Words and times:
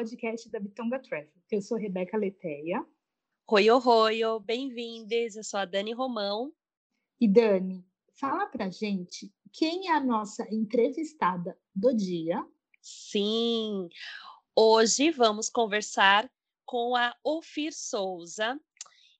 Podcast 0.00 0.48
da 0.48 0.58
Bitonga 0.58 0.98
Travel. 0.98 1.30
Eu 1.50 1.60
sou 1.60 1.76
Rebeca 1.76 2.16
Leteia. 2.16 2.82
Oi, 3.46 3.70
oi, 3.70 4.20
bem-vindas. 4.42 5.36
Eu 5.36 5.44
sou 5.44 5.60
a 5.60 5.66
Dani 5.66 5.92
Romão. 5.92 6.50
E 7.20 7.28
Dani, 7.28 7.84
fala 8.18 8.46
pra 8.46 8.70
gente 8.70 9.30
quem 9.52 9.88
é 9.88 9.92
a 9.92 10.02
nossa 10.02 10.46
entrevistada 10.50 11.54
do 11.74 11.94
dia. 11.94 12.42
Sim, 12.80 13.90
hoje 14.56 15.10
vamos 15.10 15.50
conversar 15.50 16.32
com 16.64 16.96
a 16.96 17.14
Ofir 17.22 17.74
Souza. 17.74 18.58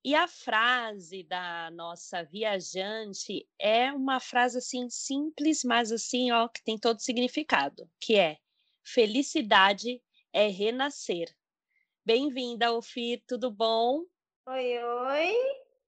E 0.02 0.15
a 0.15 0.26
frase 0.26 1.24
da 1.24 1.70
nossa 1.73 2.23
viajante 2.23 3.46
é 3.59 3.92
uma 3.92 4.18
frase 4.18 4.56
assim 4.56 4.88
simples, 4.88 5.62
mas 5.62 5.92
assim, 5.92 6.32
ó, 6.32 6.48
que 6.48 6.65
tem 6.65 6.78
todo 6.78 7.01
significado, 7.01 7.87
que 8.01 8.16
é 8.16 8.38
felicidade 8.82 10.01
é 10.32 10.46
renascer. 10.46 11.28
Bem-vinda, 12.04 12.72
Ofir, 12.72 13.23
tudo 13.26 13.50
bom? 13.50 14.04
Oi, 14.46 14.82
oi, 14.82 15.34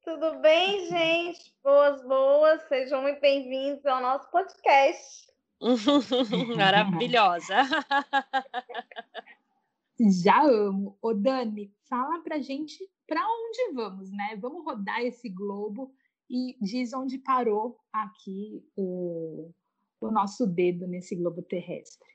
tudo 0.04 0.40
bem, 0.40 0.88
gente? 0.88 1.54
Boas, 1.62 2.02
boas, 2.02 2.62
sejam 2.68 3.02
muito 3.02 3.20
bem-vindos 3.20 3.84
ao 3.86 4.00
nosso 4.00 4.28
podcast. 4.30 5.30
Maravilhosa. 6.56 7.54
Já 10.22 10.42
amo. 10.42 10.98
Ô, 11.00 11.14
Dani, 11.14 11.72
fala 11.88 12.20
pra 12.22 12.40
gente 12.40 12.90
para 13.06 13.24
onde 13.24 13.74
vamos, 13.74 14.10
né? 14.10 14.36
Vamos 14.40 14.64
rodar 14.64 15.00
esse 15.02 15.28
globo 15.28 15.94
e 16.28 16.56
diz 16.60 16.92
onde 16.92 17.18
parou 17.18 17.78
aqui 17.92 18.66
o, 18.74 19.52
o 20.00 20.10
nosso 20.10 20.46
dedo 20.46 20.88
nesse 20.88 21.14
globo 21.14 21.42
terrestre. 21.42 22.08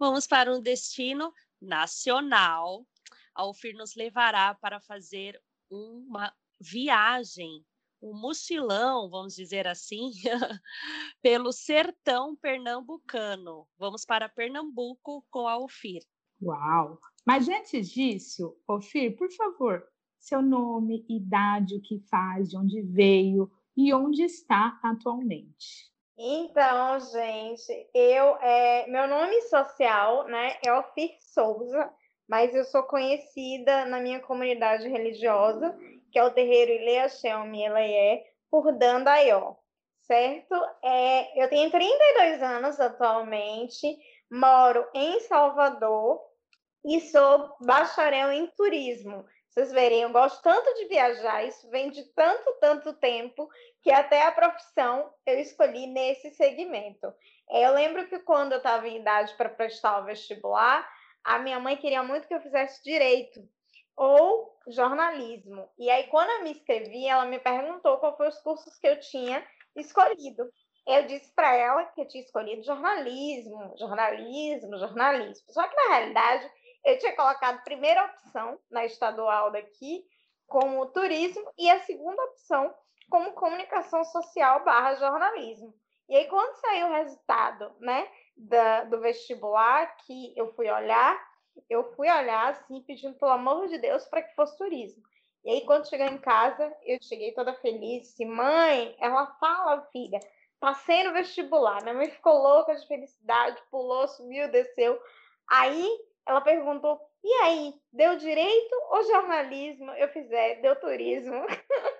Vamos 0.00 0.26
para 0.26 0.50
um 0.50 0.62
destino 0.62 1.30
nacional. 1.60 2.86
A 3.34 3.46
UFIR 3.46 3.76
nos 3.76 3.94
levará 3.94 4.54
para 4.54 4.80
fazer 4.80 5.38
uma 5.70 6.34
viagem, 6.58 7.62
um 8.00 8.14
mochilão, 8.14 9.10
vamos 9.10 9.34
dizer 9.34 9.68
assim, 9.68 10.10
pelo 11.20 11.52
sertão 11.52 12.34
pernambucano. 12.34 13.68
Vamos 13.78 14.06
para 14.06 14.26
Pernambuco 14.26 15.22
com 15.30 15.46
a 15.46 15.62
UFIR. 15.62 16.02
Uau! 16.40 16.98
Mas 17.26 17.46
antes 17.46 17.90
disso, 17.90 18.56
Ofir, 18.66 19.18
por 19.18 19.30
favor, 19.30 19.86
seu 20.18 20.40
nome, 20.40 21.04
idade, 21.10 21.76
o 21.76 21.82
que 21.82 22.00
faz, 22.08 22.48
de 22.48 22.56
onde 22.56 22.80
veio 22.80 23.52
e 23.76 23.92
onde 23.92 24.22
está 24.22 24.80
atualmente. 24.82 25.89
Então, 26.22 27.00
gente, 27.00 27.88
eu 27.94 28.36
é, 28.42 28.86
meu 28.88 29.08
nome 29.08 29.40
social, 29.40 30.26
né, 30.26 30.58
é 30.62 30.70
Ofir 30.70 31.16
Souza, 31.18 31.90
mas 32.28 32.54
eu 32.54 32.62
sou 32.64 32.82
conhecida 32.82 33.86
na 33.86 34.00
minha 34.00 34.20
comunidade 34.20 34.86
religiosa, 34.86 35.74
que 36.12 36.18
é 36.18 36.22
o 36.22 36.30
terreiro 36.30 36.72
Ilea 36.72 37.08
Shelmi 37.08 37.64
por 38.50 38.70
Dandaió, 38.76 39.54
certo? 40.02 40.54
É, 40.84 41.42
eu 41.42 41.48
tenho 41.48 41.70
32 41.70 42.42
anos 42.42 42.78
atualmente, 42.78 43.96
moro 44.30 44.86
em 44.92 45.20
Salvador, 45.20 46.20
e 46.84 47.00
sou 47.00 47.56
bacharel 47.62 48.30
em 48.30 48.46
turismo. 48.48 49.24
Vocês 49.50 49.72
verem, 49.72 50.02
eu 50.02 50.10
gosto 50.10 50.40
tanto 50.42 50.72
de 50.74 50.86
viajar, 50.86 51.44
isso 51.44 51.68
vem 51.70 51.90
de 51.90 52.04
tanto, 52.14 52.56
tanto 52.60 52.92
tempo, 52.94 53.48
que 53.82 53.90
até 53.90 54.22
a 54.22 54.30
profissão 54.30 55.12
eu 55.26 55.40
escolhi 55.40 55.88
nesse 55.88 56.30
segmento. 56.30 57.12
Eu 57.50 57.74
lembro 57.74 58.06
que 58.06 58.20
quando 58.20 58.52
eu 58.52 58.58
estava 58.58 58.86
em 58.86 59.00
idade 59.00 59.34
para 59.34 59.48
prestar 59.48 59.98
o 59.98 60.04
vestibular, 60.04 60.88
a 61.24 61.40
minha 61.40 61.58
mãe 61.58 61.76
queria 61.76 62.02
muito 62.02 62.28
que 62.28 62.34
eu 62.34 62.40
fizesse 62.40 62.82
direito 62.84 63.40
ou 63.96 64.56
jornalismo. 64.68 65.68
E 65.78 65.90
aí, 65.90 66.04
quando 66.04 66.30
eu 66.30 66.44
me 66.44 66.52
inscrevi, 66.52 67.08
ela 67.08 67.26
me 67.26 67.40
perguntou 67.40 67.98
qual 67.98 68.16
foram 68.16 68.30
os 68.30 68.40
cursos 68.40 68.78
que 68.78 68.86
eu 68.86 69.00
tinha 69.00 69.44
escolhido. 69.76 70.48
Eu 70.86 71.06
disse 71.06 71.34
para 71.34 71.54
ela 71.54 71.84
que 71.86 72.00
eu 72.00 72.08
tinha 72.08 72.22
escolhido 72.24 72.64
jornalismo, 72.64 73.74
jornalismo, 73.78 74.78
jornalismo. 74.78 75.44
Só 75.52 75.66
que, 75.68 75.76
na 75.76 75.96
realidade, 75.96 76.50
eu 76.84 76.98
tinha 76.98 77.14
colocado 77.14 77.56
a 77.56 77.62
primeira 77.62 78.04
opção 78.06 78.58
na 78.70 78.84
estadual 78.84 79.50
daqui 79.50 80.04
como 80.46 80.86
turismo 80.86 81.50
e 81.56 81.70
a 81.70 81.80
segunda 81.80 82.22
opção 82.24 82.74
como 83.08 83.32
comunicação 83.32 84.04
social 84.04 84.64
barra 84.64 84.94
jornalismo. 84.94 85.74
E 86.08 86.16
aí, 86.16 86.26
quando 86.26 86.56
saiu 86.56 86.88
o 86.88 86.92
resultado 86.92 87.72
né, 87.78 88.08
da, 88.36 88.84
do 88.84 89.00
vestibular, 89.00 89.96
que 89.98 90.34
eu 90.36 90.52
fui 90.54 90.68
olhar, 90.68 91.20
eu 91.68 91.84
fui 91.94 92.10
olhar 92.10 92.48
assim, 92.48 92.82
pedindo 92.82 93.16
pelo 93.16 93.32
amor 93.32 93.68
de 93.68 93.78
Deus 93.78 94.04
para 94.06 94.22
que 94.22 94.34
fosse 94.34 94.56
turismo. 94.58 95.02
E 95.44 95.50
aí, 95.50 95.60
quando 95.64 95.88
cheguei 95.88 96.06
em 96.06 96.18
casa, 96.18 96.74
eu 96.84 96.98
cheguei 97.00 97.32
toda 97.32 97.54
feliz, 97.54 98.08
disse, 98.08 98.24
mãe, 98.24 98.96
ela 98.98 99.26
fala, 99.38 99.86
filha, 99.92 100.18
passei 100.58 101.04
no 101.04 101.12
vestibular. 101.12 101.82
Minha 101.82 101.94
mãe 101.94 102.10
ficou 102.10 102.34
louca 102.34 102.74
de 102.74 102.86
felicidade, 102.86 103.62
pulou, 103.70 104.06
subiu, 104.08 104.50
desceu. 104.50 105.00
Aí 105.48 105.88
ela 106.26 106.40
perguntou: 106.40 107.00
e 107.22 107.32
aí, 107.42 107.74
deu 107.92 108.16
direito 108.16 108.74
ou 108.90 109.04
jornalismo? 109.04 109.90
Eu 109.92 110.08
fizer, 110.08 110.60
deu 110.62 110.74
turismo. 110.76 111.44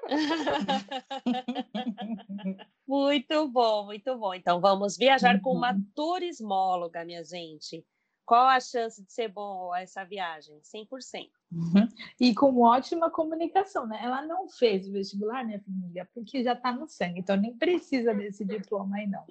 muito 2.88 3.48
bom, 3.48 3.84
muito 3.84 4.16
bom. 4.16 4.32
Então 4.32 4.60
vamos 4.60 4.96
viajar 4.96 5.40
com 5.42 5.52
uma 5.52 5.72
uhum. 5.72 5.84
turismóloga, 5.94 7.04
minha 7.04 7.22
gente. 7.22 7.84
Qual 8.24 8.46
a 8.46 8.60
chance 8.60 9.04
de 9.04 9.12
ser 9.12 9.28
bom 9.28 9.74
essa 9.74 10.04
viagem? 10.04 10.58
100%. 10.60 11.28
Uhum. 11.52 11.88
E 12.18 12.34
com 12.34 12.60
ótima 12.60 13.10
comunicação, 13.10 13.86
né? 13.86 14.00
Ela 14.02 14.24
não 14.24 14.48
fez 14.48 14.88
o 14.88 14.92
vestibular, 14.92 15.44
minha 15.44 15.60
família, 15.60 16.08
porque 16.14 16.42
já 16.42 16.52
está 16.52 16.72
no 16.72 16.88
sangue, 16.88 17.20
então 17.20 17.36
nem 17.36 17.58
precisa 17.58 18.14
desse 18.14 18.44
diploma 18.46 18.96
aí, 18.96 19.06
não. 19.06 19.26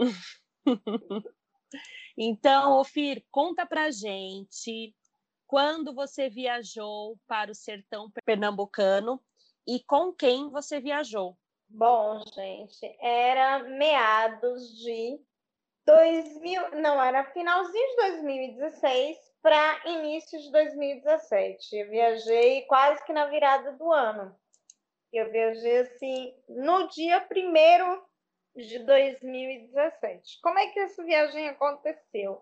Então, 2.21 2.77
Ofir, 2.77 3.23
conta 3.31 3.65
pra 3.65 3.91
gente 3.91 4.93
quando 5.47 5.95
você 5.95 6.29
viajou 6.29 7.17
para 7.25 7.49
o 7.49 7.55
sertão 7.55 8.11
pernambucano 8.25 9.23
e 9.65 9.81
com 9.85 10.11
quem 10.11 10.49
você 10.49 10.81
viajou. 10.81 11.37
Bom, 11.69 12.21
gente, 12.35 12.93
era 12.99 13.59
meados 13.59 14.67
de 14.79 15.17
2000, 15.85 16.81
não, 16.81 17.01
era 17.01 17.23
finalzinho 17.31 17.89
de 17.89 17.95
2016 17.95 19.17
para 19.41 19.81
início 19.85 20.41
de 20.41 20.51
2017. 20.51 21.73
Eu 21.77 21.89
viajei 21.89 22.63
quase 22.63 23.01
que 23.05 23.13
na 23.13 23.27
virada 23.27 23.71
do 23.77 23.93
ano. 23.93 24.35
Eu 25.13 25.31
viajei 25.31 25.77
assim 25.77 26.35
no 26.49 26.85
dia 26.89 27.21
primeiro 27.21 28.08
de 28.67 28.79
2017. 28.79 30.39
Como 30.41 30.59
é 30.59 30.67
que 30.67 30.79
essa 30.79 31.03
viagem 31.03 31.47
aconteceu? 31.49 32.41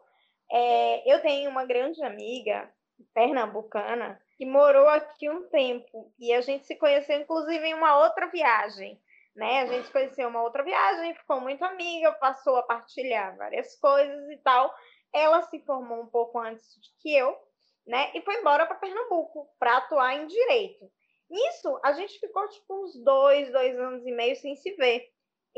É, 0.52 1.14
eu 1.14 1.22
tenho 1.22 1.50
uma 1.50 1.66
grande 1.66 2.04
amiga 2.04 2.72
pernambucana 3.14 4.20
que 4.38 4.46
morou 4.46 4.88
aqui 4.88 5.30
um 5.30 5.48
tempo 5.50 6.14
e 6.20 6.34
a 6.34 6.42
gente 6.42 6.66
se 6.66 6.76
conheceu 6.76 7.20
inclusive 7.20 7.66
em 7.66 7.74
uma 7.74 8.00
outra 8.04 8.28
viagem, 8.28 9.00
né? 9.36 9.62
A 9.62 9.66
gente 9.68 9.92
conheceu 9.92 10.28
uma 10.30 10.42
outra 10.42 10.64
viagem, 10.64 11.16
ficou 11.16 11.40
muito 11.42 11.64
amiga, 11.64 12.12
passou 12.14 12.56
a 12.56 12.64
partilhar 12.64 13.36
várias 13.38 13.76
coisas 13.80 14.30
e 14.30 14.38
tal. 14.38 14.74
Ela 15.14 15.42
se 15.44 15.60
formou 15.66 16.02
um 16.02 16.08
pouco 16.08 16.40
antes 16.40 16.66
que 17.02 17.16
eu, 17.16 17.38
né? 17.86 18.12
E 18.14 18.22
foi 18.22 18.36
embora 18.36 18.66
para 18.66 18.78
Pernambuco 18.78 19.48
para 19.60 19.78
atuar 19.78 20.16
em 20.16 20.28
direito. 20.28 20.90
Nisso, 21.30 21.80
a 21.84 21.92
gente 21.94 22.20
ficou 22.20 22.48
tipo 22.50 22.84
uns 22.84 23.04
dois, 23.04 23.52
dois 23.52 23.78
anos 23.78 24.06
e 24.06 24.12
meio 24.12 24.36
sem 24.38 24.56
se 24.56 24.74
ver. 24.76 25.06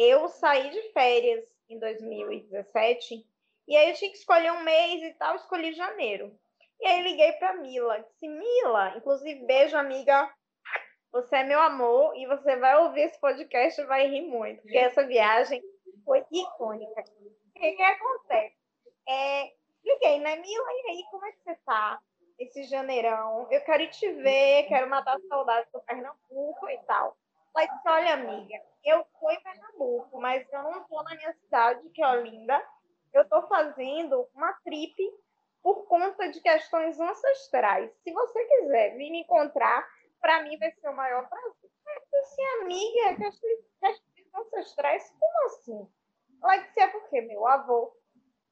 Eu 0.01 0.29
saí 0.29 0.69
de 0.69 0.81
férias 0.93 1.45
em 1.67 1.77
2017 1.77 3.27
e 3.67 3.75
aí 3.75 3.89
eu 3.89 3.95
tinha 3.95 4.09
que 4.09 4.17
escolher 4.17 4.49
um 4.53 4.63
mês 4.63 5.03
e 5.03 5.13
tal, 5.15 5.35
escolhi 5.35 5.73
janeiro. 5.73 6.33
E 6.79 6.87
aí 6.87 7.03
liguei 7.03 7.33
para 7.33 7.55
Mila, 7.55 7.99
disse: 7.99 8.25
Mila, 8.25 8.95
inclusive 8.95 9.45
beijo, 9.45 9.75
amiga. 9.75 10.33
Você 11.11 11.35
é 11.35 11.43
meu 11.43 11.59
amor 11.59 12.15
e 12.15 12.25
você 12.27 12.55
vai 12.55 12.77
ouvir 12.77 13.01
esse 13.01 13.19
podcast 13.19 13.81
e 13.81 13.85
vai 13.85 14.07
rir 14.07 14.21
muito, 14.21 14.61
porque 14.61 14.77
essa 14.77 15.05
viagem 15.05 15.61
foi 16.05 16.23
icônica. 16.31 17.01
O 17.01 17.59
que, 17.59 17.71
que 17.73 17.83
acontece? 17.83 18.55
É, 19.05 19.51
liguei, 19.83 20.19
né, 20.19 20.37
Mila? 20.37 20.71
E 20.71 20.91
aí, 20.91 21.03
como 21.11 21.25
é 21.25 21.31
que 21.33 21.43
você 21.43 21.55
tá? 21.65 21.99
esse 22.39 22.63
janeirão. 22.63 23.47
Eu 23.51 23.61
quero 23.65 23.85
te 23.89 24.09
ver, 24.13 24.63
quero 24.69 24.89
matar 24.89 25.17
a 25.17 25.27
saudade 25.27 25.67
do 25.73 25.81
Pernambuco 25.81 26.69
e 26.69 26.77
tal. 26.87 27.17
Ela 27.55 27.65
disse, 27.65 27.89
olha, 27.89 28.13
amiga, 28.13 28.55
eu 28.83 29.05
fui 29.19 29.33
em 29.33 29.43
Pernambuco, 29.43 30.19
mas 30.19 30.47
eu 30.51 30.63
não 30.63 30.81
estou 30.81 31.03
na 31.03 31.15
minha 31.15 31.33
cidade, 31.33 31.89
que 31.89 32.01
é 32.01 32.07
Olinda. 32.07 32.63
Eu 33.13 33.23
estou 33.23 33.47
fazendo 33.47 34.27
uma 34.35 34.53
trip 34.63 34.95
por 35.61 35.85
conta 35.87 36.29
de 36.29 36.39
questões 36.41 36.99
ancestrais. 36.99 37.91
Se 38.03 38.11
você 38.11 38.45
quiser 38.45 38.95
vir 38.95 39.11
me 39.11 39.21
encontrar, 39.21 39.87
para 40.21 40.43
mim 40.43 40.57
vai 40.57 40.71
ser 40.71 40.89
o 40.89 40.95
maior 40.95 41.27
prazer. 41.27 41.71
Eu 41.87 42.01
disse 42.01 42.15
assim, 42.15 42.43
amiga, 42.61 43.15
questões, 43.15 43.59
questões 43.79 44.35
ancestrais, 44.35 45.15
como 45.19 45.45
assim? 45.47 45.89
Ela 46.41 46.57
disse, 46.57 46.79
é 46.79 46.87
porque 46.87 47.21
meu 47.21 47.45
avô, 47.47 47.93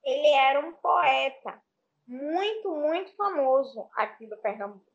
ele 0.04 0.28
era 0.34 0.60
um 0.60 0.74
poeta 0.74 1.62
muito, 2.08 2.72
muito 2.72 3.16
famoso 3.16 3.90
aqui 3.96 4.26
do 4.28 4.38
Pernambuco. 4.38 4.86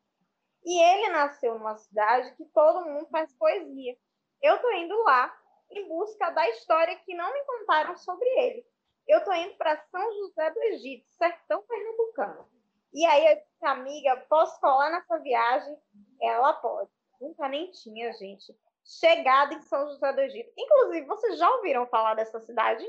E 0.65 0.81
ele 0.81 1.09
nasceu 1.09 1.57
numa 1.57 1.75
cidade 1.75 2.35
que 2.35 2.45
todo 2.45 2.85
mundo 2.85 3.07
faz 3.09 3.33
poesia. 3.33 3.95
Eu 4.41 4.59
tô 4.61 4.71
indo 4.71 4.95
lá 5.03 5.33
em 5.71 5.87
busca 5.87 6.29
da 6.31 6.47
história 6.49 6.95
que 6.99 7.15
não 7.15 7.33
me 7.33 7.43
contaram 7.45 7.95
sobre 7.97 8.27
ele. 8.39 8.65
Eu 9.07 9.23
tô 9.23 9.33
indo 9.33 9.55
para 9.55 9.77
São 9.77 10.13
José 10.13 10.51
do 10.51 10.61
Egito, 10.63 11.05
sertão 11.09 11.63
pernambucano. 11.63 12.47
E 12.93 13.05
aí 13.05 13.25
eu 13.27 13.35
disse, 13.35 13.65
amiga, 13.65 14.17
posso 14.29 14.59
colar 14.61 14.91
nessa 14.91 15.17
viagem? 15.19 15.75
Ela 16.21 16.53
pode. 16.53 16.89
Nunca 17.19 17.49
nem 17.49 17.71
tinha, 17.71 18.13
gente. 18.13 18.55
Chegada 18.85 19.53
em 19.53 19.61
São 19.61 19.87
José 19.89 20.13
do 20.13 20.21
Egito. 20.21 20.51
Inclusive, 20.57 21.07
vocês 21.07 21.39
já 21.39 21.49
ouviram 21.55 21.87
falar 21.87 22.13
dessa 22.13 22.39
cidade? 22.39 22.85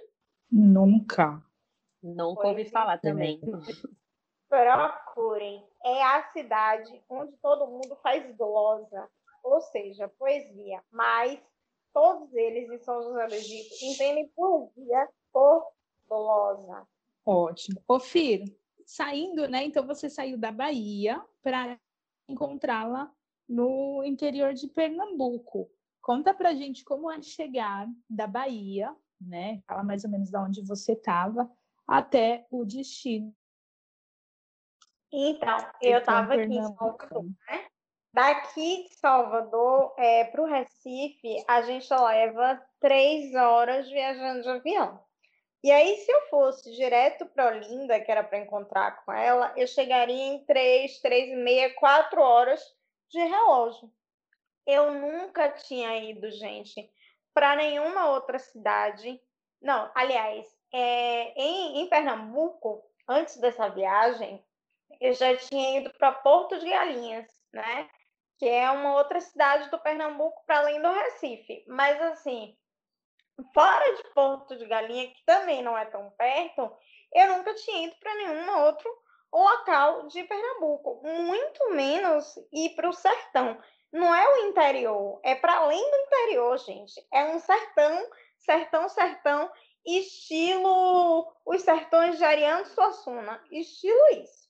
Nunca. 0.51 1.43
Nunca 2.03 2.49
ouvi 2.49 2.69
falar 2.69 2.99
também. 2.99 3.41
Procurem. 4.63 5.67
É 5.85 6.03
a 6.03 6.23
cidade 6.33 7.03
onde 7.09 7.37
todo 7.39 7.67
mundo 7.67 7.97
faz 8.03 8.35
glosa, 8.37 9.09
ou 9.43 9.61
seja, 9.61 10.09
poesia. 10.19 10.83
Mas 10.91 11.41
todos 11.93 12.33
eles 12.35 12.71
em 12.71 12.79
São 12.79 13.03
José 13.03 13.27
do 13.27 13.35
Egito 13.35 13.75
entendem 13.83 14.29
poesia 14.29 15.09
por 15.33 15.67
glosa. 16.09 16.87
Ótimo. 17.27 17.83
Ô, 17.89 17.99
Fir, 17.99 18.45
saindo, 18.87 19.49
né? 19.49 19.65
Então 19.65 19.87
você 19.87 20.09
saiu 20.11 20.39
da 20.39 20.53
Bahia 20.53 21.25
para 21.43 21.79
encontrá-la 22.29 23.11
no 23.49 24.03
interior 24.05 24.53
de 24.55 24.69
Pernambuco. 24.69 25.71
Conta 26.01 26.35
pra 26.35 26.55
gente 26.55 26.85
como 26.85 27.11
é 27.11 27.21
chegar 27.23 27.89
da 28.09 28.27
Bahia, 28.27 28.95
né? 29.21 29.63
Fala 29.67 29.83
mais 29.83 30.05
ou 30.05 30.11
menos 30.11 30.31
de 30.31 30.37
onde 30.37 30.63
você 30.63 30.93
estava 30.93 31.51
até 31.87 32.47
o 32.51 32.65
destino. 32.65 33.35
Então, 35.17 35.57
eu 35.81 35.99
estava 35.99 36.35
aqui 36.35 36.57
em 36.57 36.63
Salvador. 36.75 37.23
né? 37.23 37.67
Daqui 38.13 38.89
de 38.89 38.95
Salvador 38.97 39.95
para 40.33 40.43
o 40.43 40.47
Recife, 40.47 41.45
a 41.49 41.63
gente 41.63 41.93
leva 41.93 42.61
três 42.81 43.33
horas 43.35 43.89
viajando 43.89 44.43
de 44.43 44.49
avião. 44.49 45.01
E 45.63 45.71
aí, 45.71 45.97
se 45.99 46.11
eu 46.11 46.21
fosse 46.29 46.75
direto 46.75 47.27
para 47.27 47.47
Olinda, 47.47 48.01
que 48.01 48.11
era 48.11 48.25
para 48.25 48.39
encontrar 48.39 49.05
com 49.05 49.13
ela, 49.13 49.53
eu 49.57 49.67
chegaria 49.67 50.35
em 50.35 50.45
três, 50.45 51.01
três 51.01 51.31
e 51.31 51.37
meia, 51.37 51.73
quatro 51.75 52.21
horas 52.21 52.61
de 53.09 53.19
relógio. 53.19 53.91
Eu 54.67 54.93
nunca 54.95 55.49
tinha 55.51 55.97
ido, 56.11 56.31
gente, 56.33 56.91
para 57.33 57.57
nenhuma 57.57 58.11
outra 58.11 58.39
cidade. 58.39 59.21
Não, 59.63 59.91
aliás, 59.95 60.47
é, 60.73 61.33
em, 61.41 61.81
em 61.81 61.89
Pernambuco, 61.89 62.83
antes 63.09 63.37
dessa 63.39 63.69
viagem, 63.69 64.45
eu 65.01 65.13
já 65.15 65.37
tinha 65.37 65.81
ido 65.81 65.93
para 65.99 66.13
Porto 66.13 66.59
de 66.59 66.69
Galinhas, 66.69 67.27
né? 67.53 67.89
Que 68.39 68.49
é 68.49 68.71
uma 68.71 68.95
outra 68.95 69.21
cidade 69.21 69.71
do 69.71 69.79
Pernambuco 69.79 70.43
para 70.47 70.59
além 70.59 70.81
do 70.81 70.91
Recife. 70.91 71.65
Mas 71.69 72.01
assim, 72.03 72.57
fora 73.53 73.97
de 73.97 74.05
Porto 74.15 74.57
de 74.57 74.67
Galinha, 74.67 75.09
que 75.09 75.25
também 75.25 75.63
não 75.63 75.77
é 75.77 75.85
tão 75.87 76.11
perto, 76.13 76.77
eu 77.15 77.29
nunca 77.37 77.55
tinha 77.55 77.87
ido 77.87 77.97
para 78.01 78.15
nenhum 78.15 78.65
outro 78.65 78.91
local 79.33 80.07
de 80.07 80.23
Pernambuco, 80.25 81.01
muito 81.03 81.71
menos 81.71 82.37
ir 82.53 82.75
para 82.75 82.89
o 82.89 82.93
sertão. 82.93 83.59
Não 83.93 84.15
é 84.15 84.29
o 84.29 84.49
interior, 84.49 85.21
é 85.23 85.35
para 85.35 85.57
além 85.57 85.91
do 85.91 85.97
interior, 85.97 86.59
gente. 86.59 87.05
É 87.13 87.25
um 87.25 87.39
sertão, 87.39 88.11
sertão, 88.39 88.89
sertão, 88.89 89.51
estilo 89.87 91.33
os 91.45 91.63
sertões 91.63 92.17
de 92.19 92.25
Ariano 92.25 92.67
Suassuna, 92.67 93.43
estilo 93.51 94.09
isso 94.13 94.44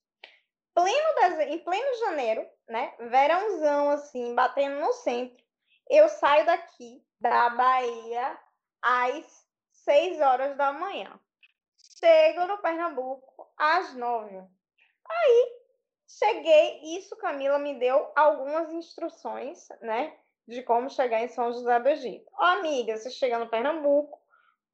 pleno 0.75 1.15
deze- 1.21 1.45
em 1.45 1.59
pleno 1.59 1.99
janeiro, 1.99 2.47
né? 2.69 2.95
Verãozão, 2.99 3.91
assim, 3.91 4.35
batendo 4.35 4.81
no 4.81 4.93
centro. 4.93 5.43
Eu 5.89 6.09
saio 6.09 6.47
daqui, 6.47 7.03
da 7.21 7.51
Bahia, 7.51 8.39
às 8.83 9.47
6 9.71 10.21
horas 10.21 10.57
da 10.57 10.73
manhã. 10.73 11.19
Chego 11.99 12.47
no 12.47 12.59
Pernambuco 12.59 13.53
às 13.57 13.95
9. 13.95 14.37
Aí, 15.09 15.53
cheguei, 16.09 16.97
isso 16.97 17.17
Camila 17.17 17.59
me 17.59 17.79
deu 17.79 18.11
algumas 18.17 18.73
instruções, 18.73 19.69
né? 19.81 20.17
De 20.47 20.63
como 20.63 20.91
chegar 20.91 21.21
em 21.21 21.29
São 21.29 21.53
José 21.53 21.79
do 21.81 21.89
Egito. 21.89 22.31
Ó, 22.35 22.45
amiga, 22.45 22.97
você 22.97 23.11
chega 23.11 23.39
no 23.39 23.49
Pernambuco, 23.49 24.19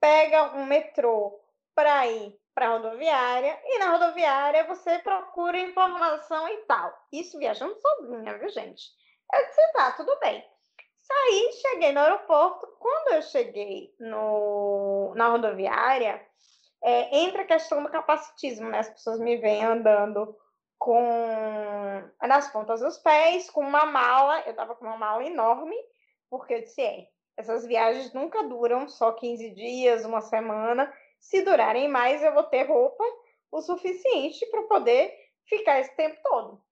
pega 0.01 0.55
um 0.57 0.65
metrô 0.65 1.41
para 1.75 2.07
ir 2.07 2.40
para 2.61 2.69
a 2.69 2.73
rodoviária 2.77 3.59
e 3.65 3.79
na 3.79 3.93
rodoviária 3.93 4.67
você 4.67 4.99
procura 4.99 5.59
informação 5.59 6.47
e 6.47 6.59
tal. 6.67 6.93
Isso 7.11 7.39
viajando 7.39 7.75
sozinha, 7.81 8.37
viu, 8.37 8.51
gente? 8.51 8.83
Eu 9.33 9.47
disse, 9.47 9.73
tá, 9.73 9.93
tudo 9.93 10.15
bem. 10.21 10.45
Saí, 11.01 11.53
cheguei 11.55 11.93
no 11.93 12.01
aeroporto. 12.01 12.67
Quando 12.79 13.15
eu 13.15 13.23
cheguei 13.23 13.95
no, 13.99 15.15
na 15.17 15.29
rodoviária, 15.29 16.21
é, 16.85 17.21
entra 17.21 17.43
a 17.43 17.47
questão 17.47 17.83
do 17.83 17.89
capacitismo, 17.89 18.69
né? 18.69 18.81
As 18.81 18.91
pessoas 18.91 19.19
me 19.21 19.39
veem 19.39 19.65
andando 19.65 20.37
com 20.79 21.01
nas 22.21 22.53
pontas 22.53 22.81
dos 22.81 22.99
pés, 22.99 23.49
com 23.49 23.63
uma 23.63 23.87
mala. 23.87 24.41
Eu 24.41 24.55
tava 24.55 24.75
com 24.75 24.85
uma 24.85 24.99
mala 24.99 25.25
enorme, 25.25 25.77
porque 26.29 26.53
eu 26.53 26.61
disse, 26.61 26.83
é, 26.83 27.07
essas 27.39 27.65
viagens 27.65 28.13
nunca 28.13 28.43
duram 28.43 28.87
só 28.87 29.13
15 29.13 29.49
dias, 29.55 30.05
uma 30.05 30.21
semana. 30.21 30.93
Se 31.21 31.43
durarem 31.43 31.89
mais, 31.89 32.23
eu 32.23 32.33
vou 32.33 32.45
ter 32.45 32.65
roupa 32.65 33.05
o 33.53 33.61
suficiente 33.61 34.45
para 34.47 34.63
poder 34.63 35.15
ficar 35.45 35.79
esse 35.81 35.95
tempo 35.95 36.19
todo. 36.23 36.63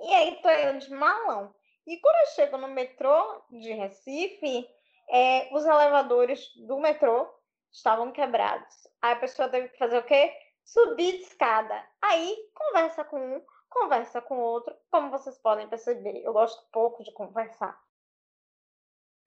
E 0.00 0.14
aí, 0.14 0.40
tô 0.40 0.50
indo 0.50 0.78
de 0.78 0.90
malão. 0.90 1.54
E 1.86 1.98
quando 2.00 2.16
eu 2.16 2.34
chego 2.34 2.56
no 2.56 2.68
metrô 2.68 3.42
de 3.50 3.72
Recife, 3.72 4.68
é, 5.08 5.48
os 5.52 5.64
elevadores 5.64 6.52
do 6.66 6.78
metrô 6.78 7.28
estavam 7.72 8.12
quebrados. 8.12 8.88
Aí 9.00 9.12
a 9.12 9.16
pessoa 9.16 9.48
teve 9.48 9.68
que 9.68 9.78
fazer 9.78 9.98
o 9.98 10.04
quê? 10.04 10.32
Subir 10.64 11.18
de 11.18 11.22
escada. 11.22 11.86
Aí, 12.02 12.36
conversa 12.54 13.04
com 13.04 13.18
um, 13.18 13.42
conversa 13.68 14.20
com 14.20 14.38
outro. 14.38 14.74
Como 14.90 15.10
vocês 15.10 15.38
podem 15.38 15.68
perceber, 15.68 16.22
eu 16.24 16.32
gosto 16.32 16.64
pouco 16.72 17.04
de 17.04 17.12
conversar. 17.12 17.80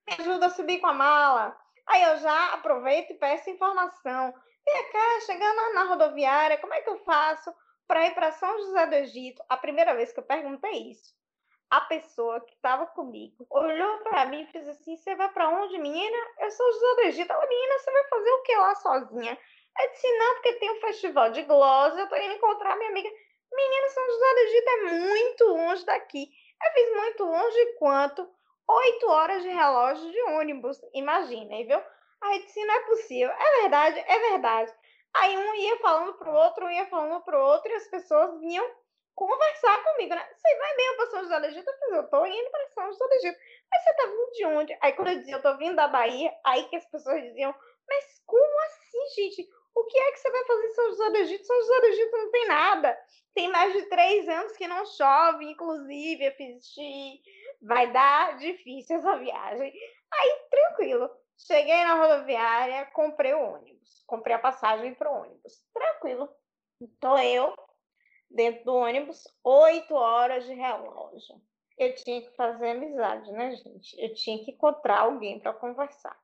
Me 0.08 0.16
ajuda 0.20 0.48
a 0.48 0.50
subir 0.50 0.80
com 0.80 0.88
a 0.88 0.94
mala. 0.94 1.58
Aí 1.88 2.04
eu 2.04 2.18
já 2.18 2.54
aproveito 2.54 3.12
e 3.12 3.16
peço 3.16 3.50
informação. 3.50 4.34
Vem 4.74 5.22
chegando 5.22 5.74
na- 5.74 5.84
rodoviária, 5.84 6.58
como 6.58 6.74
é 6.74 6.82
que 6.82 6.90
eu 6.90 6.98
faço 7.00 7.54
para 7.88 8.06
ir 8.06 8.14
para 8.14 8.32
São 8.32 8.58
José 8.60 8.86
do 8.88 8.96
Egito? 8.96 9.44
A 9.50 9.58
primeira 9.58 9.96
vez 9.96 10.12
que 10.12 10.20
eu 10.20 10.24
perguntei 10.24 10.92
isso, 10.92 11.14
a 11.70 11.82
pessoa 11.82 12.40
que 12.42 12.54
estava 12.54 12.86
comigo 12.88 13.46
olhou 13.50 13.98
para 14.00 14.26
mim 14.26 14.42
e 14.44 14.52
fez 14.52 14.68
assim: 14.68 14.96
Você 14.96 15.16
vai 15.16 15.30
para 15.30 15.50
onde, 15.50 15.78
menina? 15.78 16.18
Eu 16.40 16.52
sou 16.52 16.72
José 16.74 16.96
do 16.96 17.02
Egito. 17.02 17.32
Ela, 17.32 17.48
menina, 17.48 17.80
você 17.80 17.92
vai 17.92 18.04
fazer 18.10 18.32
o 18.32 18.42
que 18.44 18.56
lá 18.56 18.76
sozinha? 18.76 19.38
Eu 19.82 19.92
disse: 19.92 20.18
Não, 20.18 20.34
porque 20.36 20.54
tem 20.54 20.72
um 20.72 20.82
festival 20.82 21.32
de 21.32 21.44
glosa, 21.44 22.00
eu 22.00 22.10
tô 22.10 22.16
indo 22.16 22.34
encontrar 22.34 22.76
minha 22.78 22.90
amiga. 22.90 23.10
Menina, 23.52 23.90
São 23.90 24.06
José 24.06 24.34
do 24.34 24.40
Egito 24.40 24.70
é 24.70 24.84
muito 24.84 25.44
longe 25.46 25.86
daqui. 25.86 26.30
Eu 26.64 26.72
fiz 26.72 26.96
muito 26.96 27.24
longe 27.24 27.66
quanto? 27.80 28.30
Oito 28.68 29.10
horas 29.10 29.42
de 29.42 29.50
relógio 29.50 30.12
de 30.12 30.22
ônibus. 30.24 30.80
Imaginem, 30.94 31.66
viu? 31.66 31.82
Aí 32.22 32.44
disse: 32.44 32.64
Não 32.66 32.76
é 32.76 32.80
possível. 32.82 33.30
É 33.30 33.62
verdade, 33.62 34.00
é 34.00 34.20
verdade. 34.32 34.74
Aí 35.16 35.38
um 35.38 35.56
ia 35.56 35.78
falando 35.80 36.14
pro 36.18 36.32
outro, 36.32 36.66
um 36.66 36.70
ia 36.70 36.86
falando 36.88 37.22
pro 37.24 37.40
outro, 37.40 37.72
e 37.72 37.76
as 37.76 37.88
pessoas 37.88 38.40
vinham 38.40 38.66
conversar 39.16 39.84
comigo, 39.84 40.16
né? 40.16 40.26
Você 40.34 40.58
vai 40.58 40.76
mesmo 40.76 40.96
para 40.96 41.08
São 41.08 41.22
José 41.24 41.40
do 41.40 41.46
Egito? 41.48 41.70
Eu 41.70 41.78
falei, 41.80 42.00
eu 42.00 42.10
tô 42.10 42.26
indo 42.26 42.52
para 42.52 42.70
São 42.70 42.86
José 42.86 43.06
do 43.06 43.14
Egito. 43.16 43.40
Mas 43.72 43.84
você 43.84 43.94
tá 43.96 44.06
vindo 44.06 44.32
de 44.32 44.46
onde? 44.46 44.78
Aí 44.82 44.94
quando 44.94 45.08
eu 45.10 45.20
dizia, 45.20 45.36
eu 45.36 45.42
tô 45.42 45.58
vindo 45.58 45.76
da 45.76 45.88
Bahia, 45.88 46.32
aí 46.46 46.64
que 46.70 46.76
as 46.76 46.86
pessoas 46.86 47.22
diziam, 47.24 47.54
mas 47.88 48.22
como 48.26 48.62
assim, 48.62 49.22
gente? 49.22 49.50
O 49.76 49.86
que 49.86 50.00
é 50.00 50.12
que 50.12 50.20
você 50.20 50.32
vai 50.32 50.46
fazer 50.46 50.66
em 50.66 50.74
São 50.74 50.90
José 50.90 51.10
do 51.10 51.18
Egito? 51.18 51.46
São 51.46 51.62
José 51.62 51.80
do 51.80 51.86
Egito 51.88 52.18
não 52.18 52.32
tem 52.32 52.48
nada. 52.48 52.98
Tem 53.34 53.48
mais 53.50 53.74
de 53.74 53.84
três 53.84 54.28
anos 54.28 54.58
que 54.58 54.68
não 54.68 54.86
chove, 54.86 55.46
inclusive, 55.46 56.26
eu 56.26 56.32
fiz. 56.34 56.66
Vai 57.62 57.92
dar 57.92 58.38
difícil 58.38 58.98
essa 58.98 59.18
viagem. 59.18 59.74
Aí, 60.14 60.32
tranquilo. 60.50 61.10
Cheguei 61.40 61.86
na 61.86 61.96
rodoviária, 61.96 62.86
comprei 62.88 63.34
o 63.34 63.54
ônibus. 63.54 64.04
Comprei 64.06 64.36
a 64.36 64.40
passagem 64.40 64.94
pro 64.94 65.12
ônibus. 65.12 65.64
Tranquilo. 65.74 66.30
Tô 67.00 67.18
eu 67.18 67.56
dentro 68.30 68.66
do 68.66 68.76
ônibus, 68.76 69.24
oito 69.44 69.96
horas 69.96 70.46
de 70.46 70.54
relógio. 70.54 71.42
Eu 71.78 71.96
tinha 71.96 72.22
que 72.22 72.36
fazer 72.36 72.72
amizade, 72.72 73.32
né, 73.32 73.56
gente? 73.56 74.00
Eu 74.02 74.14
tinha 74.14 74.44
que 74.44 74.52
encontrar 74.52 75.00
alguém 75.00 75.40
para 75.40 75.54
conversar. 75.54 76.18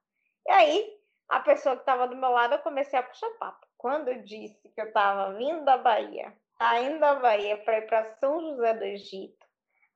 E 0.48 0.52
aí, 0.52 1.00
a 1.30 1.40
pessoa 1.40 1.76
que 1.76 1.82
estava 1.82 2.08
do 2.08 2.16
meu 2.16 2.30
lado, 2.30 2.56
eu 2.56 2.60
comecei 2.60 3.00
a 3.00 3.04
puxar 3.04 3.30
papo. 3.40 3.66
Quando 3.78 4.10
eu 4.10 4.22
disse 4.22 4.70
que 4.70 4.82
eu 4.82 4.88
estava 4.88 5.34
vindo 5.36 5.64
da 5.64 5.78
Bahia, 5.78 6.36
saindo 6.58 7.00
da 7.00 7.16
Bahia 7.16 7.58
para 7.64 7.80
ir 7.80 7.88
para 7.88 8.06
São 8.18 8.40
José 8.42 8.74
do 8.74 8.84
Egito, 8.84 9.46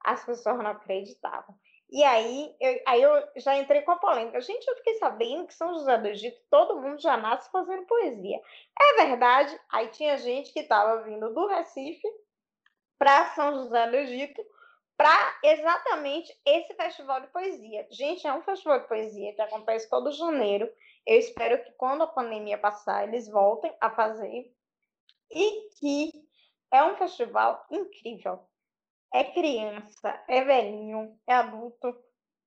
as 0.04 0.24
pessoas 0.24 0.58
não 0.58 0.70
acreditavam. 0.70 1.54
E 1.90 2.04
aí 2.04 2.54
eu, 2.60 2.82
aí 2.86 3.02
eu 3.02 3.28
já 3.36 3.56
entrei 3.56 3.82
com 3.82 3.90
a 3.90 3.98
polêmica. 3.98 4.40
Gente, 4.40 4.66
eu 4.68 4.76
fiquei 4.76 4.94
sabendo 4.94 5.46
que 5.46 5.54
São 5.54 5.74
José 5.74 5.98
do 5.98 6.06
Egito 6.06 6.40
todo 6.48 6.80
mundo 6.80 7.00
já 7.00 7.16
nasce 7.16 7.50
fazendo 7.50 7.86
poesia. 7.86 8.40
É 8.80 9.04
verdade, 9.04 9.58
aí 9.70 9.88
tinha 9.88 10.16
gente 10.18 10.52
que 10.52 10.60
estava 10.60 11.02
vindo 11.02 11.34
do 11.34 11.46
Recife 11.48 12.06
para 12.96 13.26
São 13.34 13.54
José 13.54 13.90
do 13.90 13.96
Egito 13.96 14.44
para 14.96 15.38
exatamente 15.42 16.30
esse 16.44 16.74
festival 16.74 17.22
de 17.22 17.28
poesia. 17.28 17.88
Gente, 17.90 18.26
é 18.26 18.34
um 18.34 18.42
festival 18.42 18.80
de 18.80 18.86
poesia 18.86 19.34
que 19.34 19.40
acontece 19.40 19.88
todo 19.88 20.12
janeiro. 20.12 20.70
Eu 21.06 21.18
espero 21.18 21.64
que 21.64 21.72
quando 21.72 22.02
a 22.02 22.06
pandemia 22.06 22.58
passar, 22.58 23.08
eles 23.08 23.26
voltem 23.26 23.74
a 23.80 23.90
fazer. 23.90 24.54
E 25.30 25.70
que 25.78 26.12
é 26.70 26.84
um 26.84 26.96
festival 26.96 27.64
incrível. 27.70 28.44
É 29.12 29.24
criança, 29.24 30.22
é 30.28 30.44
velhinho, 30.44 31.18
é 31.26 31.34
adulto. 31.34 31.96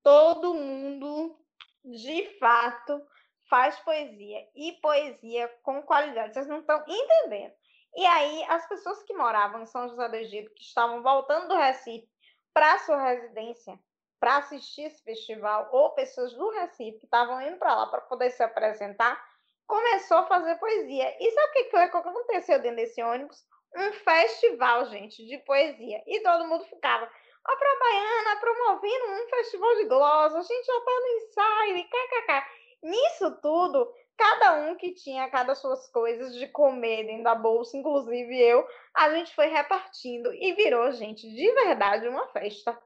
Todo 0.02 0.54
mundo, 0.54 1.38
de 1.84 2.38
fato, 2.40 3.02
faz 3.50 3.78
poesia. 3.80 4.48
E 4.56 4.74
poesia 4.82 5.48
com 5.62 5.82
qualidade. 5.84 6.34
Vocês 6.34 6.48
não 6.48 6.60
estão 6.60 6.84
entendendo. 6.88 7.54
E 7.96 8.06
aí, 8.06 8.44
as 8.50 8.68
pessoas 8.68 9.04
que 9.04 9.14
moravam 9.14 9.62
em 9.62 9.66
São 9.66 9.88
José 9.88 10.10
do 10.10 10.16
Egito, 10.16 10.54
que 10.56 10.64
estavam 10.64 11.04
voltando 11.04 11.50
do 11.50 11.56
Recife 11.56 12.10
para 12.54 12.80
sua 12.80 13.02
residência, 13.02 13.80
para 14.20 14.38
assistir 14.38 14.84
esse 14.84 15.04
festival, 15.04 15.70
ou 15.72 15.92
pessoas 15.92 16.34
do 16.34 16.50
Recife 16.52 16.98
que 17.00 17.06
estavam 17.06 17.42
indo 17.42 17.58
para 17.58 17.76
lá 17.76 17.88
para 17.88 18.02
poder 18.02 18.32
se 18.32 18.42
apresentar, 18.42 19.22
começou 19.68 20.18
a 20.18 20.28
fazer 20.28 20.56
poesia. 20.56 21.16
E 21.20 21.32
sabe 21.32 21.48
o 21.48 21.52
que, 21.52 21.64
que 21.66 21.76
aconteceu 21.78 22.60
dentro 22.60 22.78
desse 22.78 23.04
ônibus? 23.04 23.46
Um 23.76 23.94
festival, 23.94 24.86
gente, 24.86 25.26
de 25.26 25.38
poesia. 25.40 26.04
E 26.06 26.20
todo 26.22 26.48
mundo 26.48 26.64
ficava. 26.66 27.10
A 27.46 27.56
Pra 27.56 27.80
Baiana 27.80 28.40
promovendo 28.40 29.06
um 29.06 29.30
festival 29.30 29.76
de 29.76 29.86
glosa, 29.86 30.40
a 30.40 30.42
gente 30.42 30.66
já 30.66 30.80
tá 30.80 30.92
no 30.92 31.08
ensaio 31.18 31.78
e 31.78 31.84
kkk. 31.84 32.44
Nisso 32.84 33.42
tudo, 33.42 33.94
cada 34.18 34.56
um 34.56 34.76
que 34.76 34.94
tinha 34.94 35.30
cada 35.30 35.56
suas 35.56 35.90
coisas 35.90 36.34
de 36.36 36.48
comer 36.48 37.06
dentro 37.06 37.24
da 37.24 37.36
bolsa, 37.36 37.76
inclusive 37.76 38.40
eu, 38.40 38.66
a 38.94 39.10
gente 39.14 39.34
foi 39.36 39.48
repartindo 39.48 40.34
e 40.34 40.54
virou, 40.54 40.92
gente, 40.92 41.30
de 41.30 41.52
verdade 41.52 42.08
uma 42.08 42.28
festa. 42.28 42.78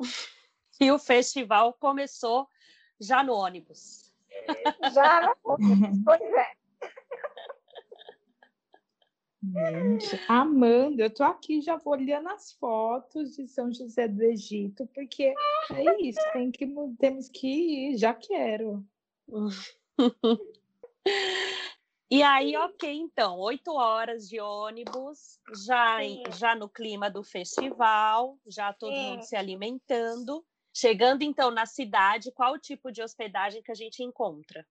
E 0.80 0.90
o 0.90 0.98
festival 0.98 1.72
começou 1.74 2.48
já 3.00 3.22
no 3.22 3.32
ônibus. 3.32 4.12
Já 4.92 5.20
no 5.20 5.36
ônibus, 5.44 6.02
pois 6.04 6.20
é. 6.20 6.63
Gente, 9.52 10.20
amando, 10.26 11.02
eu 11.02 11.12
tô 11.12 11.22
aqui 11.22 11.60
já 11.60 11.76
vou 11.76 11.92
olhando 11.92 12.28
as 12.28 12.52
fotos 12.52 13.36
de 13.36 13.46
São 13.46 13.72
José 13.72 14.08
do 14.08 14.22
Egito, 14.22 14.88
porque 14.94 15.34
é 15.70 16.02
isso, 16.02 16.20
tem 16.32 16.50
que, 16.50 16.66
temos 16.98 17.28
que 17.28 17.46
ir, 17.46 17.96
já 17.98 18.14
quero. 18.14 18.84
E 22.10 22.22
aí, 22.22 22.56
ok, 22.56 22.88
então, 22.92 23.38
oito 23.40 23.72
horas 23.72 24.28
de 24.28 24.38
ônibus, 24.38 25.40
já, 25.66 26.00
Sim. 26.00 26.22
já 26.38 26.54
no 26.54 26.68
clima 26.68 27.10
do 27.10 27.24
festival, 27.24 28.38
já 28.46 28.72
todo 28.72 28.94
mundo 28.94 29.22
Sim. 29.22 29.28
se 29.28 29.36
alimentando. 29.36 30.44
Chegando 30.72 31.22
então 31.22 31.50
na 31.50 31.66
cidade, 31.66 32.30
qual 32.30 32.54
o 32.54 32.58
tipo 32.58 32.92
de 32.92 33.02
hospedagem 33.02 33.62
que 33.62 33.72
a 33.72 33.74
gente 33.74 34.02
encontra? 34.02 34.64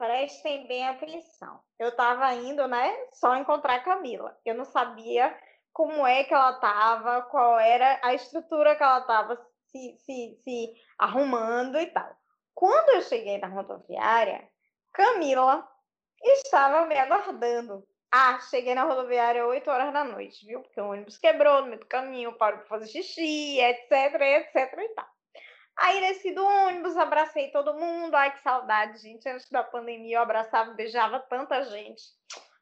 Prestem 0.00 0.66
bem 0.66 0.88
atenção. 0.88 1.60
Eu 1.78 1.90
estava 1.90 2.32
indo, 2.32 2.66
né, 2.66 2.90
só 3.12 3.36
encontrar 3.36 3.74
a 3.74 3.80
Camila. 3.84 4.34
Eu 4.46 4.54
não 4.54 4.64
sabia 4.64 5.38
como 5.74 6.06
é 6.06 6.24
que 6.24 6.32
ela 6.32 6.52
estava, 6.52 7.20
qual 7.24 7.60
era 7.60 8.00
a 8.02 8.14
estrutura 8.14 8.74
que 8.74 8.82
ela 8.82 9.00
estava 9.00 9.36
se, 9.66 9.98
se, 9.98 10.40
se 10.42 10.72
arrumando 10.98 11.78
e 11.78 11.84
tal. 11.88 12.16
Quando 12.54 12.96
eu 12.96 13.02
cheguei 13.02 13.36
na 13.36 13.48
rodoviária, 13.48 14.48
Camila 14.90 15.68
estava 16.22 16.86
me 16.86 16.98
aguardando. 16.98 17.86
Ah, 18.10 18.40
cheguei 18.48 18.74
na 18.74 18.84
rodoviária 18.84 19.46
8 19.46 19.68
horas 19.70 19.92
da 19.92 20.02
noite, 20.02 20.46
viu? 20.46 20.62
Porque 20.62 20.80
o 20.80 20.92
ônibus 20.92 21.18
quebrou 21.18 21.60
no 21.60 21.66
meio 21.66 21.80
do 21.80 21.86
caminho, 21.86 22.38
parou 22.38 22.60
para 22.60 22.68
fazer 22.68 22.86
xixi, 22.86 23.60
etc, 23.60 24.18
etc 24.18 24.78
e 24.78 24.88
tal. 24.94 25.19
Aí 25.80 25.98
desci 26.00 26.32
do 26.32 26.44
ônibus, 26.44 26.94
abracei 26.96 27.50
todo 27.50 27.72
mundo. 27.72 28.14
Ai, 28.14 28.32
que 28.32 28.42
saudade, 28.42 28.98
gente. 28.98 29.26
Antes 29.26 29.50
da 29.50 29.64
pandemia 29.64 30.18
eu 30.18 30.22
abraçava 30.22 30.72
e 30.72 30.74
beijava 30.74 31.18
tanta 31.20 31.62
gente. 31.64 32.02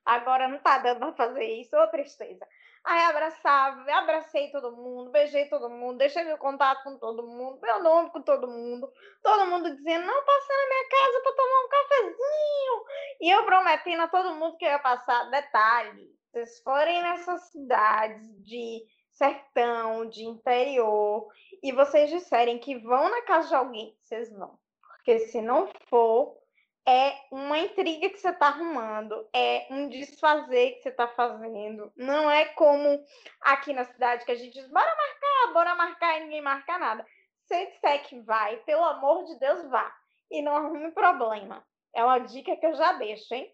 Agora 0.05 0.47
não 0.47 0.59
tá 0.61 0.79
dando 0.79 1.01
pra 1.01 1.13
fazer 1.13 1.45
isso, 1.45 1.77
ô 1.77 1.89
tristeza. 1.89 2.47
Aí 2.85 3.03
abraçava, 3.03 3.85
abracei 3.93 4.51
todo 4.53 4.77
mundo, 4.77 5.11
beijei 5.11 5.47
todo 5.49 5.69
mundo, 5.69 5.99
deixei 5.99 6.23
meu 6.23 6.39
contato 6.39 6.85
com 6.85 6.97
todo 6.97 7.27
mundo, 7.27 7.59
meu 7.61 7.83
nome 7.83 8.11
com 8.11 8.23
todo 8.23 8.47
mundo, 8.47 8.91
todo 9.21 9.47
mundo 9.47 9.75
dizendo, 9.75 10.07
não, 10.07 10.25
passar 10.25 10.55
na 10.57 10.69
minha 10.69 10.89
casa 10.89 11.21
para 11.21 11.33
tomar 11.35 11.65
um 11.65 11.69
cafezinho. 11.69 12.85
E 13.21 13.31
eu 13.31 13.45
prometendo 13.45 14.03
a 14.03 14.09
todo 14.09 14.35
mundo 14.37 14.57
que 14.57 14.65
eu 14.65 14.71
ia 14.71 14.79
passar. 14.79 15.29
Detalhe, 15.29 16.09
vocês 16.31 16.61
forem 16.61 17.03
nessas 17.03 17.51
cidades 17.51 18.43
de 18.45 18.87
sertão, 19.19 20.09
de 20.09 20.25
interior, 20.25 21.29
e 21.61 21.73
vocês 21.73 22.09
disserem 22.09 22.59
que 22.59 22.79
vão 22.79 23.11
na 23.11 23.23
casa 23.23 23.49
de 23.49 23.55
alguém, 23.57 23.97
vocês 24.01 24.33
vão. 24.33 24.57
Porque 24.81 25.19
se 25.19 25.43
não 25.43 25.69
for, 25.91 26.39
é 26.87 27.15
uma 27.33 27.59
intriga 27.59 28.09
que 28.09 28.19
você 28.19 28.31
está 28.31 28.47
arrumando, 28.47 29.29
é 29.35 29.67
um 29.71 29.89
desfazer 29.89 30.75
que 30.75 30.83
você 30.83 30.89
está 30.91 31.09
fazendo. 31.09 31.93
Não 31.97 32.31
é 32.31 32.47
como 32.47 33.05
aqui 33.41 33.73
na 33.73 33.85
cidade 33.85 34.25
que 34.25 34.33
a 34.33 34.37
gente 34.37 34.55
diz, 34.55 34.69
bora 34.71 34.97
marcar, 34.97 35.53
bora 35.53 35.75
marcar 35.75 36.17
e 36.17 36.25
ninguém 36.25 36.41
marca 36.41 36.79
nada. 36.79 37.05
Se 37.47 37.67
disser 37.67 38.05
que 38.05 38.21
vai, 38.21 38.57
pelo 38.59 38.85
amor 38.85 39.25
de 39.25 39.39
Deus, 39.39 39.69
vá. 39.69 39.93
E 40.31 40.41
não 40.43 40.55
arrume 40.55 40.93
problema. 40.93 41.67
É 41.95 42.05
uma 42.05 42.19
dica 42.21 42.57
que 42.57 42.67
eu 42.67 42.75
já 42.75 42.93
deixo, 42.93 43.35
hein? 43.35 43.53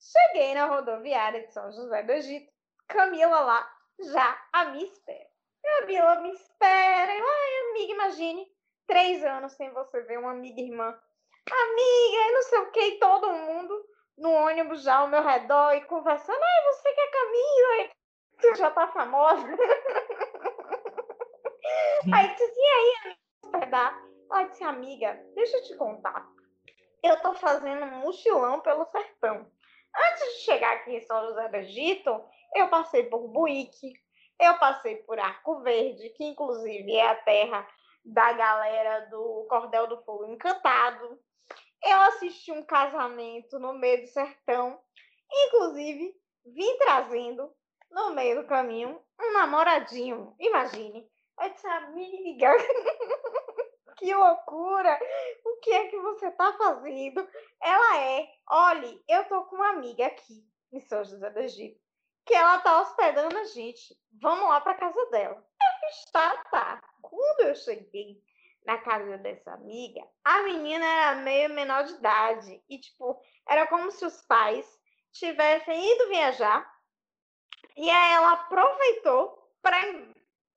Cheguei 0.00 0.54
na 0.54 0.66
rodoviária 0.66 1.46
de 1.46 1.52
São 1.52 1.70
José 1.72 2.02
do 2.02 2.12
Egito, 2.12 2.50
Camila 2.88 3.40
lá 3.40 3.81
já 4.00 4.48
a 4.52 4.66
me 4.66 4.84
espera. 4.84 5.30
Camila 5.62 6.20
me 6.20 6.32
espera. 6.32 7.14
Eu, 7.14 7.24
Ai, 7.24 7.70
amiga, 7.70 7.92
imagine, 7.92 8.52
três 8.86 9.24
anos 9.24 9.52
sem 9.52 9.70
você 9.70 10.02
ver 10.02 10.18
uma 10.18 10.32
amiga 10.32 10.60
irmã. 10.60 10.88
Amiga, 11.50 12.28
e 12.28 12.32
não 12.32 12.42
sei 12.42 12.58
o 12.58 12.70
que, 12.70 12.80
e 12.80 12.98
todo 12.98 13.32
mundo 13.32 13.84
no 14.18 14.30
ônibus 14.30 14.82
já 14.82 14.96
ao 14.96 15.08
meu 15.08 15.22
redor 15.22 15.72
e 15.74 15.84
conversando. 15.84 16.42
Ai, 16.42 16.72
você 16.72 16.92
que 16.92 17.00
é 17.00 17.10
Camila, 17.10 17.90
você 18.38 18.54
já 18.54 18.70
tá 18.70 18.88
famosa. 18.88 19.46
Aí 22.12 22.34
disse 22.34 22.58
e 22.58 22.66
aí, 22.66 23.16
amiga? 23.54 24.02
Ela 24.30 24.44
disse, 24.44 24.64
amiga, 24.64 25.14
deixa 25.34 25.56
eu 25.58 25.62
te 25.62 25.76
contar. 25.76 26.26
Eu 27.02 27.20
tô 27.20 27.34
fazendo 27.34 27.84
um 27.84 28.00
mochilão 28.00 28.60
pelo 28.60 28.84
sertão. 28.86 29.46
Antes 29.94 30.34
de 30.34 30.40
chegar 30.44 30.72
aqui 30.76 30.96
em 30.96 31.00
São 31.00 31.28
José 31.28 31.48
do 31.48 31.56
Egito, 31.56 32.24
eu 32.54 32.68
passei 32.68 33.04
por 33.04 33.28
Buíque, 33.28 33.92
eu 34.40 34.58
passei 34.58 34.96
por 34.96 35.18
Arco 35.18 35.60
Verde, 35.62 36.10
que 36.10 36.24
inclusive 36.24 36.94
é 36.94 37.08
a 37.08 37.14
terra 37.14 37.66
da 38.04 38.32
galera 38.32 39.06
do 39.10 39.46
Cordel 39.48 39.86
do 39.86 40.02
Fogo 40.02 40.26
Encantado. 40.26 41.18
Eu 41.84 42.00
assisti 42.02 42.52
um 42.52 42.64
casamento 42.64 43.58
no 43.58 43.74
meio 43.74 44.02
do 44.02 44.08
sertão, 44.08 44.80
inclusive 45.30 46.14
vim 46.46 46.78
trazendo 46.78 47.52
no 47.90 48.10
meio 48.14 48.40
do 48.40 48.48
caminho 48.48 49.00
um 49.20 49.32
namoradinho. 49.32 50.34
Imagine. 50.38 51.08
Eu 51.40 51.50
disse, 51.50 51.66
amiga, 51.66 52.52
que 54.02 54.12
loucura! 54.12 54.98
O 55.44 55.56
que 55.60 55.70
é 55.70 55.86
que 55.86 55.98
você 56.00 56.26
está 56.26 56.52
fazendo? 56.54 57.26
Ela 57.62 57.98
é, 57.98 58.28
olhe, 58.48 59.02
eu 59.08 59.24
tô 59.28 59.44
com 59.44 59.54
uma 59.54 59.70
amiga 59.70 60.06
aqui 60.06 60.44
em 60.72 60.80
São 60.80 61.04
José 61.04 61.30
do 61.30 61.38
Egito, 61.38 61.80
que 62.26 62.34
ela 62.34 62.58
tá 62.58 62.80
hospedando 62.80 63.38
a 63.38 63.44
gente. 63.44 63.96
Vamos 64.20 64.48
lá 64.48 64.60
para 64.60 64.74
casa 64.74 65.06
dela. 65.10 65.36
Eu 65.36 65.88
fiz, 65.88 66.10
tá, 66.10 66.36
tá. 66.50 66.82
Quando 67.00 67.46
eu 67.46 67.54
cheguei 67.54 68.20
na 68.66 68.76
casa 68.78 69.18
dessa 69.18 69.52
amiga, 69.52 70.04
a 70.24 70.42
menina 70.42 70.84
era 70.84 71.14
meio 71.16 71.50
menor 71.50 71.84
de 71.84 71.92
idade 71.94 72.60
e 72.68 72.78
tipo, 72.80 73.20
era 73.48 73.68
como 73.68 73.90
se 73.92 74.04
os 74.04 74.20
pais 74.22 74.66
tivessem 75.12 75.94
ido 75.94 76.08
viajar 76.08 76.68
e 77.76 77.88
aí 77.88 78.12
ela 78.14 78.32
aproveitou 78.32 79.52
para 79.62 79.78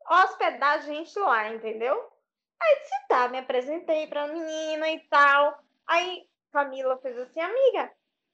hospedar 0.10 0.74
a 0.74 0.80
gente 0.80 1.18
lá, 1.20 1.50
entendeu? 1.54 2.15
Aí 2.62 2.80
disse, 2.80 3.08
tá, 3.08 3.28
me 3.28 3.40
apresentei 3.40 4.08
pra 4.08 4.28
menina 4.28 4.90
e 4.90 5.00
tal. 5.08 5.60
Aí 5.88 6.28
Camila 6.52 6.98
fez 7.00 7.18
assim, 7.18 7.40
amiga, 7.40 7.92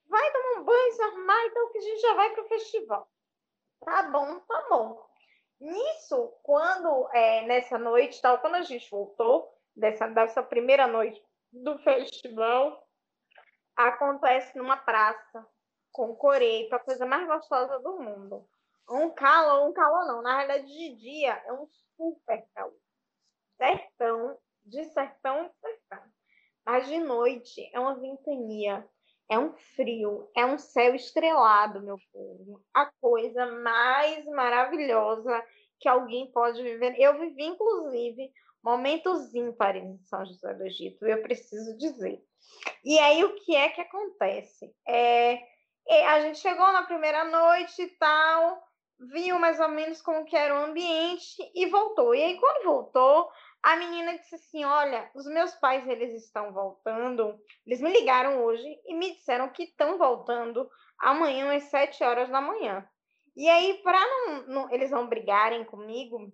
vai 0.08 0.32
tomar 0.32 0.62
um 0.62 0.64
banho, 0.64 0.92
se 0.94 1.02
arrumar, 1.02 1.46
então 1.46 1.72
que 1.72 1.78
a 1.78 1.82
gente 1.82 2.02
já 2.02 2.14
vai 2.14 2.30
pro 2.34 2.48
festival. 2.48 3.10
Tá 3.84 4.04
bom, 4.04 4.40
tá 4.42 4.68
bom. 4.70 5.12
Nisso, 5.60 6.34
quando 6.44 7.10
é, 7.14 7.44
nessa 7.44 7.78
noite, 7.78 8.22
tal, 8.22 8.40
quando 8.40 8.56
a 8.56 8.62
gente 8.62 8.90
voltou 8.90 9.52
dessa, 9.76 10.08
dessa 10.08 10.44
primeira 10.44 10.88
noite 10.88 11.22
do 11.52 11.78
festival, 11.80 12.88
acontece 13.76 14.58
numa 14.58 14.78
praça 14.78 15.46
com 15.92 16.16
coreto, 16.16 16.76
a 16.76 16.80
coisa 16.80 17.06
mais 17.06 17.28
gostosa 17.28 17.80
do 17.80 18.00
mundo. 18.00 18.48
Um 18.90 19.10
calor, 19.12 19.70
um 19.70 19.74
calor 19.74 20.06
não, 20.06 20.22
na 20.22 20.38
realidade 20.38 20.68
de 20.68 20.96
dia 20.96 21.42
é 21.46 21.54
um 21.54 21.68
super 21.96 22.46
calor. 22.54 22.76
Sertão, 23.62 24.38
de 24.66 24.84
sertão 24.86 25.46
em 25.46 25.50
sertão. 25.50 26.04
Mas 26.66 26.88
de 26.88 26.98
noite 27.00 27.70
é 27.72 27.80
uma 27.80 27.94
ventania, 27.94 28.84
é 29.30 29.38
um 29.38 29.54
frio, 29.54 30.28
é 30.36 30.44
um 30.44 30.58
céu 30.58 30.96
estrelado, 30.96 31.84
meu 31.84 31.98
povo. 32.12 32.64
A 32.74 32.88
coisa 33.00 33.46
mais 33.62 34.26
maravilhosa 34.26 35.46
que 35.80 35.88
alguém 35.88 36.32
pode 36.32 36.62
viver. 36.64 36.96
Eu 37.00 37.20
vivi, 37.20 37.44
inclusive, 37.44 38.32
momentos 38.64 39.34
ímpares 39.36 39.84
em 39.84 40.00
São 40.06 40.26
José 40.26 40.56
do 40.56 40.66
Egito, 40.66 41.06
eu 41.06 41.22
preciso 41.22 41.78
dizer. 41.78 42.20
E 42.84 42.98
aí, 42.98 43.24
o 43.24 43.36
que 43.36 43.56
é 43.56 43.70
que 43.70 43.82
acontece? 43.82 44.74
É, 44.88 45.40
a 46.08 46.20
gente 46.22 46.40
chegou 46.40 46.72
na 46.72 46.84
primeira 46.84 47.24
noite 47.26 47.84
e 47.84 47.88
tal, 47.98 48.60
viu 49.00 49.40
mais 49.40 49.60
ou 49.60 49.70
menos 49.70 50.02
como 50.02 50.26
que 50.26 50.36
era 50.36 50.54
o 50.54 50.66
ambiente 50.66 51.38
e 51.56 51.66
voltou. 51.68 52.14
E 52.14 52.24
aí, 52.24 52.40
quando 52.40 52.66
voltou, 52.66 53.30
a 53.64 53.76
menina 53.76 54.18
disse 54.18 54.36
assim: 54.36 54.66
Olha, 54.66 55.10
os 55.14 55.26
meus 55.26 55.54
pais 55.56 55.88
eles 55.88 56.24
estão 56.24 56.52
voltando. 56.52 57.40
Eles 57.66 57.80
me 57.82 57.92
ligaram 57.92 58.44
hoje 58.44 58.80
e 58.86 58.96
me 58.96 59.14
disseram 59.14 59.50
que 59.50 59.64
estão 59.64 59.98
voltando 59.98 60.70
amanhã 60.98 61.56
às 61.56 61.64
sete 61.64 62.04
horas 62.04 62.30
da 62.30 62.42
manhã. 62.42 62.88
E 63.36 63.48
aí, 63.48 63.82
para 63.84 64.00
não, 64.00 64.48
não, 64.48 64.72
eles 64.72 64.92
não 64.92 65.08
brigarem 65.08 65.64
comigo, 65.64 66.34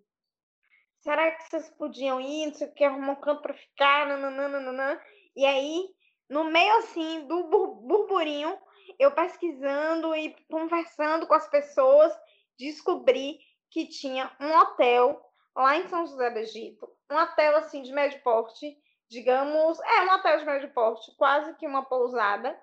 será 1.01 1.31
que 1.31 1.43
vocês 1.43 1.69
podiam 1.77 2.19
ir? 2.19 2.47
Não 2.47 2.53
sei 2.53 2.67
o 2.67 2.73
que, 2.73 2.83
arrumar 2.83 3.11
um 3.11 3.21
canto 3.21 3.41
para 3.41 3.53
ficar, 3.53 4.07
nananana. 4.07 5.01
E 5.35 5.45
aí, 5.45 5.87
no 6.29 6.45
meio 6.45 6.77
assim 6.77 7.27
do 7.27 7.43
burburinho, 7.43 8.57
eu 8.97 9.11
pesquisando 9.11 10.15
e 10.15 10.35
conversando 10.49 11.27
com 11.27 11.33
as 11.33 11.47
pessoas, 11.49 12.11
descobri 12.57 13.37
que 13.69 13.85
tinha 13.87 14.31
um 14.39 14.51
hotel 14.57 15.21
lá 15.61 15.77
em 15.77 15.87
São 15.87 16.05
José 16.05 16.29
do 16.29 16.39
Egito, 16.39 16.87
um 17.11 17.15
hotel 17.15 17.57
assim 17.57 17.81
de 17.81 17.91
médio 17.91 18.21
porte, 18.21 18.77
digamos, 19.09 19.79
é 19.79 20.01
um 20.03 20.13
hotel 20.13 20.39
de 20.39 20.45
médio 20.45 20.73
porte, 20.73 21.15
quase 21.17 21.55
que 21.55 21.67
uma 21.67 21.85
pousada, 21.85 22.57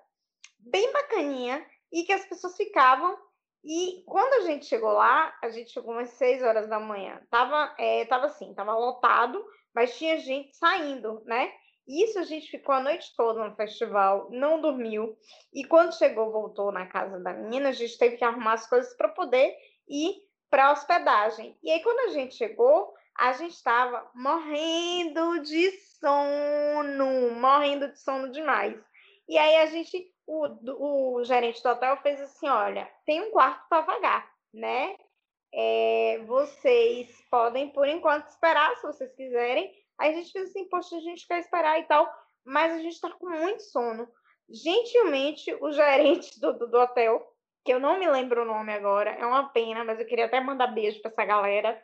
bem 0.59 0.91
bacaninha, 0.91 1.65
e 1.91 2.03
que 2.03 2.13
as 2.13 2.25
pessoas 2.25 2.55
ficavam 2.57 3.17
e 3.65 4.03
quando 4.05 4.33
a 4.35 4.45
gente 4.45 4.67
chegou 4.67 4.91
lá, 4.91 5.35
a 5.41 5.49
gente 5.49 5.71
chegou 5.71 5.93
umas 5.93 6.11
6 6.11 6.43
horas 6.43 6.69
da 6.69 6.79
manhã. 6.79 7.19
Tava, 7.31 7.73
é, 7.79 8.05
tava 8.05 8.27
assim, 8.27 8.53
tava 8.53 8.77
lotado, 8.77 9.43
mas 9.73 9.97
tinha 9.97 10.19
gente 10.19 10.55
saindo, 10.55 11.23
né? 11.25 11.51
Isso 11.87 12.19
a 12.19 12.23
gente 12.23 12.49
ficou 12.49 12.75
a 12.75 12.79
noite 12.79 13.11
toda 13.17 13.43
no 13.43 13.55
festival, 13.55 14.29
não 14.29 14.61
dormiu. 14.61 15.17
E 15.51 15.65
quando 15.65 15.97
chegou, 15.97 16.31
voltou 16.31 16.71
na 16.71 16.85
casa 16.85 17.19
da 17.19 17.33
menina, 17.33 17.69
a 17.69 17.71
gente 17.71 17.97
teve 17.97 18.17
que 18.17 18.23
arrumar 18.23 18.53
as 18.53 18.69
coisas 18.69 18.95
para 18.95 19.09
poder 19.09 19.55
ir 19.89 20.13
para 20.49 20.71
hospedagem. 20.71 21.57
E 21.63 21.71
aí, 21.71 21.81
quando 21.81 22.09
a 22.09 22.13
gente 22.13 22.35
chegou, 22.35 22.93
a 23.17 23.33
gente 23.33 23.53
estava 23.53 24.09
morrendo 24.13 25.39
de 25.41 25.71
sono, 25.99 27.31
morrendo 27.39 27.89
de 27.91 27.99
sono 27.99 28.31
demais. 28.31 28.77
E 29.27 29.37
aí 29.37 29.57
a 29.57 29.65
gente 29.67 30.13
o, 30.27 31.17
o 31.17 31.23
gerente 31.23 31.61
do 31.61 31.69
hotel 31.69 31.97
fez 31.97 32.19
assim: 32.21 32.47
olha, 32.47 32.89
tem 33.05 33.21
um 33.21 33.31
quarto 33.31 33.67
para 33.69 33.81
vagar, 33.81 34.31
né? 34.53 34.95
É, 35.53 36.19
vocês 36.25 37.23
podem, 37.29 37.69
por 37.69 37.87
enquanto, 37.87 38.27
esperar, 38.27 38.75
se 38.75 38.83
vocês 38.83 39.13
quiserem. 39.15 39.71
Aí 39.97 40.11
a 40.11 40.13
gente 40.15 40.31
fez 40.31 40.49
assim: 40.49 40.67
poxa, 40.67 40.95
a 40.97 41.01
gente 41.01 41.27
quer 41.27 41.39
esperar 41.39 41.79
e 41.79 41.83
tal, 41.83 42.11
mas 42.43 42.73
a 42.73 42.77
gente 42.79 42.93
está 42.93 43.11
com 43.11 43.29
muito 43.29 43.63
sono. 43.63 44.07
Gentilmente, 44.49 45.53
o 45.61 45.71
gerente 45.73 46.39
do, 46.39 46.53
do, 46.53 46.67
do 46.67 46.77
hotel, 46.77 47.25
que 47.65 47.73
eu 47.73 47.79
não 47.79 47.99
me 47.99 48.07
lembro 48.07 48.43
o 48.43 48.45
nome 48.45 48.71
agora, 48.71 49.09
é 49.11 49.25
uma 49.25 49.49
pena, 49.49 49.83
mas 49.83 49.99
eu 49.99 50.05
queria 50.05 50.25
até 50.25 50.39
mandar 50.39 50.67
beijo 50.67 51.01
para 51.01 51.11
essa 51.11 51.25
galera 51.25 51.81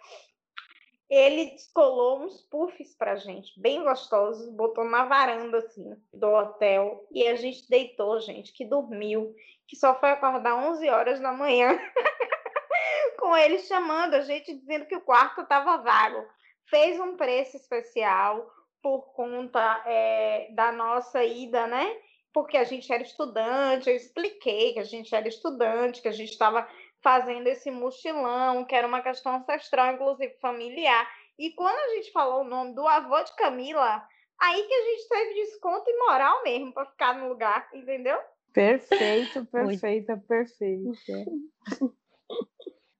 ele 1.11 1.51
descolou 1.51 2.21
uns 2.21 2.41
puffs 2.43 2.95
pra 2.95 3.17
gente, 3.17 3.51
bem 3.59 3.83
gostosos, 3.83 4.49
botou 4.55 4.85
na 4.85 5.03
varanda, 5.03 5.57
assim, 5.57 5.93
do 6.13 6.29
hotel, 6.29 7.05
e 7.11 7.27
a 7.27 7.35
gente 7.35 7.67
deitou, 7.69 8.17
gente, 8.21 8.53
que 8.53 8.63
dormiu, 8.63 9.35
que 9.67 9.75
só 9.75 9.99
foi 9.99 10.11
acordar 10.11 10.55
11 10.55 10.87
horas 10.89 11.19
da 11.19 11.33
manhã, 11.33 11.77
com 13.19 13.35
ele 13.35 13.59
chamando 13.59 14.13
a 14.13 14.21
gente, 14.21 14.55
dizendo 14.55 14.85
que 14.85 14.95
o 14.95 15.01
quarto 15.01 15.41
estava 15.41 15.83
vago. 15.83 16.25
Fez 16.69 16.97
um 16.97 17.17
preço 17.17 17.57
especial 17.57 18.49
por 18.81 19.11
conta 19.13 19.83
é, 19.85 20.47
da 20.53 20.71
nossa 20.71 21.21
ida, 21.25 21.67
né? 21.67 21.93
Porque 22.33 22.57
a 22.57 22.63
gente 22.63 22.91
era 22.91 23.03
estudante, 23.03 23.89
eu 23.89 23.95
expliquei 23.95 24.73
que 24.73 24.79
a 24.79 24.83
gente 24.83 25.13
era 25.13 25.27
estudante, 25.27 26.01
que 26.01 26.07
a 26.07 26.13
gente 26.13 26.31
estava 26.31 26.67
fazendo 27.01 27.47
esse 27.47 27.69
mochilão, 27.69 28.63
que 28.63 28.75
era 28.75 28.87
uma 28.87 29.01
questão 29.01 29.35
ancestral, 29.35 29.93
inclusive 29.93 30.37
familiar. 30.39 31.09
E 31.37 31.51
quando 31.51 31.77
a 31.77 31.95
gente 31.95 32.11
falou 32.11 32.41
o 32.41 32.47
nome 32.47 32.73
do 32.73 32.87
avô 32.87 33.21
de 33.23 33.35
Camila, 33.35 34.07
aí 34.39 34.63
que 34.63 34.73
a 34.73 34.83
gente 34.83 35.09
teve 35.09 35.33
desconto 35.33 35.89
e 35.89 35.97
moral 35.97 36.43
mesmo 36.43 36.73
para 36.73 36.85
ficar 36.85 37.17
no 37.17 37.29
lugar, 37.29 37.67
entendeu? 37.73 38.17
Perfeito, 38.53 39.45
perfeita, 39.51 40.17
perfeita. 40.17 41.13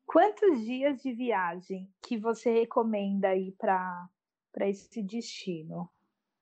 Quantos 0.06 0.65
dias 0.65 1.02
de 1.02 1.13
viagem 1.13 1.89
que 2.02 2.17
você 2.17 2.52
recomenda 2.52 3.30
aí 3.30 3.54
para 3.54 4.10
esse 4.67 5.02
destino? 5.02 5.89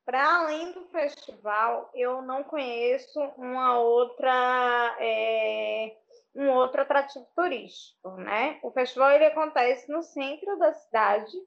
Para 0.10 0.40
além 0.40 0.72
do 0.72 0.86
festival, 0.86 1.92
eu 1.94 2.24
não 2.24 2.44
conheço 2.44 3.20
uma 3.38 3.80
outra 3.80 4.98
é, 5.00 5.96
um 6.34 6.50
outro 6.50 6.82
atrativo 6.82 7.28
turístico, 7.36 8.10
né? 8.18 8.60
O 8.64 8.72
festival 8.72 9.12
ele 9.12 9.26
acontece 9.26 9.88
no 9.92 10.02
centro 10.02 10.58
da 10.58 10.74
cidade 10.74 11.38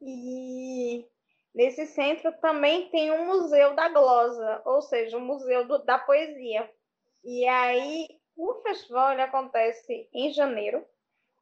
e 0.00 1.04
nesse 1.52 1.86
centro 1.86 2.32
também 2.40 2.88
tem 2.90 3.10
um 3.10 3.26
museu 3.26 3.74
da 3.74 3.88
glosa, 3.88 4.62
ou 4.64 4.80
seja, 4.80 5.18
um 5.18 5.26
museu 5.26 5.66
do, 5.66 5.78
da 5.78 5.98
poesia. 5.98 6.72
E 7.24 7.44
aí 7.48 8.06
o 8.36 8.62
festival 8.62 9.10
ele 9.10 9.22
acontece 9.22 10.08
em 10.14 10.32
janeiro. 10.32 10.86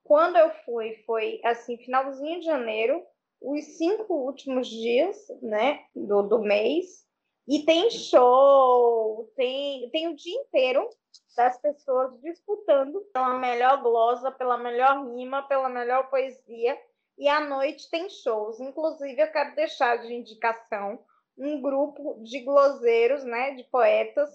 Quando 0.04 0.36
eu 0.36 0.48
fui, 0.64 1.02
foi 1.04 1.38
assim, 1.44 1.76
finalzinho 1.76 2.40
de 2.40 2.46
janeiro, 2.46 3.06
os 3.40 3.64
cinco 3.76 4.14
últimos 4.14 4.68
dias, 4.68 5.16
né, 5.42 5.84
do, 5.94 6.22
do 6.22 6.38
mês. 6.40 7.06
E 7.46 7.64
tem 7.64 7.90
show, 7.90 9.30
tem, 9.34 9.88
tem 9.90 10.08
o 10.08 10.16
dia 10.16 10.38
inteiro 10.40 10.88
das 11.36 11.58
pessoas 11.60 12.20
disputando 12.20 13.00
pela 13.12 13.38
melhor 13.38 13.82
glosa, 13.82 14.30
pela 14.30 14.58
melhor 14.58 15.06
rima, 15.14 15.42
pela 15.48 15.68
melhor 15.68 16.10
poesia. 16.10 16.78
E 17.16 17.26
à 17.28 17.40
noite 17.40 17.88
tem 17.90 18.10
shows. 18.10 18.60
Inclusive, 18.60 19.20
eu 19.20 19.32
quero 19.32 19.54
deixar 19.54 19.96
de 19.96 20.12
indicação 20.12 20.98
um 21.38 21.62
grupo 21.62 22.20
de 22.22 22.40
gloseiros, 22.40 23.24
né, 23.24 23.54
de 23.54 23.64
poetas, 23.64 24.28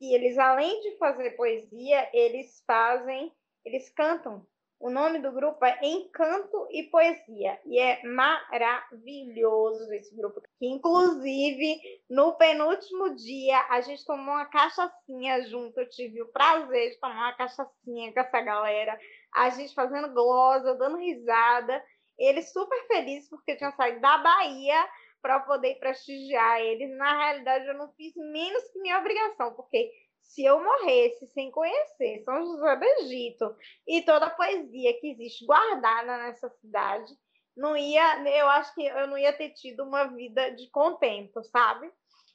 e 0.00 0.14
eles, 0.14 0.38
além 0.38 0.80
de 0.80 0.96
fazer 0.96 1.30
poesia, 1.32 2.10
eles 2.12 2.62
fazem, 2.66 3.32
eles 3.64 3.88
cantam 3.90 4.46
o 4.80 4.88
nome 4.88 5.18
do 5.18 5.30
grupo 5.30 5.62
é 5.62 5.78
Encanto 5.82 6.66
e 6.70 6.84
Poesia 6.84 7.60
e 7.66 7.78
é 7.78 8.02
maravilhoso 8.02 9.92
esse 9.92 10.16
grupo. 10.16 10.40
Inclusive, 10.58 11.78
no 12.08 12.32
penúltimo 12.36 13.14
dia, 13.14 13.60
a 13.68 13.82
gente 13.82 14.02
tomou 14.06 14.34
uma 14.34 14.46
cachaçinha 14.46 15.42
junto. 15.42 15.78
Eu 15.78 15.90
tive 15.90 16.22
o 16.22 16.32
prazer 16.32 16.92
de 16.92 16.98
tomar 16.98 17.28
uma 17.28 17.36
cachaçinha 17.36 18.10
com 18.14 18.20
essa 18.20 18.40
galera. 18.40 18.98
A 19.34 19.50
gente 19.50 19.74
fazendo 19.74 20.14
glosa, 20.14 20.74
dando 20.76 20.96
risada. 20.96 21.84
Eles 22.18 22.50
super 22.50 22.86
felizes 22.86 23.28
porque 23.28 23.56
tinham 23.56 23.72
saído 23.72 24.00
da 24.00 24.16
Bahia 24.16 24.88
para 25.20 25.40
poder 25.40 25.74
prestigiar 25.78 26.58
eles. 26.58 26.96
Na 26.96 27.18
realidade, 27.18 27.66
eu 27.66 27.74
não 27.74 27.92
fiz 27.92 28.14
menos 28.16 28.62
que 28.72 28.80
minha 28.80 28.98
obrigação, 28.98 29.52
porque 29.52 29.92
se 30.30 30.44
eu 30.44 30.62
morresse 30.62 31.26
sem 31.28 31.50
conhecer 31.50 32.22
São 32.24 32.44
José 32.46 32.76
do 32.76 32.84
Egito 32.84 33.56
e 33.86 34.02
toda 34.02 34.26
a 34.26 34.30
poesia 34.30 34.98
que 35.00 35.08
existe 35.08 35.44
guardada 35.44 36.18
nessa 36.18 36.48
cidade, 36.48 37.12
não 37.56 37.76
ia, 37.76 38.22
eu 38.28 38.48
acho 38.48 38.72
que 38.74 38.84
eu 38.84 39.08
não 39.08 39.18
ia 39.18 39.32
ter 39.32 39.50
tido 39.50 39.82
uma 39.82 40.04
vida 40.04 40.50
de 40.50 40.70
contento, 40.70 41.42
sabe? 41.42 41.92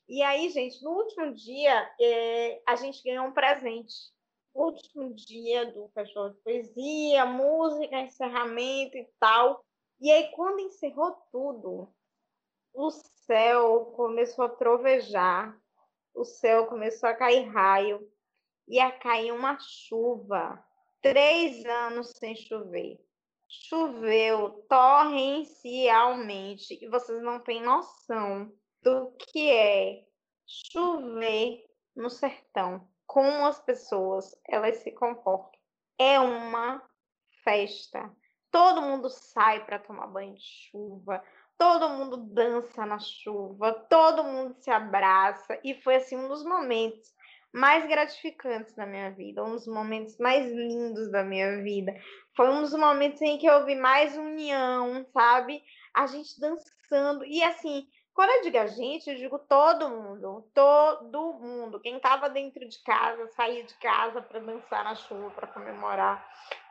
E 0.09 0.21
aí, 0.21 0.49
gente, 0.49 0.83
no 0.83 0.91
último 0.91 1.33
dia, 1.33 1.89
é, 1.99 2.61
a 2.67 2.75
gente 2.75 3.01
ganhou 3.01 3.27
um 3.27 3.33
presente. 3.33 3.93
O 4.53 4.65
último 4.65 5.13
dia 5.13 5.65
do 5.71 5.89
Festival 5.89 6.29
de 6.31 6.37
Poesia, 6.41 7.25
música, 7.25 8.01
encerramento 8.01 8.97
e 8.97 9.07
tal. 9.19 9.65
E 9.99 10.11
aí, 10.11 10.31
quando 10.31 10.59
encerrou 10.59 11.11
tudo, 11.31 11.89
o 12.73 12.91
céu 12.91 13.93
começou 13.95 14.45
a 14.45 14.49
trovejar 14.49 15.57
o 16.15 16.23
céu 16.23 16.67
começou 16.67 17.09
a 17.09 17.13
cair 17.13 17.49
raio, 17.49 18.09
ia 18.67 18.91
cair 18.91 19.31
uma 19.31 19.57
chuva 19.59 20.63
três 21.01 21.65
anos 21.65 22.11
sem 22.17 22.35
chover. 22.35 22.99
Choveu 23.47 24.65
torrencialmente 24.67 26.79
e 26.81 26.89
vocês 26.89 27.21
não 27.21 27.39
têm 27.39 27.61
noção 27.61 28.51
do 28.81 29.11
que 29.11 29.51
é 29.51 30.03
chover 30.47 31.63
no 31.95 32.09
sertão. 32.09 32.89
Como 33.05 33.45
as 33.45 33.61
pessoas 33.61 34.35
elas 34.47 34.77
se 34.77 34.91
comportam. 34.91 35.59
É 35.99 36.19
uma 36.19 36.81
festa. 37.43 38.11
Todo 38.49 38.81
mundo 38.81 39.07
sai 39.09 39.63
para 39.65 39.77
tomar 39.77 40.07
banho 40.07 40.33
de 40.33 40.41
chuva, 40.41 41.23
todo 41.57 41.89
mundo 41.89 42.17
dança 42.17 42.85
na 42.85 42.99
chuva, 42.99 43.73
todo 43.89 44.23
mundo 44.23 44.55
se 44.59 44.69
abraça 44.69 45.59
e 45.63 45.73
foi 45.81 45.95
assim 45.95 46.17
um 46.17 46.27
dos 46.27 46.43
momentos 46.43 47.13
mais 47.53 47.87
gratificantes 47.87 48.75
da 48.75 48.85
minha 48.85 49.11
vida, 49.11 49.43
um 49.43 49.51
dos 49.51 49.65
momentos 49.65 50.17
mais 50.17 50.51
lindos 50.51 51.09
da 51.09 51.23
minha 51.23 51.61
vida. 51.63 51.93
Foi 52.35 52.49
um 52.49 52.61
dos 52.61 52.73
momentos 52.73 53.21
em 53.21 53.37
que 53.37 53.45
eu 53.45 53.65
vi 53.65 53.75
mais 53.75 54.17
união, 54.17 55.05
sabe? 55.13 55.63
A 55.93 56.05
gente 56.05 56.37
dançando 56.37 57.23
e 57.23 57.41
assim, 57.41 57.87
quando 58.13 58.29
eu 58.31 58.41
digo 58.43 58.57
a 58.57 58.67
gente, 58.67 59.09
eu 59.09 59.15
digo 59.15 59.39
todo 59.39 59.89
mundo, 59.89 60.45
todo 60.53 61.33
mundo. 61.33 61.79
Quem 61.79 61.95
estava 61.95 62.29
dentro 62.29 62.67
de 62.67 62.83
casa, 62.83 63.27
saía 63.35 63.63
de 63.63 63.73
casa 63.75 64.21
para 64.21 64.39
dançar 64.39 64.83
na 64.83 64.95
chuva, 64.95 65.31
para 65.31 65.47
comemorar. 65.47 66.25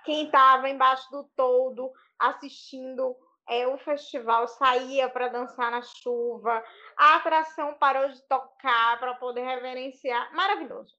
Quem 0.04 0.26
estava 0.26 0.68
embaixo 0.68 1.10
do 1.10 1.24
toldo 1.34 1.90
assistindo 2.18 3.16
é, 3.48 3.66
o 3.66 3.76
festival 3.78 4.48
saía 4.48 5.08
para 5.08 5.28
dançar 5.28 5.70
na 5.70 5.82
chuva, 5.82 6.62
a 6.96 7.16
atração 7.16 7.74
parou 7.74 8.08
de 8.08 8.22
tocar 8.28 8.98
para 8.98 9.14
poder 9.14 9.42
reverenciar. 9.42 10.34
Maravilhoso. 10.34 10.94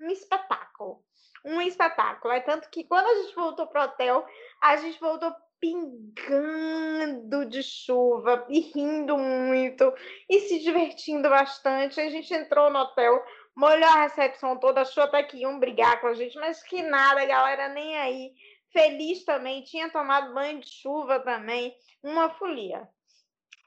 Um 0.00 0.10
espetáculo. 0.10 1.02
Um 1.44 1.60
espetáculo. 1.60 2.34
É 2.34 2.40
tanto 2.40 2.68
que 2.70 2.84
quando 2.84 3.06
a 3.06 3.14
gente 3.22 3.34
voltou 3.34 3.66
para 3.66 3.82
o 3.82 3.84
hotel, 3.84 4.26
a 4.60 4.76
gente 4.76 4.98
voltou 4.98 5.32
pingando 5.60 7.46
de 7.46 7.62
chuva 7.62 8.46
e 8.48 8.60
rindo 8.60 9.16
muito 9.18 9.92
e 10.28 10.40
se 10.40 10.60
divertindo 10.60 11.28
bastante. 11.28 12.00
A 12.00 12.08
gente 12.10 12.32
entrou 12.32 12.70
no 12.70 12.78
hotel, 12.78 13.24
molhou 13.56 13.88
a 13.88 14.02
recepção 14.02 14.58
toda, 14.58 14.82
achou 14.82 15.02
até 15.02 15.22
que 15.22 15.38
iam 15.38 15.58
brigar 15.58 16.00
com 16.00 16.08
a 16.08 16.14
gente, 16.14 16.36
mas 16.36 16.62
que 16.62 16.82
nada, 16.82 17.24
galera, 17.24 17.68
nem 17.68 17.96
aí 17.96 18.32
feliz 18.72 19.24
também, 19.24 19.62
tinha 19.62 19.90
tomado 19.90 20.34
banho 20.34 20.60
de 20.60 20.68
chuva 20.68 21.20
também, 21.20 21.74
uma 22.02 22.30
folia. 22.30 22.88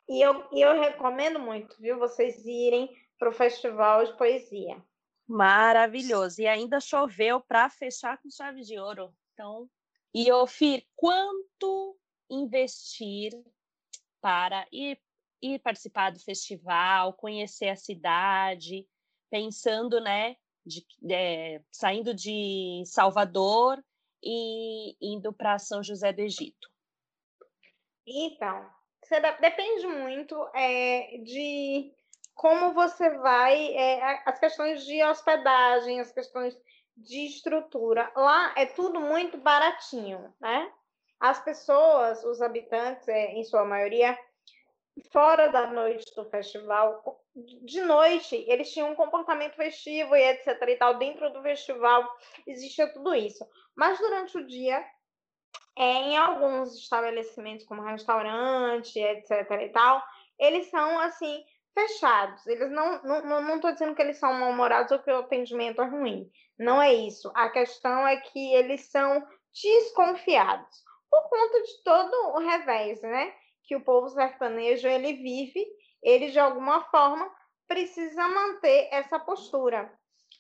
E 0.08 0.22
eu, 0.22 0.48
eu 0.52 0.80
recomendo 0.80 1.40
muito, 1.40 1.80
viu, 1.80 1.98
vocês 1.98 2.46
irem 2.46 2.90
para 3.18 3.30
o 3.30 3.34
Festival 3.34 4.04
de 4.06 4.18
Poesia. 4.18 4.84
Maravilhoso. 5.28 6.42
E 6.42 6.48
ainda 6.48 6.80
choveu 6.80 7.40
para 7.40 7.70
fechar 7.70 8.18
com 8.18 8.30
chave 8.30 8.62
de 8.62 8.78
ouro. 8.78 9.14
Então, 9.34 9.70
e 10.14 10.30
Ofir, 10.32 10.86
quanto 10.96 11.98
investir 12.30 13.32
para 14.20 14.68
ir, 14.72 15.00
ir 15.42 15.60
participar 15.60 16.12
do 16.12 16.20
festival, 16.20 17.14
conhecer 17.14 17.70
a 17.70 17.76
cidade, 17.76 18.86
pensando, 19.30 20.02
né, 20.02 20.36
de, 20.66 20.86
é, 21.10 21.62
saindo 21.72 22.14
de 22.14 22.84
Salvador 22.86 23.82
e 24.24 24.96
indo 25.02 25.34
para 25.34 25.58
São 25.60 25.84
José 25.84 26.12
do 26.14 26.22
Egito? 26.22 26.70
Então, 28.06 28.70
depende 29.40 29.88
muito 29.88 30.36
é, 30.54 31.18
de 31.24 31.94
como 32.34 32.74
você 32.74 33.10
vai, 33.18 33.74
é, 33.76 34.24
as 34.26 34.40
questões 34.40 34.86
de 34.86 35.04
hospedagem, 35.04 36.00
as 36.00 36.12
questões 36.12 36.58
de 36.98 37.26
estrutura. 37.26 38.12
Lá 38.16 38.54
é 38.58 38.66
tudo 38.66 39.00
muito 39.00 39.38
baratinho, 39.38 40.34
né? 40.40 40.72
As 41.20 41.44
pessoas, 41.44 42.24
os 42.24 42.42
habitantes, 42.42 43.08
é, 43.08 43.34
em 43.34 43.44
sua 43.44 43.64
maioria, 43.64 44.18
fora 45.12 45.50
da 45.50 45.68
noite 45.68 46.14
do 46.16 46.26
festival, 46.30 47.22
de 47.36 47.82
noite 47.82 48.36
eles 48.48 48.72
tinham 48.72 48.92
um 48.92 48.96
comportamento 48.96 49.56
festivo 49.56 50.16
e 50.16 50.22
etc 50.22 50.62
e 50.68 50.76
tal, 50.76 50.98
dentro 50.98 51.30
do 51.32 51.42
festival 51.42 52.08
existia 52.46 52.92
tudo 52.92 53.14
isso. 53.16 53.46
Mas 53.76 53.98
durante 54.00 54.38
o 54.38 54.46
dia, 54.46 54.86
é, 55.78 55.84
em 55.84 56.18
alguns 56.18 56.76
estabelecimentos 56.76 57.66
como 57.66 57.82
restaurante, 57.82 59.00
etc 59.00 59.52
e 59.62 59.70
tal, 59.70 60.04
eles 60.40 60.70
são 60.70 61.00
assim 61.00 61.44
fechados. 61.74 62.46
Eles 62.48 62.70
não 62.72 63.02
não 63.04 63.56
estou 63.56 63.72
dizendo 63.72 63.96
que 63.96 64.02
eles 64.02 64.18
são 64.18 64.34
mal-humorados 64.34 64.92
ou 64.92 65.00
que 65.00 65.12
o 65.12 65.20
atendimento 65.20 65.82
é 65.82 65.86
ruim. 65.86 66.30
Não 66.60 66.82
é 66.82 66.94
isso. 66.94 67.32
A 67.34 67.50
questão 67.50 68.08
é 68.08 68.18
que 68.18 68.54
eles 68.54 68.90
são 68.90 69.26
desconfiados 69.54 70.84
por 71.10 71.30
conta 71.30 71.62
de 71.62 71.84
todo 71.84 72.14
o 72.36 72.40
revés, 72.40 73.02
né? 73.02 73.34
Que 73.72 73.76
o 73.78 73.86
povo 73.86 74.10
sertanejo 74.10 74.86
ele 74.86 75.14
vive, 75.14 75.66
ele 76.04 76.30
de 76.30 76.38
alguma 76.38 76.82
forma 76.90 77.32
precisa 77.70 78.28
manter 78.28 78.90
essa 78.92 79.18
postura. 79.18 79.90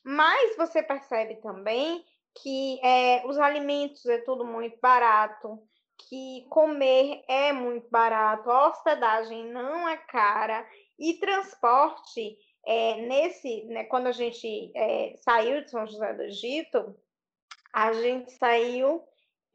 Mas 0.03 0.57
você 0.57 0.83
percebe 0.83 1.35
também 1.35 2.03
que 2.43 2.77
é, 2.83 3.25
os 3.25 3.37
alimentos 3.37 4.05
é 4.05 4.17
tudo 4.17 4.43
muito 4.43 4.77
barato, 4.81 5.63
que 6.09 6.45
comer 6.49 7.23
é 7.29 7.53
muito 7.53 7.89
barato, 7.89 8.51
a 8.51 8.67
hospedagem 8.67 9.49
não 9.49 9.87
é 9.87 9.95
cara 9.95 10.67
e 10.99 11.13
transporte 11.13 12.37
é, 12.67 12.95
nesse, 13.01 13.63
né, 13.67 13.85
quando 13.85 14.07
a 14.07 14.11
gente 14.11 14.73
é, 14.75 15.13
saiu 15.23 15.63
de 15.63 15.71
São 15.71 15.87
José 15.87 16.13
do 16.15 16.23
Egito, 16.23 16.97
a 17.71 17.93
gente 17.93 18.29
saiu 18.33 19.01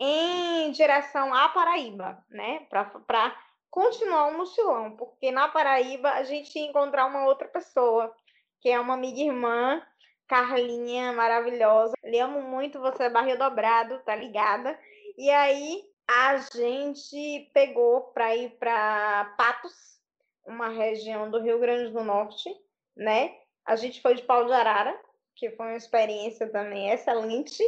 em 0.00 0.70
direção 0.72 1.34
à 1.34 1.50
Paraíba, 1.50 2.24
né, 2.30 2.66
para 2.70 3.36
continuar 3.70 4.26
um 4.26 4.38
mochilão, 4.38 4.96
porque 4.96 5.30
na 5.30 5.48
Paraíba 5.48 6.10
a 6.10 6.22
gente 6.22 6.58
ia 6.58 6.66
encontrar 6.66 7.06
uma 7.06 7.26
outra 7.26 7.48
pessoa, 7.48 8.14
que 8.60 8.68
é 8.68 8.80
uma 8.80 8.94
amiga 8.94 9.20
irmã, 9.20 9.82
Carlinha, 10.26 11.12
maravilhosa. 11.12 11.94
Lhe 12.02 12.18
amo 12.18 12.42
muito, 12.42 12.80
você 12.80 13.04
é 13.04 13.10
barril 13.10 13.38
dobrado, 13.38 13.98
tá 14.00 14.14
ligada? 14.14 14.78
E 15.16 15.30
aí 15.30 15.82
a 16.08 16.36
gente 16.38 17.50
pegou 17.52 18.12
para 18.12 18.34
ir 18.36 18.50
para 18.58 19.34
Patos, 19.36 19.96
uma 20.44 20.68
região 20.68 21.30
do 21.30 21.40
Rio 21.40 21.58
Grande 21.58 21.92
do 21.92 22.04
Norte, 22.04 22.48
né? 22.96 23.34
A 23.64 23.74
gente 23.76 24.00
foi 24.00 24.14
de 24.14 24.22
Pau 24.22 24.44
de 24.46 24.52
Arara, 24.52 24.98
que 25.34 25.50
foi 25.50 25.66
uma 25.66 25.76
experiência 25.76 26.48
também 26.50 26.90
excelente. 26.90 27.62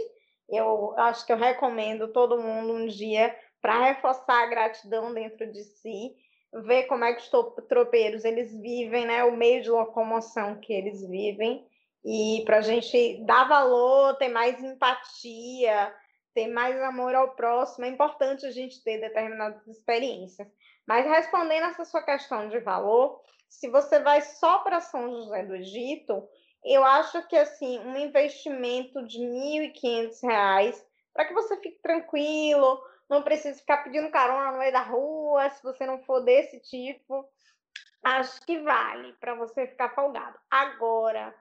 Eu 0.49 0.95
acho 0.97 1.27
que 1.27 1.33
eu 1.33 1.37
recomendo 1.37 2.13
todo 2.13 2.41
mundo 2.41 2.73
um 2.73 2.87
dia 2.87 3.37
para 3.61 3.87
reforçar 3.87 4.43
a 4.43 4.47
gratidão 4.47 5.13
dentro 5.13 5.51
de 5.51 5.63
si, 5.65 6.15
ver 6.65 6.85
como 6.85 7.05
é 7.05 7.13
que 7.13 7.21
os 7.21 7.31
tropeiros 7.69 8.25
eles 8.25 8.53
vivem, 8.61 9.07
né, 9.07 9.25
o 9.25 9.37
meio 9.37 9.63
de 9.63 9.71
locomoção 9.71 10.61
que 10.61 10.73
eles 10.73 11.07
vivem, 11.07 11.67
e 12.05 12.43
para 12.47 12.59
a 12.59 12.63
gente 12.63 13.23
dar 13.25 13.49
valor, 13.49 14.17
ter 14.17 14.29
mais 14.29 14.63
empatia, 14.63 15.95
ter 16.35 16.47
mais 16.47 16.81
amor 16.83 17.15
ao 17.15 17.35
próximo, 17.35 17.85
é 17.85 17.89
importante 17.89 18.47
a 18.47 18.51
gente 18.51 18.83
ter 18.83 18.99
determinadas 18.99 19.67
experiências. 19.67 20.49
Mas 20.87 21.05
respondendo 21.05 21.65
essa 21.65 21.85
sua 21.85 22.03
questão 22.03 22.49
de 22.49 22.61
valor, 22.61 23.21
se 23.49 23.69
você 23.69 23.99
vai 23.99 24.23
só 24.23 24.61
para 24.61 24.81
São 24.81 25.11
José 25.11 25.43
do 25.43 25.57
Egito, 25.57 26.27
eu 26.65 26.85
acho 26.85 27.27
que 27.29 27.37
assim 27.37 27.79
um 27.81 27.97
investimento 27.97 29.05
de 29.07 29.19
R$ 29.19 29.73
1.500 29.75 30.83
para 31.13 31.25
que 31.25 31.35
você 31.35 31.57
fique 31.57 31.81
tranquilo, 31.83 32.81
não 33.09 33.23
precisa 33.23 33.59
ficar 33.59 33.79
pedindo 33.79 34.11
carona 34.11 34.53
no 34.53 34.59
meio 34.59 34.73
da 34.73 34.83
rua, 34.83 35.49
se 35.51 35.63
você 35.63 35.87
não 35.87 36.03
for 36.03 36.21
desse 36.21 36.61
tipo. 36.61 37.25
Acho 38.03 38.41
que 38.47 38.59
vale 38.61 39.13
para 39.15 39.35
você 39.35 39.67
ficar 39.67 39.95
folgado. 39.95 40.39
Agora, 40.51 41.35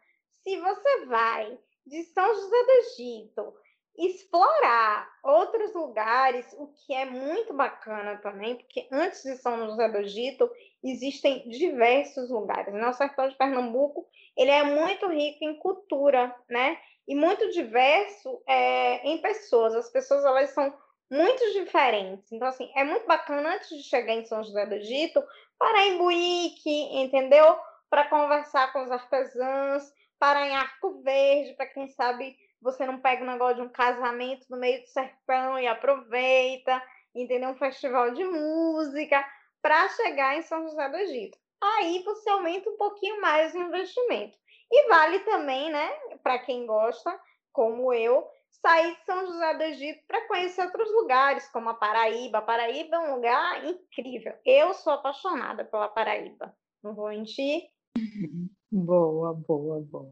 se 0.43 0.59
você 0.59 1.05
vai 1.05 1.57
de 1.85 2.03
São 2.05 2.27
José 2.33 2.63
do 2.63 2.71
Egito 2.71 3.53
explorar 3.97 5.09
outros 5.23 5.73
lugares, 5.73 6.45
o 6.53 6.67
que 6.67 6.93
é 6.93 7.05
muito 7.05 7.53
bacana 7.53 8.17
também, 8.17 8.55
porque 8.55 8.87
antes 8.91 9.23
de 9.23 9.35
São 9.37 9.65
José 9.65 9.89
do 9.89 9.97
Egito 9.97 10.49
existem 10.83 11.49
diversos 11.49 12.29
lugares. 12.29 12.73
Nosso 12.73 12.99
sertão 12.99 13.27
de 13.27 13.35
Pernambuco 13.35 14.07
ele 14.37 14.51
é 14.51 14.63
muito 14.63 15.07
rico 15.07 15.43
em 15.43 15.57
cultura, 15.57 16.33
né? 16.47 16.77
E 17.07 17.15
muito 17.15 17.49
diverso 17.49 18.41
é, 18.47 19.07
em 19.07 19.17
pessoas. 19.19 19.73
As 19.73 19.89
pessoas 19.89 20.23
elas 20.23 20.51
são 20.51 20.71
muito 21.09 21.43
diferentes. 21.53 22.31
Então, 22.31 22.47
assim, 22.47 22.71
é 22.75 22.83
muito 22.83 23.05
bacana 23.05 23.55
antes 23.55 23.69
de 23.69 23.83
chegar 23.83 24.13
em 24.13 24.25
São 24.25 24.43
José 24.43 24.65
do 24.65 24.75
Egito, 24.75 25.23
parar 25.57 25.85
em 25.85 25.97
Buíque, 25.97 26.99
entendeu? 26.99 27.57
Para 27.89 28.07
conversar 28.07 28.71
com 28.73 28.83
os 28.83 28.91
artesãos, 28.91 29.83
parar 30.19 30.47
em 30.47 30.55
Arco 30.55 31.01
Verde, 31.01 31.53
para 31.53 31.67
quem 31.67 31.87
sabe 31.89 32.35
você 32.61 32.85
não 32.85 32.99
pega 32.99 33.23
o 33.23 33.27
negócio 33.27 33.57
de 33.57 33.61
um 33.61 33.69
casamento 33.69 34.47
no 34.49 34.57
meio 34.57 34.81
do 34.81 34.87
sertão 34.87 35.59
e 35.59 35.67
aproveita, 35.67 36.81
entendeu? 37.13 37.51
Um 37.51 37.57
festival 37.57 38.11
de 38.11 38.23
música, 38.23 39.23
para 39.61 39.89
chegar 39.89 40.37
em 40.37 40.41
São 40.41 40.63
José 40.67 40.89
do 40.89 40.97
Egito. 40.97 41.37
Aí 41.61 42.01
você 42.03 42.29
aumenta 42.29 42.69
um 42.69 42.77
pouquinho 42.77 43.19
mais 43.21 43.53
o 43.53 43.57
investimento. 43.57 44.37
E 44.71 44.87
vale 44.89 45.19
também, 45.19 45.69
né, 45.69 45.89
para 46.23 46.39
quem 46.39 46.65
gosta, 46.65 47.19
como 47.51 47.93
eu, 47.93 48.27
saí 48.61 48.95
de 48.95 49.05
São 49.05 49.25
José 49.25 49.53
do 49.55 49.63
Egito 49.63 50.03
para 50.07 50.27
conhecer 50.27 50.63
outros 50.63 50.91
lugares, 50.91 51.47
como 51.49 51.69
a 51.69 51.73
Paraíba. 51.73 52.39
A 52.39 52.41
Paraíba 52.41 52.95
é 52.95 52.99
um 52.99 53.15
lugar 53.15 53.65
incrível. 53.65 54.33
Eu 54.45 54.73
sou 54.73 54.93
apaixonada 54.93 55.65
pela 55.65 55.87
Paraíba. 55.87 56.55
Não 56.83 56.93
vou 56.93 57.09
mentir. 57.09 57.63
Boa, 58.69 59.33
boa, 59.33 59.79
boa. 59.79 60.11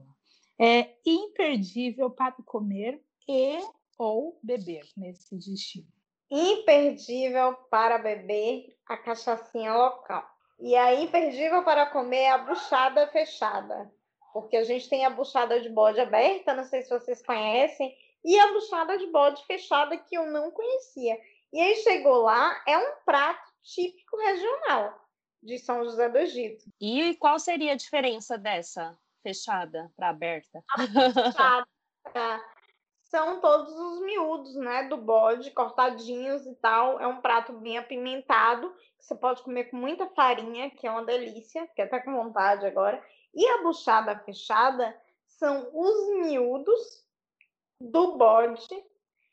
É 0.57 0.95
imperdível 1.05 2.09
para 2.09 2.33
comer 2.45 3.03
e 3.27 3.59
ou 3.97 4.39
beber 4.41 4.83
nesse 4.95 5.35
destino. 5.35 5.87
Imperdível 6.31 7.53
para 7.69 7.97
beber 7.97 8.75
a 8.87 8.95
cachaçinha 8.95 9.73
local. 9.73 10.25
E 10.59 10.73
a 10.75 10.93
imperdível 10.95 11.63
para 11.63 11.87
comer 11.87 12.21
é 12.21 12.31
a 12.31 12.37
buchada 12.37 13.07
fechada. 13.07 13.91
Porque 14.33 14.55
a 14.55 14.63
gente 14.63 14.89
tem 14.89 15.05
a 15.05 15.09
buchada 15.09 15.59
de 15.59 15.69
bode 15.69 15.99
aberta, 15.99 16.53
não 16.53 16.63
sei 16.63 16.81
se 16.81 16.89
vocês 16.89 17.21
conhecem, 17.25 17.95
e 18.25 18.39
a 18.39 18.51
buchada 18.51 18.97
de 18.97 19.05
bode 19.07 19.45
fechada 19.45 19.95
que 19.95 20.17
eu 20.17 20.25
não 20.25 20.49
conhecia. 20.49 21.15
E 21.53 21.61
aí 21.61 21.75
chegou 21.77 22.23
lá, 22.23 22.59
é 22.67 22.75
um 22.75 22.95
prato 23.05 23.47
típico 23.61 24.17
regional 24.17 24.99
de 25.43 25.59
São 25.59 25.83
José 25.83 26.09
do 26.09 26.17
Egito. 26.17 26.65
E 26.81 27.15
qual 27.17 27.37
seria 27.37 27.73
a 27.73 27.77
diferença 27.77 28.35
dessa 28.35 28.97
fechada 29.21 29.91
para 29.95 30.09
aberta? 30.09 30.63
Fechada 31.13 31.67
são 33.03 33.39
todos 33.39 33.71
os 33.71 34.01
miúdos, 34.01 34.55
né, 34.55 34.87
do 34.89 34.97
bode, 34.97 35.51
cortadinhos 35.51 36.45
e 36.47 36.55
tal. 36.55 36.99
É 36.99 37.05
um 37.05 37.21
prato 37.21 37.53
bem 37.53 37.77
apimentado, 37.77 38.73
que 38.97 39.05
você 39.05 39.15
pode 39.15 39.43
comer 39.43 39.65
com 39.65 39.77
muita 39.77 40.07
farinha, 40.07 40.71
que 40.71 40.87
é 40.87 40.91
uma 40.91 41.05
delícia, 41.05 41.67
que 41.75 41.81
até 41.81 41.99
com 41.99 42.15
vontade 42.15 42.65
agora. 42.65 43.01
E 43.33 43.47
a 43.47 43.61
buchada 43.61 44.17
fechada 44.19 44.99
são 45.27 45.69
os 45.73 46.25
miúdos 46.25 47.04
do 47.91 48.17
bode 48.17 48.67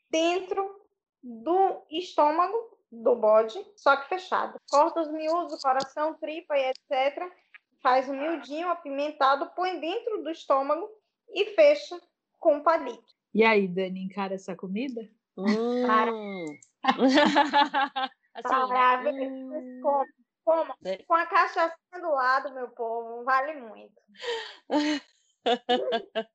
dentro 0.09 0.81
do 1.21 1.83
estômago 1.89 2.55
do 2.91 3.15
bode, 3.15 3.59
só 3.75 3.97
que 3.97 4.07
fechado. 4.07 4.59
Corta 4.69 5.01
os 5.01 5.11
miúdos, 5.11 5.61
coração, 5.61 6.13
tripa 6.15 6.55
e 6.55 6.69
etc. 6.69 7.31
Faz 7.81 8.07
um 8.07 8.13
miudinho 8.13 8.69
apimentado, 8.69 9.49
põe 9.55 9.79
dentro 9.79 10.21
do 10.21 10.29
estômago 10.29 10.87
e 11.33 11.55
fecha 11.55 11.99
com 12.39 12.61
palito. 12.61 13.13
E 13.33 13.43
aí, 13.43 13.67
Dani, 13.67 14.03
encara 14.03 14.35
essa 14.35 14.55
comida? 14.55 15.09
Hum. 15.35 16.45
assim, 18.35 18.53
Maravilhoso. 18.53 19.33
hum. 19.33 19.81
Como, 19.81 20.05
como? 20.45 20.75
É. 20.85 20.97
Com 21.03 21.15
a 21.15 21.25
cachaçinha 21.25 22.01
do 22.01 22.11
lado, 22.11 22.53
meu 22.53 22.69
povo, 22.69 23.23
vale 23.23 23.53
muito. 23.53 23.99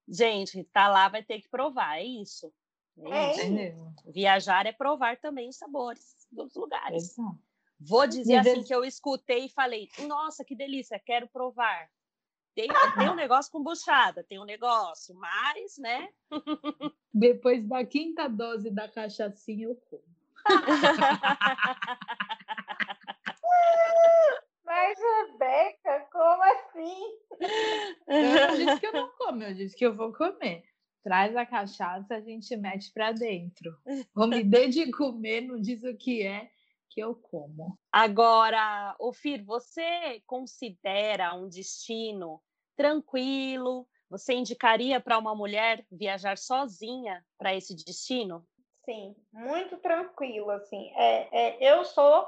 Gente, 0.09 0.64
tá 0.64 0.88
lá, 0.88 1.09
vai 1.09 1.23
ter 1.23 1.40
que 1.40 1.49
provar, 1.49 1.99
é 1.99 2.05
isso. 2.05 2.53
É 3.01 3.31
isso. 3.31 3.40
Entendeu? 3.40 3.92
Viajar 4.07 4.66
é 4.66 4.73
provar 4.73 5.16
também 5.18 5.49
os 5.49 5.57
sabores 5.57 6.27
dos 6.31 6.55
lugares. 6.55 7.12
Exato. 7.12 7.38
Vou 7.81 8.07
dizer 8.09 8.38
assim 8.38 8.51
vezes- 8.55 8.66
que 8.66 8.75
eu 8.75 8.85
escutei 8.85 9.44
e 9.44 9.49
falei, 9.49 9.88
nossa, 10.07 10.44
que 10.44 10.57
delícia, 10.57 10.99
quero 10.99 11.29
provar. 11.29 11.88
Tem, 12.55 12.66
tem 12.99 13.09
um 13.09 13.14
negócio 13.14 13.53
com 13.53 13.62
buchada, 13.62 14.25
tem 14.25 14.40
um 14.40 14.44
negócio, 14.44 15.14
mas, 15.14 15.79
né? 15.79 16.09
Depois 17.14 17.64
da 17.64 17.85
quinta 17.87 18.29
dose 18.29 18.68
da 18.68 18.88
cachaçinha, 18.88 19.68
eu 19.68 19.77
como. 19.77 20.03
Mas, 24.69 24.99
Rebeca, 24.99 26.07
como 26.13 26.43
assim? 26.43 27.01
Eu 28.07 28.49
não 28.49 28.55
disse 28.55 28.79
que 28.79 28.87
eu 28.87 28.93
não 28.93 29.11
como, 29.17 29.43
eu 29.43 29.55
disse 29.55 29.75
que 29.75 29.87
eu 29.87 29.95
vou 29.95 30.13
comer. 30.13 30.63
Traz 31.03 31.35
a 31.35 31.47
cachaça, 31.47 32.17
a 32.17 32.21
gente 32.21 32.55
mete 32.55 32.93
pra 32.93 33.13
dentro. 33.13 33.75
Vou 34.15 34.27
me 34.27 34.45
dê 34.45 34.69
de 34.69 34.91
comer, 34.91 35.41
não 35.41 35.59
diz 35.59 35.83
o 35.85 35.97
que 35.97 36.23
é, 36.27 36.51
que 36.91 37.01
eu 37.01 37.15
como. 37.15 37.79
Agora, 37.91 38.95
Ofir, 39.01 39.43
você 39.43 40.23
considera 40.27 41.35
um 41.35 41.49
destino 41.49 42.39
tranquilo? 42.77 43.89
Você 44.11 44.35
indicaria 44.35 45.01
para 45.01 45.17
uma 45.17 45.35
mulher 45.35 45.83
viajar 45.91 46.37
sozinha 46.37 47.25
para 47.39 47.55
esse 47.55 47.75
destino? 47.75 48.47
Sim, 48.85 49.17
muito 49.33 49.79
tranquilo, 49.79 50.51
assim. 50.51 50.93
É, 50.95 51.29
é, 51.33 51.73
eu 51.73 51.87
sou 51.87 52.27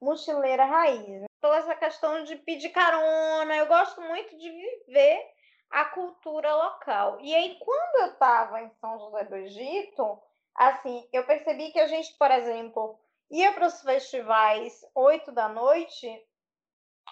mochileira 0.00 0.64
raiz. 0.64 1.29
Toda 1.40 1.56
essa 1.56 1.74
questão 1.74 2.24
de 2.24 2.36
pedir 2.36 2.70
carona, 2.70 3.56
eu 3.56 3.66
gosto 3.66 4.00
muito 4.02 4.36
de 4.36 4.50
viver 4.50 5.26
a 5.70 5.84
cultura 5.86 6.54
local. 6.54 7.18
E 7.20 7.34
aí, 7.34 7.58
quando 7.58 8.02
eu 8.02 8.12
estava 8.12 8.60
em 8.60 8.70
São 8.80 8.98
José 8.98 9.24
do 9.24 9.36
Egito, 9.36 10.22
assim, 10.54 11.08
eu 11.12 11.24
percebi 11.24 11.70
que 11.72 11.78
a 11.78 11.86
gente, 11.86 12.14
por 12.18 12.30
exemplo, 12.30 12.98
ia 13.30 13.52
para 13.52 13.66
os 13.66 13.80
festivais 13.80 14.84
oito 14.94 15.32
da 15.32 15.48
noite, 15.48 16.08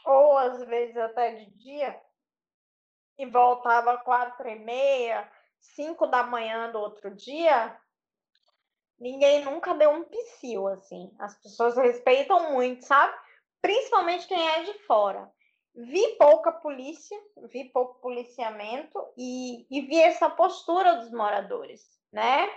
ou 0.05 0.37
às 0.37 0.63
vezes 0.65 0.97
até 0.97 1.35
de 1.35 1.47
dia, 1.53 1.99
e 3.17 3.27
voltava 3.27 3.99
quatro 3.99 4.49
e 4.49 4.57
meia, 4.57 5.31
cinco 5.61 6.07
da 6.07 6.23
manhã 6.23 6.71
do 6.71 6.79
outro 6.79 7.15
dia, 7.15 7.77
ninguém 8.99 9.45
nunca 9.45 9.75
deu 9.75 9.91
um 9.91 10.05
psiu, 10.05 10.69
assim. 10.69 11.15
As 11.19 11.35
pessoas 11.41 11.77
respeitam 11.77 12.53
muito, 12.53 12.85
sabe? 12.85 13.17
Principalmente 13.61 14.27
quem 14.27 14.49
é 14.49 14.63
de 14.65 14.75
fora. 14.85 15.31
Vi 15.75 16.17
pouca 16.17 16.51
polícia, 16.51 17.17
vi 17.51 17.71
pouco 17.71 18.01
policiamento 18.01 18.99
e, 19.17 19.67
e 19.71 19.83
vi 19.83 20.01
essa 20.01 20.29
postura 20.29 20.97
dos 20.97 21.13
moradores, 21.13 21.83
né? 22.13 22.49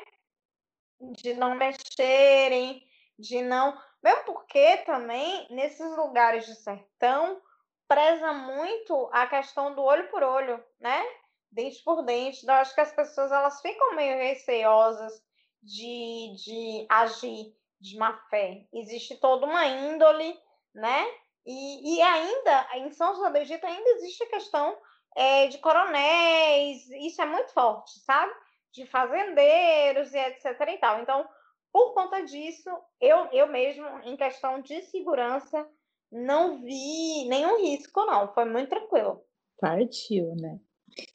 De 0.99 1.33
não 1.33 1.55
mexerem, 1.55 2.83
de 3.17 3.41
não. 3.41 3.77
Mesmo 4.03 4.23
porque 4.25 4.77
também, 4.77 5.47
nesses 5.51 5.95
lugares 5.95 6.45
de 6.45 6.55
sertão, 6.55 7.41
preza 7.87 8.33
muito 8.33 9.09
a 9.11 9.27
questão 9.27 9.75
do 9.75 9.83
olho 9.83 10.09
por 10.09 10.23
olho, 10.23 10.63
né? 10.79 11.03
Dente 11.51 11.83
por 11.83 12.03
dente. 12.03 12.41
Então, 12.41 12.55
eu 12.55 12.61
acho 12.61 12.73
que 12.73 12.81
as 12.81 12.93
pessoas 12.93 13.31
elas 13.31 13.61
ficam 13.61 13.95
meio 13.95 14.17
receosas 14.17 15.21
de, 15.61 16.33
de 16.43 16.87
agir 16.89 17.53
de 17.79 17.97
má 17.97 18.17
fé. 18.29 18.65
Existe 18.73 19.17
toda 19.17 19.45
uma 19.45 19.65
índole, 19.65 20.39
né? 20.73 21.05
E, 21.45 21.97
e 21.97 22.01
ainda, 22.01 22.67
em 22.75 22.91
São 22.91 23.15
José 23.15 23.29
do 23.29 23.37
Egito, 23.37 23.65
ainda 23.65 23.89
existe 23.91 24.23
a 24.23 24.29
questão 24.29 24.77
é, 25.15 25.47
de 25.47 25.57
coronéis, 25.57 26.89
isso 26.91 27.21
é 27.21 27.25
muito 27.25 27.51
forte, 27.51 27.99
sabe? 27.99 28.31
De 28.71 28.85
fazendeiros 28.85 30.13
e 30.13 30.17
etc 30.17 30.59
e 30.67 30.77
tal. 30.77 31.01
Então, 31.01 31.27
por 31.71 31.93
conta 31.93 32.21
disso, 32.21 32.69
eu, 32.99 33.27
eu 33.31 33.47
mesmo, 33.47 33.85
em 34.03 34.15
questão 34.15 34.61
de 34.61 34.81
segurança, 34.83 35.67
não 36.11 36.61
vi 36.61 37.25
nenhum 37.27 37.61
risco, 37.61 38.05
não. 38.05 38.33
Foi 38.33 38.45
muito 38.45 38.69
tranquilo. 38.69 39.23
Partiu, 39.59 40.35
né? 40.35 40.59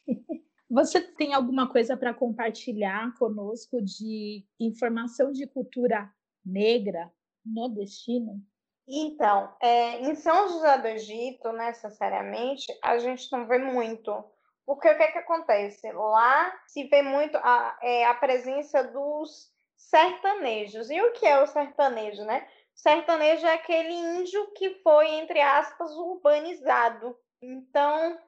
Você 0.69 1.01
tem 1.01 1.33
alguma 1.33 1.71
coisa 1.71 1.97
para 1.97 2.13
compartilhar 2.13 3.15
conosco 3.19 3.81
de 3.81 4.45
informação 4.59 5.31
de 5.31 5.47
cultura 5.47 6.13
negra 6.45 7.13
no 7.45 7.69
destino? 7.69 8.43
Então, 8.89 9.53
é, 9.61 10.01
em 10.01 10.15
São 10.15 10.49
José 10.49 10.79
do 10.79 10.87
Egito, 10.87 11.53
necessariamente, 11.53 12.67
a 12.83 12.99
gente 12.99 13.31
não 13.33 13.47
vê 13.47 13.59
muito. 13.59 14.25
Porque 14.65 14.89
o 14.89 14.97
que, 14.97 15.03
é 15.03 15.13
que 15.13 15.19
acontece? 15.19 15.91
Lá 15.93 16.53
se 16.67 16.85
vê 16.85 17.03
muito 17.03 17.37
a, 17.37 17.79
é, 17.83 18.05
a 18.05 18.15
presença 18.15 18.85
dos 18.85 19.51
sertanejos. 19.77 20.91
E 20.91 21.01
o 21.01 21.13
que 21.13 21.27
é 21.27 21.41
o 21.41 21.47
sertanejo, 21.47 22.25
né? 22.25 22.47
O 22.75 22.79
sertanejo 22.79 23.47
é 23.47 23.55
aquele 23.55 23.93
índio 23.93 24.53
que 24.55 24.81
foi, 24.83 25.09
entre 25.15 25.41
aspas, 25.41 25.91
urbanizado. 25.93 27.17
Então, 27.41 28.19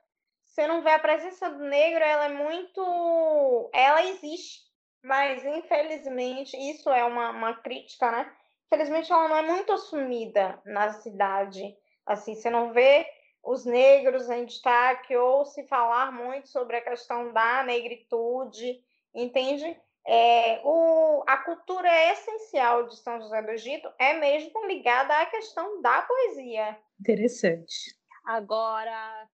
você 0.44 0.66
não 0.66 0.82
vê 0.82 0.90
a 0.90 0.98
presença 0.98 1.50
do 1.50 1.64
negro, 1.64 2.02
ela 2.02 2.26
é 2.26 2.32
muito. 2.32 3.70
Ela 3.72 4.04
existe, 4.04 4.60
mas 5.04 5.44
infelizmente, 5.44 6.56
isso 6.56 6.90
é 6.90 7.04
uma, 7.04 7.30
uma 7.30 7.54
crítica, 7.54 8.10
né? 8.10 8.32
Infelizmente, 8.70 9.10
ela 9.10 9.28
não 9.28 9.36
é 9.36 9.42
muito 9.42 9.72
assumida 9.72 10.60
na 10.64 10.92
cidade. 10.92 11.74
Assim, 12.06 12.34
você 12.34 12.50
não 12.50 12.72
vê 12.72 13.06
os 13.42 13.64
negros 13.64 14.28
em 14.28 14.44
destaque 14.44 15.16
ou 15.16 15.44
se 15.44 15.66
falar 15.66 16.12
muito 16.12 16.48
sobre 16.48 16.76
a 16.76 16.82
questão 16.82 17.32
da 17.32 17.64
negritude, 17.64 18.78
entende? 19.14 19.80
É, 20.06 20.60
o, 20.64 21.22
a 21.26 21.38
cultura 21.38 21.88
essencial 22.12 22.86
de 22.86 22.96
São 22.96 23.20
José 23.20 23.42
do 23.42 23.50
Egito 23.50 23.90
é 23.98 24.14
mesmo 24.14 24.66
ligada 24.66 25.14
à 25.14 25.26
questão 25.26 25.80
da 25.80 26.02
poesia. 26.02 26.78
Interessante. 27.00 27.96
Agora, 28.24 29.28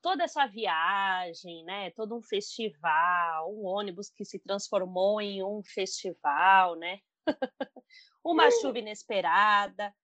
toda 0.00 0.22
essa 0.22 0.46
viagem, 0.46 1.64
né? 1.64 1.90
Todo 1.90 2.16
um 2.16 2.22
festival, 2.22 3.52
um 3.52 3.66
ônibus 3.66 4.08
que 4.10 4.24
se 4.24 4.38
transformou 4.38 5.20
em 5.20 5.42
um 5.42 5.60
festival, 5.64 6.76
né? 6.76 7.00
Uma 8.24 8.50
chuva 8.50 8.78
inesperada. 8.78 9.94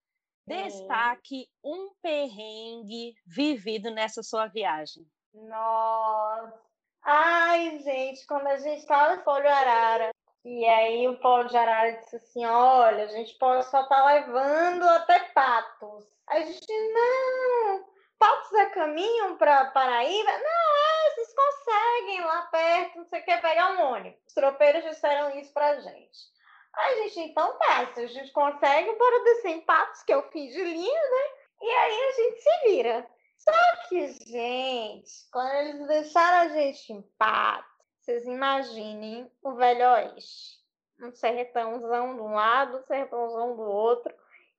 Destaque 0.47 1.49
um 1.63 1.93
perrengue 2.03 3.15
vivido 3.25 3.91
nessa 3.91 4.23
sua 4.23 4.47
viagem. 4.47 5.07
Nossa! 5.33 6.61
Ai, 7.05 7.79
gente, 7.81 8.27
quando 8.27 8.47
a 8.47 8.57
gente 8.57 8.81
estava 8.81 9.15
em 9.15 9.25
Folho 9.25 9.49
Arara, 9.49 10.11
E 10.45 10.65
aí 10.67 11.07
o 11.09 11.19
Paulo 11.21 11.49
de 11.49 11.57
Arara 11.57 11.93
disse 11.99 12.17
assim, 12.17 12.45
olha, 12.45 13.05
a 13.05 13.09
gente 13.09 13.35
pode 13.39 13.65
só 13.67 13.83
estar 13.83 14.05
levando 14.05 14.83
até 14.83 15.21
Patos. 15.31 16.05
A 16.27 16.41
gente, 16.41 16.67
não, 16.93 17.85
Patos 18.19 18.53
é 18.55 18.67
caminho 18.71 19.37
para 19.37 19.67
Paraíba? 19.67 20.31
Não, 20.31 21.09
é, 21.09 21.15
vocês 21.15 21.35
conseguem 21.35 22.21
lá 22.23 22.43
perto, 22.43 22.99
não 22.99 23.05
sei 23.07 23.21
o 23.21 23.25
que, 23.25 23.37
pegar 23.39 23.73
um 23.73 23.93
ônibus. 23.93 24.21
Os 24.27 24.35
tropeiros 24.35 24.85
disseram 24.85 25.31
isso 25.39 25.53
pra 25.53 25.81
gente. 25.81 26.33
Aí 26.75 27.01
a 27.01 27.03
gente, 27.09 27.21
então 27.31 27.59
tá, 27.59 27.93
se 27.95 28.01
a 28.01 28.07
gente 28.07 28.33
consegue, 28.33 28.97
bora 28.97 29.25
descer 29.25 29.51
em 29.51 29.61
Patos, 29.61 30.03
que 30.03 30.13
é 30.13 30.17
o 30.17 30.31
fim 30.31 30.49
de 30.49 30.63
linha, 30.63 31.01
né? 31.01 31.43
E 31.61 31.69
aí 31.69 32.01
a 32.01 32.13
gente 32.13 32.43
se 32.43 32.69
vira. 32.69 33.11
Só 33.37 33.53
que, 33.89 34.09
gente, 34.09 35.13
quando 35.31 35.53
eles 35.53 35.87
deixaram 35.87 36.39
a 36.39 36.49
gente 36.49 36.93
em 36.93 37.03
Patos, 37.19 37.71
vocês 38.01 38.25
imaginem 38.25 39.31
o 39.43 39.55
Velho 39.55 39.85
Oeste. 39.93 40.61
Um 41.01 41.13
sertãozão 41.13 42.15
de 42.15 42.21
um 42.21 42.35
lado, 42.35 42.79
um 42.79 42.83
sertãozão 42.85 43.57
do 43.57 43.63
outro, 43.63 44.15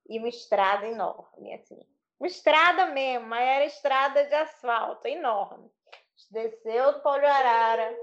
e 0.08 0.18
uma 0.18 0.28
estrada 0.28 0.86
enorme, 0.86 1.54
assim. 1.54 1.80
Uma 2.20 2.26
estrada 2.26 2.86
mesmo, 2.86 3.26
mas 3.26 3.42
era 3.42 3.64
estrada 3.64 4.24
de 4.24 4.34
asfalto, 4.34 5.08
enorme. 5.08 5.70
Desceu 6.30 6.92
do 6.92 7.00
Polo 7.00 7.26
Arara, 7.26 7.94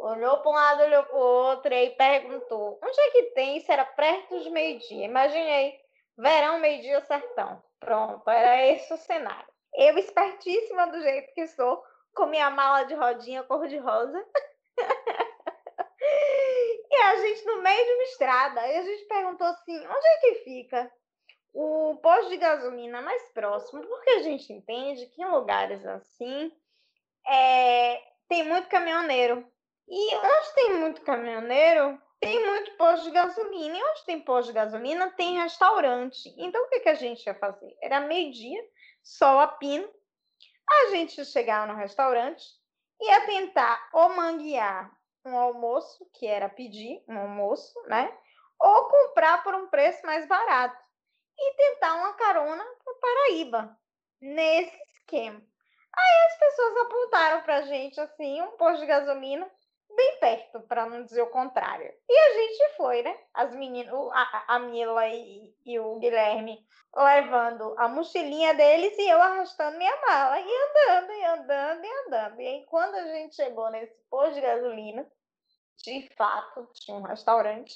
olhou 0.00 0.38
para 0.38 0.50
um 0.50 0.54
lado, 0.54 0.82
olhou 0.82 1.02
para 1.04 1.16
o 1.16 1.20
outro, 1.20 1.72
e 1.72 1.76
aí 1.76 1.90
perguntou: 1.90 2.78
onde 2.82 3.00
é 3.00 3.10
que 3.10 3.22
tem? 3.34 3.56
Isso 3.56 3.70
era 3.70 3.84
perto 3.84 4.40
de 4.40 4.50
meio-dia. 4.50 5.04
Imaginei, 5.04 5.78
verão, 6.16 6.58
meio-dia, 6.58 7.00
sertão. 7.02 7.62
Pronto, 7.80 8.28
era 8.28 8.66
esse 8.66 8.92
o 8.92 8.96
cenário. 8.96 9.46
Eu, 9.74 9.98
espertíssima 9.98 10.86
do 10.86 11.00
jeito 11.02 11.32
que 11.34 11.46
sou, 11.48 11.82
com 12.14 12.26
minha 12.26 12.48
mala 12.50 12.84
de 12.84 12.94
rodinha 12.94 13.42
cor-de-rosa. 13.42 14.26
e 16.90 16.96
a 16.96 17.16
gente 17.16 17.44
no 17.44 17.62
meio 17.62 17.84
de 17.84 17.92
uma 17.92 18.02
estrada. 18.04 18.66
E 18.66 18.76
a 18.78 18.82
gente 18.82 19.04
perguntou 19.04 19.46
assim: 19.46 19.76
onde 19.76 20.06
é 20.06 20.18
que 20.20 20.34
fica 20.44 20.90
o 21.52 21.96
posto 22.02 22.28
de 22.30 22.38
gasolina 22.38 23.02
mais 23.02 23.28
próximo? 23.32 23.86
Porque 23.86 24.10
a 24.10 24.22
gente 24.22 24.52
entende 24.52 25.06
que 25.06 25.22
em 25.22 25.30
lugares 25.30 25.84
assim 25.86 26.50
é, 27.26 28.02
tem 28.28 28.44
muito 28.44 28.68
caminhoneiro. 28.68 29.46
E 29.88 30.16
onde 30.16 30.54
tem 30.54 30.74
muito 30.74 31.00
caminhoneiro, 31.02 32.00
tem 32.20 32.44
muito 32.44 32.76
posto 32.76 33.04
de 33.04 33.10
gasolina. 33.12 33.78
E 33.78 33.84
onde 33.84 34.04
tem 34.04 34.20
posto 34.20 34.48
de 34.48 34.54
gasolina, 34.54 35.10
tem 35.12 35.40
restaurante. 35.40 36.34
Então, 36.36 36.64
o 36.64 36.68
que, 36.68 36.80
que 36.80 36.88
a 36.88 36.94
gente 36.94 37.24
ia 37.24 37.34
fazer? 37.34 37.76
Era 37.80 38.00
meio-dia, 38.00 38.60
sol 39.02 39.38
a 39.38 39.46
pino. 39.46 39.88
A 40.68 40.86
gente 40.90 41.18
ia 41.18 41.24
chegar 41.24 41.68
no 41.68 41.76
restaurante, 41.76 42.44
ia 43.00 43.26
tentar 43.26 43.88
ou 43.92 44.08
manguear 44.10 44.90
um 45.24 45.36
almoço, 45.36 46.08
que 46.14 46.26
era 46.26 46.48
pedir 46.48 47.04
um 47.08 47.18
almoço, 47.18 47.80
né? 47.86 48.12
Ou 48.58 48.88
comprar 48.88 49.44
por 49.44 49.54
um 49.54 49.68
preço 49.68 50.04
mais 50.04 50.26
barato. 50.26 50.84
E 51.38 51.54
tentar 51.54 51.94
uma 51.94 52.14
carona 52.14 52.64
para 52.84 52.94
Paraíba, 52.94 53.78
nesse 54.20 54.76
esquema. 54.88 55.40
Aí 55.96 56.26
as 56.26 56.38
pessoas 56.38 56.76
apontaram 56.78 57.42
para 57.42 57.56
a 57.56 57.62
gente, 57.62 58.00
assim, 58.00 58.42
um 58.42 58.52
posto 58.52 58.80
de 58.80 58.86
gasolina 58.86 59.50
bem 59.96 60.20
perto, 60.20 60.60
para 60.68 60.86
não 60.86 61.04
dizer 61.04 61.22
o 61.22 61.30
contrário. 61.30 61.92
E 62.08 62.18
a 62.18 62.34
gente 62.34 62.76
foi, 62.76 63.02
né? 63.02 63.18
As 63.34 63.54
meninas, 63.54 63.92
a, 64.12 64.54
a 64.54 64.58
Mila 64.58 65.08
e, 65.08 65.54
e, 65.64 65.78
o 65.80 65.98
Guilherme 65.98 66.64
levando 66.94 67.74
a 67.78 67.88
mochilinha 67.88 68.54
deles 68.54 68.96
e 68.98 69.08
eu 69.08 69.20
arrastando 69.20 69.76
minha 69.76 69.96
mala, 70.06 70.40
e 70.40 70.44
andando, 70.44 71.12
e 71.12 71.24
andando, 71.24 71.84
e 71.84 72.06
andando. 72.06 72.40
E 72.40 72.46
aí, 72.46 72.66
quando 72.66 72.94
a 72.94 73.06
gente 73.08 73.34
chegou 73.34 73.70
nesse 73.70 73.94
posto 74.08 74.34
de 74.34 74.40
gasolina, 74.40 75.06
de 75.78 76.08
fato, 76.16 76.68
tinha 76.74 76.96
um 76.96 77.02
restaurante, 77.02 77.74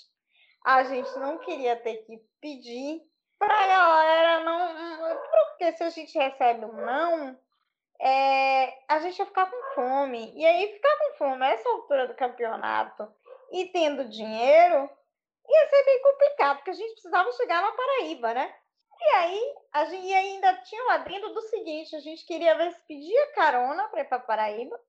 a 0.65 0.85
gente 0.85 1.11
não 1.19 1.39
queria 1.39 1.77
ter 1.77 1.99
que 2.05 2.19
pedir 2.41 3.03
para 3.39 3.55
a 3.55 3.67
galera 3.67 4.45
não. 4.45 5.17
Porque 5.17 5.73
se 5.73 5.83
a 5.83 5.91
gente 5.91 6.19
recebe 6.19 6.65
um 6.65 6.73
não, 6.73 7.39
é, 8.01 8.79
a 8.89 8.99
gente 9.01 9.19
ia 9.19 9.27
ficar 9.27 9.51
com 9.51 9.75
fome. 9.75 10.33
E 10.35 10.47
aí, 10.47 10.73
ficar 10.73 10.97
com 11.21 11.29
fome 11.29 11.45
a 11.45 11.51
essa 11.51 11.69
altura 11.69 12.09
do 12.09 12.15
campeonato 12.15 13.07
e 13.53 13.67
tendo 13.67 14.09
dinheiro 14.09 14.91
ia 15.49 15.69
ser 15.69 15.85
bem 15.85 16.03
complicado, 16.03 16.57
porque 16.57 16.71
a 16.71 16.75
gente 16.75 16.93
precisava 16.93 17.31
chegar 17.33 17.61
na 17.61 17.73
Paraíba, 17.73 18.33
né? 18.33 18.55
E 18.99 19.17
aí, 19.17 19.55
a 19.73 19.85
gente 19.87 20.13
ainda 20.13 20.55
tinha 20.63 20.85
um 20.85 20.91
adendo 20.91 21.35
do 21.35 21.43
seguinte: 21.43 21.97
a 21.97 22.01
gente 22.01 22.25
queria 22.25 22.55
ver 22.55 22.73
se 22.73 22.81
pedia 22.87 23.33
carona 23.33 23.89
para 23.89 24.01
ir 24.01 24.05
para 24.05 24.21
Paraíba, 24.21 24.81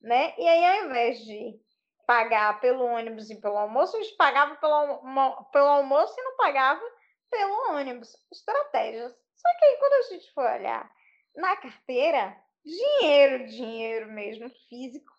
né? 0.00 0.34
E 0.38 0.48
aí, 0.48 0.64
ao 0.64 0.86
invés 0.86 1.18
de 1.20 1.60
pagar 2.06 2.60
pelo 2.60 2.84
ônibus 2.84 3.30
e 3.30 3.40
pelo 3.40 3.58
almoço, 3.58 3.96
a 3.96 4.02
gente 4.02 4.16
pagava 4.16 4.56
pelo, 4.56 5.44
pelo 5.52 5.66
almoço 5.66 6.14
e 6.18 6.22
não 6.22 6.36
pagava 6.36 6.82
pelo 7.30 7.76
ônibus. 7.76 8.16
Estratégias. 8.32 9.12
Só 9.12 9.48
que 9.58 9.64
aí, 9.66 9.76
quando 9.76 9.92
a 9.92 10.02
gente 10.02 10.32
foi 10.32 10.44
olhar 10.44 10.90
na 11.36 11.56
carteira, 11.56 12.36
dinheiro, 12.64 13.46
dinheiro 13.46 14.08
mesmo, 14.10 14.48
físico, 14.68 15.17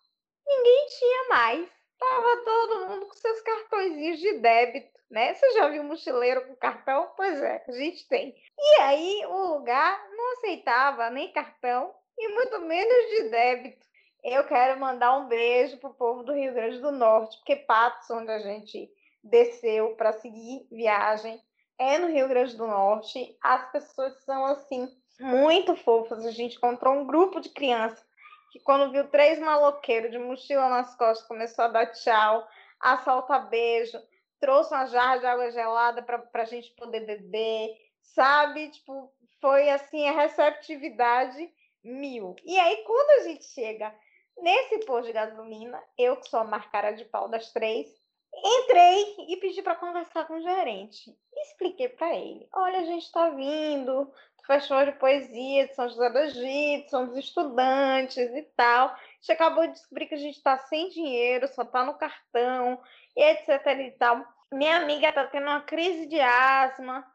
ninguém 0.56 0.86
tinha 0.86 1.28
mais. 1.28 1.68
Tava 1.98 2.36
todo 2.44 2.88
mundo 2.88 3.06
com 3.06 3.14
seus 3.14 3.40
cartõezinhos 3.42 4.18
de 4.18 4.38
débito, 4.38 4.98
né? 5.10 5.34
Você 5.34 5.50
já 5.52 5.68
viu 5.68 5.84
mochileiro 5.84 6.46
com 6.46 6.56
cartão? 6.56 7.12
Pois 7.16 7.40
é, 7.42 7.62
a 7.68 7.72
gente 7.72 8.08
tem. 8.08 8.34
E 8.58 8.80
aí 8.80 9.26
o 9.26 9.54
lugar 9.54 10.08
não 10.16 10.32
aceitava 10.32 11.10
nem 11.10 11.32
cartão 11.32 11.94
e 12.18 12.28
muito 12.28 12.60
menos 12.60 13.10
de 13.10 13.28
débito. 13.28 13.86
Eu 14.22 14.44
quero 14.44 14.78
mandar 14.80 15.16
um 15.18 15.28
beijo 15.28 15.78
pro 15.78 15.94
povo 15.94 16.22
do 16.22 16.34
Rio 16.34 16.52
Grande 16.52 16.78
do 16.78 16.90
Norte, 16.90 17.36
porque 17.38 17.56
Patos, 17.56 18.10
onde 18.10 18.30
a 18.30 18.38
gente 18.38 18.90
desceu 19.22 19.94
para 19.96 20.12
seguir 20.12 20.66
viagem, 20.70 21.40
é 21.78 21.98
no 21.98 22.08
Rio 22.08 22.28
Grande 22.28 22.56
do 22.56 22.66
Norte. 22.66 23.36
As 23.42 23.70
pessoas 23.72 24.22
são 24.24 24.44
assim 24.46 24.88
muito 25.18 25.74
fofas. 25.76 26.24
A 26.24 26.30
gente 26.30 26.56
encontrou 26.56 26.94
um 26.94 27.06
grupo 27.06 27.40
de 27.40 27.50
crianças 27.50 28.04
que, 28.50 28.60
quando 28.60 28.90
viu 28.90 29.08
três 29.08 29.38
maloqueiros 29.38 30.10
de 30.10 30.18
mochila 30.18 30.68
nas 30.68 30.94
costas, 30.96 31.26
começou 31.26 31.64
a 31.64 31.68
dar 31.68 31.86
tchau, 31.86 32.46
a 32.80 32.98
soltar 32.98 33.48
beijo, 33.48 33.98
trouxe 34.40 34.74
uma 34.74 34.86
jarra 34.86 35.18
de 35.18 35.26
água 35.26 35.50
gelada 35.50 36.02
para 36.02 36.24
a 36.34 36.44
gente 36.44 36.74
poder 36.74 37.00
beber, 37.00 37.76
sabe? 38.00 38.70
Tipo, 38.70 39.12
foi 39.40 39.70
assim 39.70 40.08
a 40.08 40.12
receptividade 40.12 41.52
mil. 41.84 42.34
E 42.44 42.58
aí, 42.58 42.78
quando 42.84 43.20
a 43.20 43.28
gente 43.28 43.44
chega 43.44 43.94
nesse 44.38 44.78
posto 44.80 45.06
de 45.06 45.12
gasolina, 45.12 45.82
eu 45.96 46.16
que 46.16 46.28
sou 46.28 46.40
a 46.40 46.44
marcara 46.44 46.92
de 46.92 47.04
pau 47.04 47.28
das 47.28 47.52
três, 47.52 47.88
entrei 48.34 49.16
e 49.28 49.36
pedi 49.36 49.62
para 49.62 49.76
conversar 49.76 50.26
com 50.26 50.34
o 50.34 50.42
gerente. 50.42 51.14
Expliquei 51.36 51.88
para 51.88 52.14
ele: 52.14 52.48
olha, 52.52 52.80
a 52.80 52.84
gente 52.84 53.04
está 53.04 53.30
vindo 53.30 54.12
festival 54.46 54.86
de 54.86 54.92
poesia 54.92 55.66
de 55.66 55.74
São 55.74 55.88
José 55.88 56.10
do 56.10 56.18
Egito, 56.18 56.90
são 56.90 57.06
dos 57.06 57.16
estudantes 57.16 58.16
e 58.16 58.42
tal. 58.56 58.88
A 58.88 58.98
gente 59.20 59.32
acabou 59.32 59.66
de 59.66 59.72
descobrir 59.74 60.06
que 60.06 60.14
a 60.14 60.18
gente 60.18 60.36
está 60.36 60.58
sem 60.58 60.88
dinheiro, 60.88 61.48
só 61.48 61.62
está 61.62 61.84
no 61.84 61.98
cartão, 61.98 62.80
e 63.16 63.22
etc 63.22 63.66
e 63.78 63.90
tal. 63.92 64.24
Minha 64.52 64.78
amiga 64.78 65.08
está 65.08 65.26
tendo 65.26 65.44
uma 65.44 65.60
crise 65.60 66.06
de 66.06 66.20
asma. 66.20 67.06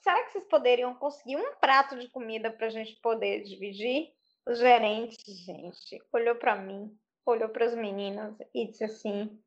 Será 0.00 0.22
que 0.24 0.32
vocês 0.32 0.44
poderiam 0.44 0.94
conseguir 0.94 1.36
um 1.36 1.54
prato 1.56 1.98
de 1.98 2.08
comida 2.08 2.50
para 2.50 2.68
a 2.68 2.70
gente 2.70 2.96
poder 3.02 3.42
dividir? 3.42 4.12
O 4.46 4.54
gerente, 4.54 5.18
gente, 5.26 6.02
olhou 6.12 6.34
para 6.36 6.56
mim, 6.56 6.96
olhou 7.26 7.50
para 7.50 7.66
as 7.66 7.74
meninas 7.74 8.34
e 8.54 8.66
disse 8.66 8.84
assim: 8.84 9.38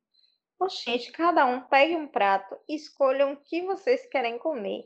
oh, 0.60 0.68
gente, 0.68 1.10
cada 1.10 1.44
um 1.44 1.60
pegue 1.62 1.96
um 1.96 2.06
prato 2.06 2.56
e 2.68 2.76
escolham 2.76 3.32
o 3.32 3.36
que 3.36 3.62
vocês 3.62 4.06
querem 4.06 4.38
comer. 4.38 4.84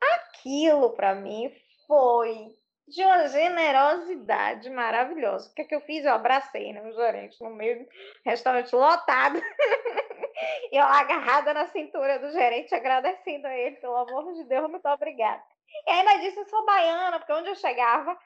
Aquilo 0.00 0.94
para 0.94 1.14
mim 1.14 1.52
foi 1.88 2.54
de 2.86 3.02
uma 3.02 3.28
generosidade 3.28 4.70
maravilhosa. 4.70 5.50
O 5.50 5.54
que 5.54 5.62
é 5.62 5.64
que 5.64 5.74
eu 5.74 5.80
fiz? 5.80 6.04
Eu 6.04 6.12
abracei 6.12 6.72
né, 6.72 6.82
o 6.82 6.92
gerente 6.92 7.42
no 7.42 7.50
meio 7.50 7.84
do 7.84 7.88
restaurante 8.24 8.74
lotado. 8.74 9.40
e 10.72 10.76
eu 10.76 10.84
agarrada 10.84 11.52
na 11.52 11.66
cintura 11.66 12.18
do 12.18 12.30
gerente, 12.30 12.74
agradecendo 12.74 13.46
a 13.46 13.56
ele, 13.56 13.76
pelo 13.76 13.96
amor 13.96 14.32
de 14.34 14.44
Deus, 14.44 14.70
muito 14.70 14.86
obrigada. 14.88 15.42
E 15.86 15.90
ainda 15.90 16.18
disse, 16.18 16.38
eu 16.38 16.46
sou 16.46 16.64
baiana, 16.64 17.18
porque 17.18 17.32
onde 17.32 17.48
eu 17.48 17.54
chegava, 17.54 18.16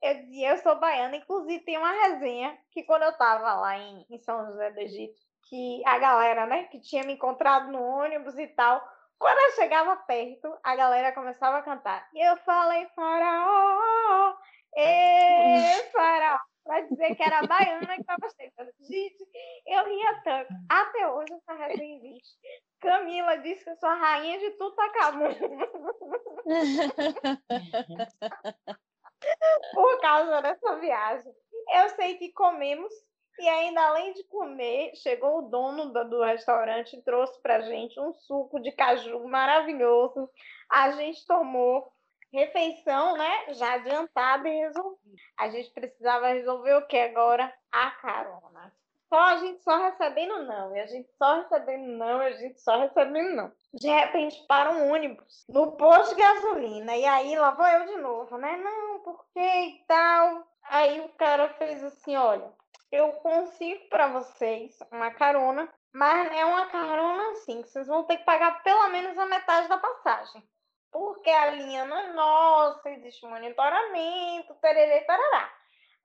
eu 0.00 0.14
dizia, 0.14 0.50
eu 0.50 0.58
sou 0.58 0.78
baiana. 0.78 1.16
Inclusive, 1.16 1.64
tem 1.64 1.78
uma 1.78 1.90
resenha 1.90 2.56
que 2.70 2.84
quando 2.84 3.02
eu 3.02 3.10
estava 3.10 3.54
lá 3.54 3.76
em, 3.76 4.06
em 4.08 4.18
São 4.18 4.46
José 4.46 4.70
do 4.70 4.80
Egito, 4.80 5.20
que 5.48 5.82
a 5.84 5.98
galera, 5.98 6.46
né, 6.46 6.64
que 6.64 6.80
tinha 6.80 7.02
me 7.04 7.14
encontrado 7.14 7.72
no 7.72 7.82
ônibus 7.82 8.38
e 8.38 8.46
tal, 8.46 8.80
quando 9.22 9.38
eu 9.38 9.52
chegava 9.52 9.96
perto, 9.98 10.52
a 10.64 10.74
galera 10.74 11.12
começava 11.12 11.58
a 11.58 11.62
cantar. 11.62 12.08
E 12.12 12.28
eu 12.28 12.36
falei, 12.38 12.88
faraó, 12.88 14.34
e 14.76 15.82
faraó. 15.92 16.40
Pra 16.64 16.80
dizer 16.80 17.14
que 17.14 17.22
era 17.22 17.38
a 17.38 17.46
baiana 17.46 17.94
que 17.94 18.00
estava 18.00 18.28
chegando. 18.30 18.72
Gente, 18.80 19.24
eu 19.66 19.84
ria 19.84 20.20
tanto. 20.22 20.52
Até 20.68 21.08
hoje 21.08 21.32
essa 21.34 21.54
resenha 21.54 21.98
existe. 21.98 22.36
Camila 22.80 23.38
disse 23.38 23.64
que 23.64 23.70
eu 23.70 23.76
sou 23.76 23.88
a 23.88 23.94
rainha 23.94 24.38
de 24.38 24.50
Tutacamu. 24.50 25.24
Por 29.74 30.00
causa 30.00 30.42
dessa 30.42 30.76
viagem. 30.76 31.32
Eu 31.74 31.88
sei 31.90 32.16
que 32.16 32.32
comemos 32.32 32.92
E 33.38 33.48
ainda 33.48 33.82
além 33.82 34.12
de 34.12 34.24
comer, 34.24 34.92
chegou 34.96 35.38
o 35.38 35.48
dono 35.48 35.92
do, 35.92 36.04
do 36.08 36.22
restaurante 36.22 36.96
e 36.96 37.02
trouxe 37.02 37.40
pra 37.40 37.60
gente 37.60 37.98
um 37.98 38.12
suco 38.12 38.60
de 38.60 38.70
caju 38.72 39.26
maravilhoso. 39.26 40.28
A 40.70 40.90
gente 40.92 41.26
tomou 41.26 41.92
refeição, 42.32 43.16
né? 43.16 43.54
Já 43.54 43.74
adiantada 43.74 44.48
e 44.48 44.58
resolvida. 44.58 45.16
A 45.38 45.48
gente 45.50 45.70
precisava 45.70 46.28
resolver 46.28 46.74
o 46.74 46.86
que 46.86 46.96
agora? 46.96 47.52
A 47.70 47.90
carona. 47.90 48.72
Só 49.12 49.20
a 49.20 49.36
gente 49.36 49.62
só 49.62 49.76
recebendo 49.76 50.44
não, 50.44 50.74
e 50.74 50.80
a 50.80 50.86
gente 50.86 51.10
só 51.18 51.42
recebendo 51.42 51.86
não, 51.98 52.22
e 52.22 52.26
a 52.28 52.32
gente 52.32 52.58
só 52.62 52.78
recebendo 52.78 53.36
não. 53.36 53.52
De 53.74 53.86
repente 53.86 54.42
para 54.48 54.70
um 54.70 54.90
ônibus 54.90 55.44
no 55.50 55.72
posto 55.72 56.14
de 56.14 56.22
gasolina, 56.22 56.96
e 56.96 57.04
aí 57.04 57.36
lá 57.36 57.50
vou 57.50 57.66
eu 57.66 57.84
de 57.84 57.96
novo, 57.98 58.38
né? 58.38 58.56
Não, 58.56 59.00
por 59.00 59.22
que 59.34 59.40
e 59.40 59.84
tal? 59.86 60.46
Aí 60.62 60.98
o 61.00 61.10
cara 61.10 61.50
fez 61.58 61.84
assim: 61.84 62.16
olha, 62.16 62.50
eu 62.92 63.10
consigo 63.14 63.88
para 63.88 64.08
vocês 64.08 64.78
uma 64.92 65.10
carona, 65.10 65.66
mas 65.94 66.30
é 66.30 66.44
uma 66.44 66.66
carona 66.66 67.30
assim, 67.30 67.62
que 67.62 67.68
vocês 67.70 67.86
vão 67.86 68.04
ter 68.04 68.18
que 68.18 68.24
pagar 68.24 68.62
pelo 68.62 68.88
menos 68.90 69.16
a 69.18 69.24
metade 69.24 69.66
da 69.66 69.78
passagem. 69.78 70.46
Porque 70.90 71.30
a 71.30 71.46
linha 71.46 71.86
não 71.86 71.96
é 71.96 72.12
nossa, 72.12 72.90
existe 72.90 73.26
monitoramento, 73.26 74.54
tererê, 74.56 75.00
tarará. 75.06 75.50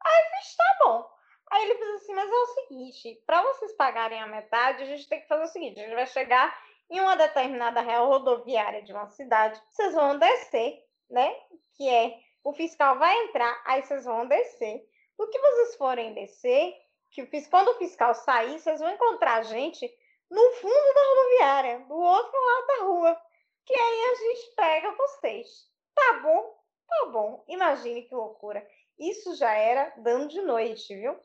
Aí 0.02 0.24
fiz, 0.40 0.56
tá 0.56 0.78
bom. 0.82 1.18
Aí 1.52 1.64
ele 1.64 1.78
fez 1.78 1.96
assim, 1.96 2.14
mas 2.14 2.30
é 2.30 2.34
o 2.34 2.46
seguinte, 2.46 3.24
para 3.26 3.42
vocês 3.42 3.74
pagarem 3.74 4.22
a 4.22 4.28
metade, 4.28 4.84
a 4.84 4.86
gente 4.86 5.08
tem 5.08 5.22
que 5.22 5.28
fazer 5.28 5.44
o 5.44 5.48
seguinte, 5.48 5.80
a 5.80 5.84
gente 5.84 5.96
vai 5.96 6.08
chegar 6.08 6.58
em 6.90 7.02
uma 7.02 7.16
determinada 7.16 7.82
real 7.82 8.08
rodoviária 8.08 8.82
de 8.82 8.94
uma 8.94 9.08
cidade, 9.10 9.62
vocês 9.70 9.94
vão 9.94 10.18
descer, 10.18 10.86
né? 11.10 11.34
Que 11.76 11.90
é, 11.90 12.18
o 12.44 12.54
fiscal 12.54 12.98
vai 12.98 13.16
entrar, 13.26 13.62
aí 13.66 13.84
vocês 13.84 14.06
vão 14.06 14.26
descer. 14.26 14.86
No 15.18 15.28
que 15.30 15.40
vocês 15.40 15.76
forem 15.76 16.14
descer, 16.14 16.76
que 17.10 17.26
quando 17.50 17.70
o 17.70 17.78
fiscal 17.78 18.14
sair, 18.14 18.60
vocês 18.60 18.80
vão 18.80 18.92
encontrar 18.92 19.38
a 19.38 19.44
gente 19.44 19.92
no 20.30 20.52
fundo 20.54 20.94
da 20.94 21.02
rodoviária, 21.02 21.80
do 21.80 21.96
outro 21.96 22.46
lado 22.46 22.68
da 22.68 22.84
rua. 22.86 23.22
Que 23.66 23.74
aí 23.74 24.04
a 24.12 24.16
gente 24.16 24.56
pega 24.56 24.96
vocês. 24.96 25.48
Tá 25.96 26.20
bom? 26.22 26.58
Tá 26.88 27.06
bom. 27.08 27.44
Imagine 27.48 28.04
que 28.04 28.16
loucura. 28.16 28.66
Isso 28.98 29.36
já 29.36 29.54
era 29.54 29.94
dando 29.98 30.28
de 30.28 30.42
noite, 30.42 30.96
viu? 30.96 31.18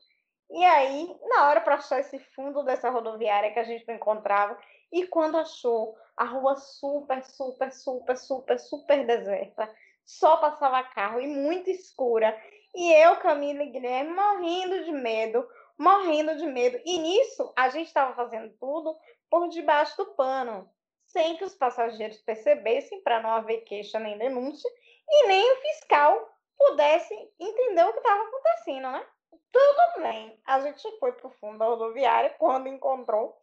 E 0.51 0.64
aí, 0.64 1.16
na 1.28 1.49
hora 1.49 1.61
para 1.61 1.76
achar 1.76 2.01
esse 2.01 2.18
fundo 2.18 2.62
dessa 2.62 2.90
rodoviária 2.90 3.53
que 3.53 3.59
a 3.59 3.64
gente 3.64 3.86
não 3.88 3.95
encontrava, 3.95 4.59
e 4.93 5.07
quando 5.07 5.38
achou 5.38 5.97
a 6.16 6.24
rua 6.24 6.57
super, 6.57 7.24
super, 7.24 7.72
super, 7.72 8.16
super, 8.18 8.59
super 8.59 9.07
deserta, 9.07 9.74
só 10.05 10.36
passava 10.36 10.82
carro 10.82 11.20
e 11.20 11.26
muito 11.26 11.70
escura, 11.70 12.38
e 12.75 12.93
eu, 12.93 13.16
Camila 13.16 13.62
e 13.62 13.70
Guilherme 13.70 14.14
morrendo 14.14 14.85
de 14.85 14.93
medo, 14.93 15.47
morrendo 15.79 16.37
de 16.37 16.47
medo. 16.47 16.81
E 16.85 16.99
nisso, 16.99 17.53
a 17.57 17.68
gente 17.68 17.89
estava 17.89 18.14
fazendo 18.14 18.53
tudo 18.59 18.97
por 19.31 19.49
debaixo 19.49 19.97
do 19.97 20.14
pano, 20.14 20.70
sem 21.05 21.37
que 21.37 21.45
os 21.45 21.55
passageiros 21.55 22.18
percebessem, 22.18 23.03
para 23.03 23.20
não 23.20 23.31
haver 23.31 23.64
queixa 23.64 23.99
nem 23.99 24.16
denúncia, 24.16 24.70
e 25.09 25.27
nem 25.27 25.53
o 25.53 25.57
fiscal 25.57 26.33
pudesse 26.57 27.14
entender 27.39 27.85
o 27.85 27.93
que 27.93 27.99
estava 27.99 28.23
acontecendo, 28.23 28.91
né? 28.91 29.07
Tudo 29.51 30.03
bem. 30.03 30.41
A 30.47 30.61
gente 30.61 30.99
foi 30.99 31.12
pro 31.12 31.31
fundo 31.31 31.59
da 31.59 31.66
rodoviária 31.66 32.35
quando 32.39 32.68
encontrou. 32.68 33.37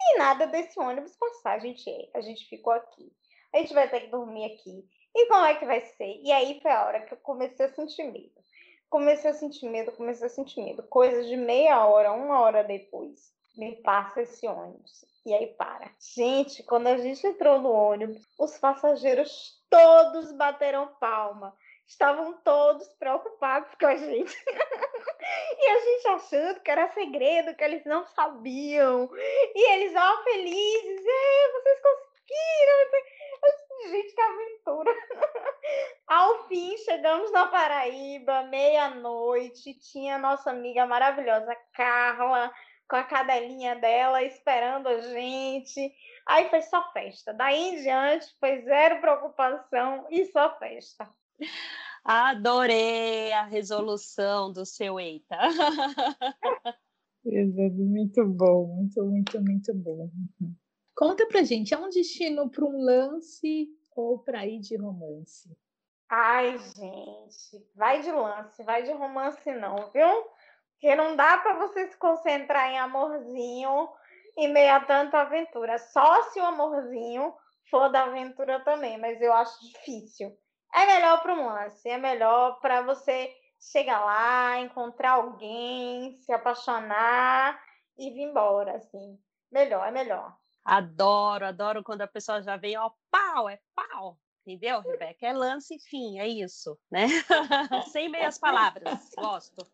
E 0.00 0.18
nada 0.18 0.46
desse 0.48 0.78
ônibus 0.80 1.16
passar. 1.16 1.54
A 1.54 1.58
gente, 1.60 2.10
a 2.12 2.20
gente 2.20 2.48
ficou 2.48 2.72
aqui. 2.72 3.12
A 3.52 3.58
gente 3.58 3.72
vai 3.72 3.88
ter 3.88 4.00
que 4.00 4.06
dormir 4.08 4.52
aqui. 4.52 4.84
E 5.14 5.26
como 5.26 5.46
é 5.46 5.54
que 5.54 5.64
vai 5.64 5.80
ser? 5.80 6.20
E 6.22 6.32
aí 6.32 6.58
foi 6.60 6.72
a 6.72 6.84
hora 6.84 7.02
que 7.02 7.14
eu 7.14 7.18
comecei 7.18 7.66
a 7.66 7.72
sentir 7.72 8.02
medo. 8.10 8.43
Comecei 8.94 9.32
a 9.32 9.34
sentir 9.34 9.68
medo, 9.68 9.90
comecei 9.90 10.28
a 10.28 10.30
sentir 10.30 10.62
medo. 10.62 10.80
Coisa 10.84 11.24
de 11.24 11.36
meia 11.36 11.84
hora, 11.84 12.12
uma 12.12 12.40
hora 12.40 12.62
depois, 12.62 13.32
me 13.56 13.74
passa 13.82 14.22
esse 14.22 14.46
ônibus. 14.46 15.04
E 15.26 15.34
aí 15.34 15.48
para. 15.48 15.90
Gente, 16.14 16.62
quando 16.62 16.86
a 16.86 16.96
gente 16.96 17.26
entrou 17.26 17.60
no 17.60 17.72
ônibus, 17.72 18.22
os 18.38 18.56
passageiros 18.56 19.60
todos 19.68 20.30
bateram 20.30 20.94
palma. 21.00 21.52
Estavam 21.88 22.34
todos 22.44 22.86
preocupados 22.92 23.68
com 23.80 23.86
a 23.86 23.96
gente. 23.96 24.32
E 25.58 25.66
a 25.66 25.80
gente 25.80 26.08
achando 26.08 26.60
que 26.60 26.70
era 26.70 26.92
segredo, 26.92 27.54
que 27.56 27.64
eles 27.64 27.84
não 27.86 28.06
sabiam. 28.08 29.08
E 29.54 29.72
eles, 29.72 29.94
ó, 29.96 30.22
felizes, 30.22 31.06
é, 31.06 31.52
vocês 31.52 31.80
conseguiram. 31.80 32.90
Gente, 33.90 34.14
que 34.14 34.20
aventura. 34.20 34.94
Ao 36.06 36.43
fim, 36.54 36.78
chegamos 36.78 37.32
na 37.32 37.48
Paraíba, 37.48 38.44
meia-noite, 38.44 39.74
tinha 39.74 40.14
a 40.14 40.18
nossa 40.20 40.52
amiga 40.52 40.86
maravilhosa, 40.86 41.52
Carla, 41.72 42.52
com 42.88 42.94
a 42.94 43.02
cadelinha 43.02 43.74
dela, 43.74 44.22
esperando 44.22 44.86
a 44.86 45.00
gente. 45.00 45.92
Aí 46.24 46.48
foi 46.50 46.62
só 46.62 46.92
festa. 46.92 47.34
Daí 47.34 47.60
em 47.60 47.82
diante, 47.82 48.26
foi 48.38 48.62
zero 48.62 49.00
preocupação 49.00 50.06
e 50.08 50.26
só 50.26 50.56
festa. 50.60 51.10
Adorei 52.04 53.32
a 53.32 53.42
resolução 53.42 54.52
do 54.52 54.64
seu 54.64 55.00
Eita. 55.00 55.36
Exato, 57.26 57.74
muito 57.74 58.24
bom, 58.26 58.66
muito, 58.76 59.04
muito, 59.04 59.40
muito 59.40 59.74
bom. 59.74 60.08
Conta 60.94 61.26
pra 61.26 61.42
gente, 61.42 61.74
é 61.74 61.78
um 61.78 61.88
destino 61.88 62.48
para 62.48 62.64
um 62.64 62.80
lance 62.80 63.68
ou 63.96 64.20
para 64.20 64.46
ir 64.46 64.60
de 64.60 64.76
romance? 64.76 65.50
Ai, 66.16 66.56
gente, 66.58 67.68
vai 67.74 68.00
de 68.00 68.12
lance, 68.12 68.62
vai 68.62 68.84
de 68.84 68.92
romance 68.92 69.50
não, 69.50 69.90
viu? 69.90 70.30
Porque 70.70 70.94
não 70.94 71.16
dá 71.16 71.38
para 71.38 71.54
você 71.54 71.88
se 71.88 71.96
concentrar 71.96 72.70
em 72.70 72.78
amorzinho 72.78 73.88
em 74.36 74.52
meio 74.52 74.74
a 74.74 74.80
tanta 74.80 75.22
aventura. 75.22 75.76
Só 75.76 76.22
se 76.30 76.38
o 76.38 76.44
amorzinho 76.44 77.34
for 77.68 77.88
da 77.88 78.04
aventura 78.04 78.60
também, 78.60 78.96
mas 78.96 79.20
eu 79.20 79.32
acho 79.32 79.60
difícil. 79.66 80.32
É 80.72 80.86
melhor 80.86 81.20
para 81.20 81.34
um 81.34 81.46
lance, 81.46 81.88
é 81.88 81.98
melhor 81.98 82.60
para 82.60 82.82
você 82.82 83.34
chegar 83.72 84.04
lá, 84.04 84.60
encontrar 84.60 85.14
alguém, 85.14 86.16
se 86.18 86.32
apaixonar 86.32 87.60
e 87.98 88.12
vir 88.12 88.22
embora, 88.22 88.76
assim. 88.76 89.18
Melhor, 89.50 89.88
é 89.88 89.90
melhor. 89.90 90.32
Adoro, 90.64 91.44
adoro 91.44 91.82
quando 91.82 92.02
a 92.02 92.06
pessoa 92.06 92.40
já 92.40 92.56
vem, 92.56 92.78
ó, 92.78 92.92
pau, 93.10 93.48
é 93.48 93.58
pau. 93.74 94.16
Entendeu, 94.46 94.80
Rebeca? 94.80 95.26
É 95.26 95.32
lance 95.32 95.74
e 95.74 95.78
fim, 95.78 96.18
é 96.18 96.28
isso, 96.28 96.78
né? 96.90 97.06
Sem 97.90 98.10
meias 98.10 98.38
palavras, 98.38 99.08
gosto. 99.16 99.66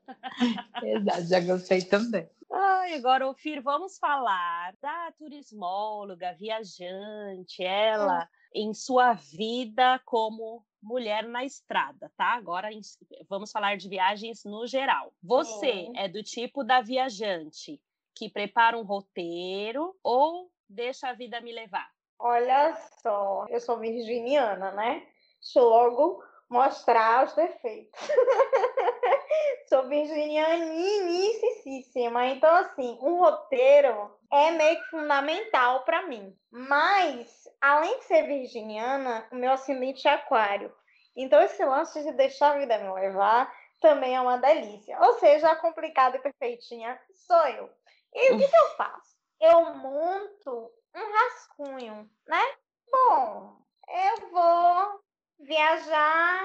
Exato, 0.81 1.25
já 1.25 1.41
gostei 1.41 1.83
também. 1.83 2.31
Ai, 2.53 2.95
agora, 2.95 3.29
Ofir, 3.29 3.61
vamos 3.61 3.99
falar 3.99 4.73
da 4.81 5.13
turismóloga, 5.19 6.35
viajante, 6.35 7.65
ela 7.65 8.29
em 8.55 8.73
sua 8.73 9.13
vida 9.15 10.01
como 10.05 10.65
mulher 10.81 11.25
na 11.25 11.45
estrada, 11.45 12.11
tá? 12.17 12.35
Agora 12.35 12.69
vamos 13.29 13.51
falar 13.51 13.77
de 13.77 13.89
viagens 13.89 14.45
no 14.45 14.67
geral. 14.69 15.13
Você 15.21 15.73
Sim. 15.73 15.93
é 15.97 16.09
do 16.09 16.23
tipo 16.23 16.63
da 16.63 16.81
viajante 16.81 17.81
que 18.15 18.29
prepara 18.29 18.79
um 18.79 18.83
roteiro 18.83 19.97
ou 20.03 20.51
deixa 20.69 21.09
a 21.09 21.13
vida 21.13 21.41
me 21.41 21.53
levar? 21.53 21.91
Olha 22.23 22.77
só, 23.03 23.47
eu 23.49 23.59
sou 23.61 23.79
virginiana, 23.79 24.73
né? 24.73 25.07
Deixa 25.41 25.59
eu 25.59 25.65
logo 25.65 26.23
mostrar 26.51 27.25
os 27.25 27.33
defeitos. 27.33 27.99
sou 29.71 29.89
virginianíssima, 29.89 32.27
então 32.27 32.55
assim, 32.57 32.99
um 33.01 33.21
roteiro 33.21 34.15
é 34.31 34.51
meio 34.51 34.83
que 34.83 34.91
fundamental 34.91 35.83
para 35.85 36.03
mim. 36.03 36.37
Mas, 36.51 37.49
além 37.59 38.01
de 38.01 38.05
ser 38.05 38.27
virginiana, 38.27 39.27
o 39.33 39.37
meu 39.37 39.53
ascendente 39.53 40.07
é 40.07 40.13
aquário. 40.13 40.71
Então 41.17 41.41
esse 41.41 41.65
lance 41.65 42.03
de 42.03 42.13
deixar 42.13 42.55
a 42.55 42.59
vida 42.59 42.77
me 42.77 42.93
levar 42.93 43.51
também 43.81 44.15
é 44.15 44.21
uma 44.21 44.37
delícia. 44.37 45.01
Ou 45.01 45.15
seja, 45.15 45.51
a 45.51 45.57
complicada 45.57 46.19
e 46.19 46.21
perfeitinha 46.21 47.01
sou 47.15 47.49
eu. 47.49 47.71
E 48.13 48.35
o 48.35 48.39
que, 48.39 48.47
que 48.47 48.57
eu 48.57 48.69
faço? 48.77 49.17
Eu 49.41 49.75
monto 49.75 50.71
um 50.95 51.13
rascunho, 51.13 52.11
né? 52.27 52.43
Bom, 52.91 53.57
eu 53.89 54.31
vou 54.31 55.01
viajar 55.39 56.41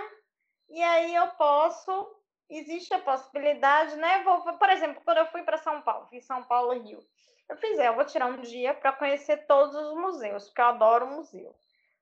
e 0.70 0.82
aí 0.82 1.16
eu 1.16 1.28
posso. 1.30 2.14
Existe 2.48 2.94
a 2.94 3.00
possibilidade, 3.00 3.96
né? 3.96 4.24
Vou, 4.24 4.42
por 4.42 4.70
exemplo, 4.70 5.02
quando 5.04 5.18
eu 5.18 5.26
fui 5.28 5.42
para 5.42 5.58
São 5.58 5.82
Paulo, 5.82 6.06
fiz 6.08 6.26
São 6.26 6.44
Paulo 6.44 6.74
e 6.74 6.80
Rio. 6.80 7.00
Eu 7.50 7.58
fiz, 7.58 7.78
é, 7.80 7.88
eu 7.88 7.96
vou 7.96 8.06
tirar 8.06 8.28
um 8.28 8.42
dia 8.42 8.74
para 8.74 8.92
conhecer 8.92 9.46
todos 9.48 9.76
os 9.76 9.96
museus, 9.96 10.46
porque 10.46 10.62
eu 10.62 10.66
adoro 10.66 11.08
museu. 11.08 11.56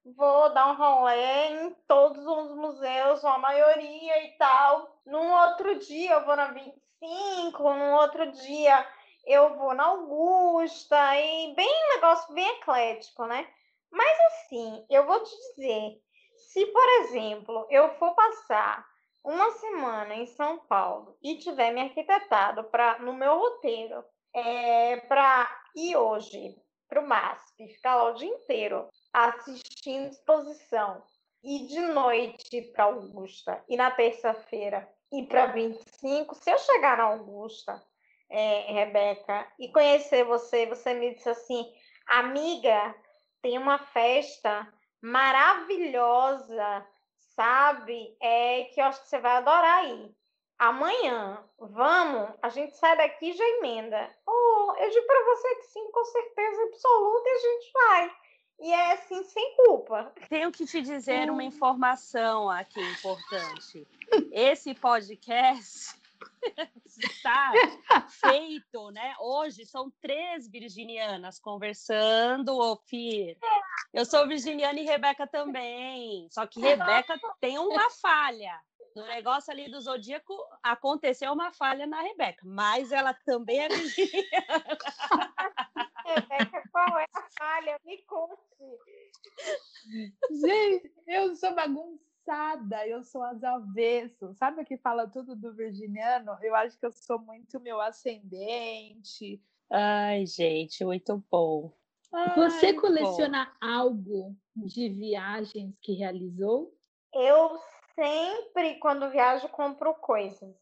Vou 0.06 0.54
dar 0.54 0.70
um 0.72 0.76
rolê 0.76 1.48
em 1.50 1.74
todos 1.88 2.26
os 2.26 2.56
museus, 2.56 3.24
a 3.24 3.38
maioria 3.38 4.26
e 4.26 4.38
tal. 4.38 5.00
Num 5.06 5.32
outro 5.32 5.80
dia 5.80 6.12
eu 6.12 6.26
vou 6.26 6.36
na 6.36 6.48
25, 6.48 7.74
num 7.74 7.94
outro 7.94 8.30
dia 8.32 8.86
eu 9.26 9.56
vou 9.56 9.74
na 9.74 9.86
Augusta, 9.86 10.98
e 11.20 11.54
bem 11.56 11.68
um 11.68 11.96
negócio 11.96 12.34
bem 12.34 12.48
eclético, 12.58 13.26
né? 13.26 13.48
Mas 13.92 14.18
assim, 14.28 14.86
eu 14.90 15.06
vou 15.06 15.24
te 15.24 15.36
dizer, 15.36 16.02
se 16.36 16.66
por 16.68 16.90
exemplo 17.02 17.68
eu 17.70 17.90
for 17.96 18.14
passar 18.16 18.86
uma 19.24 19.52
semana 19.52 20.16
em 20.16 20.26
São 20.26 20.60
Paulo 20.60 21.18
e 21.22 21.38
tiver 21.38 21.72
me 21.72 21.82
arquitetado 21.82 22.66
para 22.66 23.00
no 23.00 23.14
meu 23.14 23.38
roteiro 23.38 24.04
é, 24.34 24.98
para 24.98 25.50
ir 25.76 25.96
hoje 25.96 26.56
para 26.90 27.02
o 27.02 27.08
MASP, 27.08 27.68
ficar 27.70 27.96
lá 27.96 28.12
o 28.12 28.14
dia 28.14 28.30
inteiro 28.30 28.88
assistindo 29.14 30.10
exposição 30.10 31.02
e 31.44 31.66
de 31.68 31.80
noite 31.80 32.62
para 32.74 32.86
Augusta 32.86 33.64
e 33.68 33.76
na 33.78 33.92
terça-feira 33.92 34.88
ir 35.12 35.28
para 35.28 35.48
25, 35.48 36.36
se 36.36 36.52
eu 36.52 36.58
chegar 36.58 36.98
na 36.98 37.04
Augusta, 37.04 37.82
é, 38.30 38.72
Rebeca, 38.74 39.48
e 39.60 39.72
conhecer 39.72 40.24
você, 40.24 40.66
você 40.66 40.94
me 40.94 41.14
disse 41.16 41.30
assim, 41.30 41.66
amiga, 42.08 42.96
tem 43.42 43.58
uma 43.58 43.78
festa 43.78 44.68
maravilhosa, 45.02 46.86
sabe? 47.36 48.16
É 48.22 48.66
que 48.74 48.82
eu 48.82 48.86
acho 48.86 49.02
que 49.02 49.10
você 49.10 49.20
vai 49.20 49.38
adorar 49.38 49.86
ir. 49.86 50.16
Amanhã, 50.58 51.44
vamos, 51.60 52.30
a 52.42 52.50
gente 52.50 52.78
sai 52.78 52.96
daqui 52.96 53.32
e 53.32 53.34
já 53.34 53.44
emenda. 53.44 54.10
Oh, 54.26 54.74
eu 54.78 54.90
digo 54.90 55.06
para 55.06 55.26
você 55.26 55.56
que 55.56 55.64
sim, 55.64 55.92
com 55.92 56.06
certeza 56.06 56.64
absoluta, 56.64 57.28
e 57.28 57.32
a 57.32 57.40
gente 57.40 57.72
vai. 57.74 58.16
E 58.60 58.72
é 58.72 58.92
assim, 58.94 59.24
sem 59.26 59.56
culpa. 59.58 60.14
Tenho 60.30 60.52
que 60.52 60.66
te 60.66 60.82
dizer 60.82 61.30
uma 61.30 61.44
informação 61.44 62.50
aqui 62.50 62.80
importante. 62.80 63.86
Esse 64.32 64.74
podcast 64.74 66.02
está 66.86 67.52
feito, 68.10 68.92
né? 68.92 69.16
Hoje 69.20 69.66
são 69.66 69.92
três 70.02 70.48
virginianas 70.48 71.40
conversando, 71.40 72.58
Ofir. 72.58 73.38
Eu 73.94 74.06
sou 74.06 74.28
virginiana 74.28 74.80
e 74.80 74.86
Rebeca 74.86 75.28
também. 75.28 76.28
Só 76.32 76.46
que 76.46 76.60
Rebeca 76.60 77.20
tem 77.40 77.58
uma 77.58 77.90
falha. 77.90 78.60
No 78.96 79.06
negócio 79.08 79.52
ali 79.52 79.72
do 79.72 79.82
Zodíaco, 79.82 80.36
aconteceu 80.62 81.34
uma 81.34 81.52
falha 81.52 81.88
na 81.88 82.02
Rebeca, 82.02 82.44
mas 82.46 82.92
ela 82.92 83.14
também 83.26 83.60
é 83.60 83.68
virginiana. 83.68 84.78
Rebeca, 86.06 86.64
qual 86.72 87.00
é 87.00 87.06
a 87.14 87.24
falha? 87.38 87.80
Me 87.84 87.98
conte. 88.04 88.40
Gente, 90.30 90.94
eu 91.08 91.36
sou 91.36 91.56
bagunçada, 92.26 92.88
eu 92.88 93.04
sou 93.04 93.22
as 93.24 93.44
avessas. 93.44 94.38
Sabe 94.38 94.62
o 94.62 94.66
que 94.66 94.78
fala 94.78 95.08
tudo 95.08 95.36
do 95.36 95.54
virginiano? 95.54 96.38
Eu 96.42 96.56
acho 96.56 96.78
que 96.80 96.86
eu 96.86 96.92
sou 96.92 97.20
muito 97.20 97.60
meu 97.60 97.80
ascendente. 97.80 99.42
Ai, 99.70 100.26
gente, 100.26 100.84
muito 100.84 101.24
bom. 101.30 101.72
Você 102.36 102.68
Ai, 102.68 102.74
coleciona 102.74 103.52
algo 103.60 104.36
de 104.56 104.90
viagens 104.90 105.74
que 105.82 105.94
realizou? 105.94 106.74
Eu 107.14 107.60
sempre, 107.96 108.76
quando 108.76 109.10
viajo, 109.10 109.48
compro 109.50 109.94
coisas, 109.96 110.56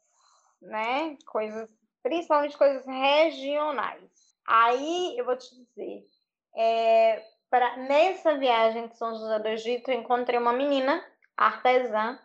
né? 0.62 1.18
Coisas, 1.26 1.70
principalmente 2.01 2.57
coisas 2.57 2.86
regionais. 2.86 4.36
Aí 4.47 5.18
eu 5.18 5.26
vou 5.26 5.38
te 5.38 5.53
dizer, 5.55 6.07
é, 6.55 7.22
pra, 7.49 7.78
nessa 7.78 8.38
viagem 8.38 8.88
de 8.88 8.97
São 8.97 9.14
José 9.14 9.39
do 9.39 9.47
Egito, 9.49 9.91
eu 9.91 9.99
encontrei 9.99 10.39
uma 10.39 10.53
menina 10.53 11.03
artesã 11.46 12.20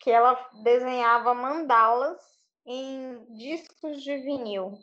que 0.00 0.10
ela 0.10 0.34
desenhava 0.62 1.34
mandalas 1.34 2.18
em 2.66 3.24
discos 3.36 4.02
de 4.02 4.16
vinil. 4.18 4.78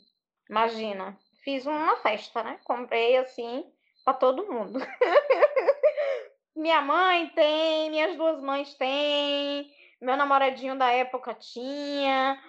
Imagina, 0.50 1.18
fiz 1.44 1.66
uma 1.66 1.96
festa, 1.98 2.44
né? 2.44 2.60
Comprei 2.64 3.18
assim 3.18 3.72
para 4.04 4.14
todo 4.14 4.52
mundo. 4.52 4.80
Minha 6.56 6.82
mãe 6.82 7.30
tem, 7.30 7.92
minhas 7.92 8.18
duas 8.18 8.42
mães 8.42 8.74
têm, 8.76 9.72
meu 10.02 10.18
namoradinho 10.18 10.76
da 10.76 10.92
época 10.92 11.36
tinha, 11.36 12.42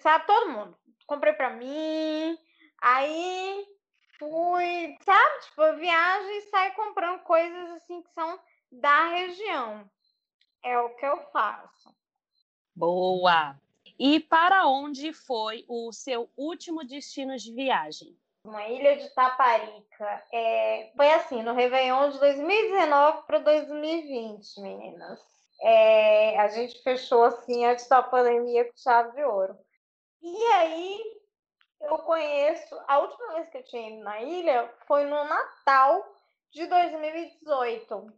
sabe? 0.00 0.26
Todo 0.26 0.50
mundo. 0.50 0.78
Comprei 1.06 1.32
para 1.32 1.50
mim. 1.50 2.38
Aí 2.80 3.66
fui, 4.18 4.96
sabe? 5.04 5.40
Tipo, 5.40 5.76
viajo 5.78 6.28
e 6.28 6.42
saio 6.42 6.74
comprando 6.74 7.22
coisas 7.22 7.70
assim 7.72 8.02
que 8.02 8.10
são 8.10 8.38
da 8.70 9.08
região. 9.08 9.90
É 10.62 10.78
o 10.78 10.90
que 10.96 11.06
eu 11.06 11.18
faço. 11.32 11.94
Boa! 12.74 13.56
E 13.98 14.20
para 14.20 14.66
onde 14.66 15.12
foi 15.12 15.64
o 15.68 15.90
seu 15.92 16.28
último 16.36 16.84
destino 16.84 17.36
de 17.36 17.52
viagem? 17.52 18.16
Uma 18.44 18.68
ilha 18.68 18.96
de 18.96 19.08
Taparica. 19.14 20.24
É, 20.32 20.92
foi 20.94 21.10
assim, 21.12 21.42
no 21.42 21.54
Réveillon 21.54 22.10
de 22.10 22.18
2019 22.18 23.22
para 23.26 23.38
2020, 23.38 24.60
meninas. 24.60 25.18
É, 25.62 26.38
a 26.38 26.48
gente 26.48 26.82
fechou 26.82 27.24
assim 27.24 27.64
antes 27.64 27.88
da 27.88 28.02
pandemia 28.02 28.64
com 28.64 28.76
chave 28.76 29.16
de 29.16 29.24
ouro. 29.24 29.58
E 30.22 30.44
aí 30.52 31.02
eu 31.80 31.98
conheço. 31.98 32.78
A 32.86 32.98
última 32.98 33.34
vez 33.34 33.48
que 33.48 33.58
eu 33.58 33.64
tinha 33.64 33.90
ido 33.90 34.02
na 34.02 34.20
ilha 34.20 34.70
foi 34.86 35.04
no 35.04 35.24
Natal 35.24 36.04
de 36.52 36.66
2018. 36.66 38.12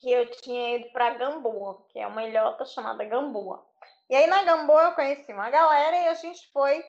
Que 0.00 0.12
eu 0.12 0.30
tinha 0.30 0.76
ido 0.76 0.90
para 0.92 1.14
Gamboa, 1.14 1.84
que 1.88 1.98
é 1.98 2.06
uma 2.06 2.24
ilhota 2.24 2.64
chamada 2.64 3.04
Gamboa. 3.04 3.64
E 4.08 4.14
aí 4.14 4.26
na 4.26 4.42
Gamboa 4.44 4.84
eu 4.84 4.92
conheci 4.92 5.32
uma 5.32 5.50
galera 5.50 5.96
e 5.96 6.08
a 6.08 6.14
gente 6.14 6.50
foi 6.52 6.84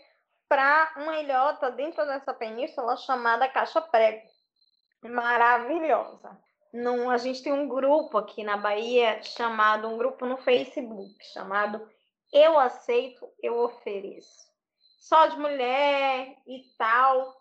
para 0.48 0.94
uma 0.98 1.20
ilhota 1.20 1.72
dentro 1.72 2.06
dessa 2.06 2.34
península 2.34 2.96
chamada 2.98 3.50
Caixa 3.50 3.82
Prego. 3.82 4.28
Maravilhosa. 5.04 6.38
Num, 6.74 7.10
a 7.10 7.18
gente 7.18 7.42
tem 7.42 7.54
um 7.54 7.68
grupo 7.68 8.18
aqui 8.18 8.44
na 8.44 8.58
Bahia 8.58 9.22
chamado, 9.24 9.88
um 9.88 9.98
grupo 9.98 10.26
no 10.26 10.38
Facebook, 10.38 11.16
chamado 11.34 11.90
Eu 12.32 12.60
Aceito, 12.60 13.28
Eu 13.42 13.58
Ofereço. 13.60 14.48
Só 15.00 15.28
de 15.28 15.40
mulher 15.40 16.36
e 16.46 16.64
tal. 16.78 17.37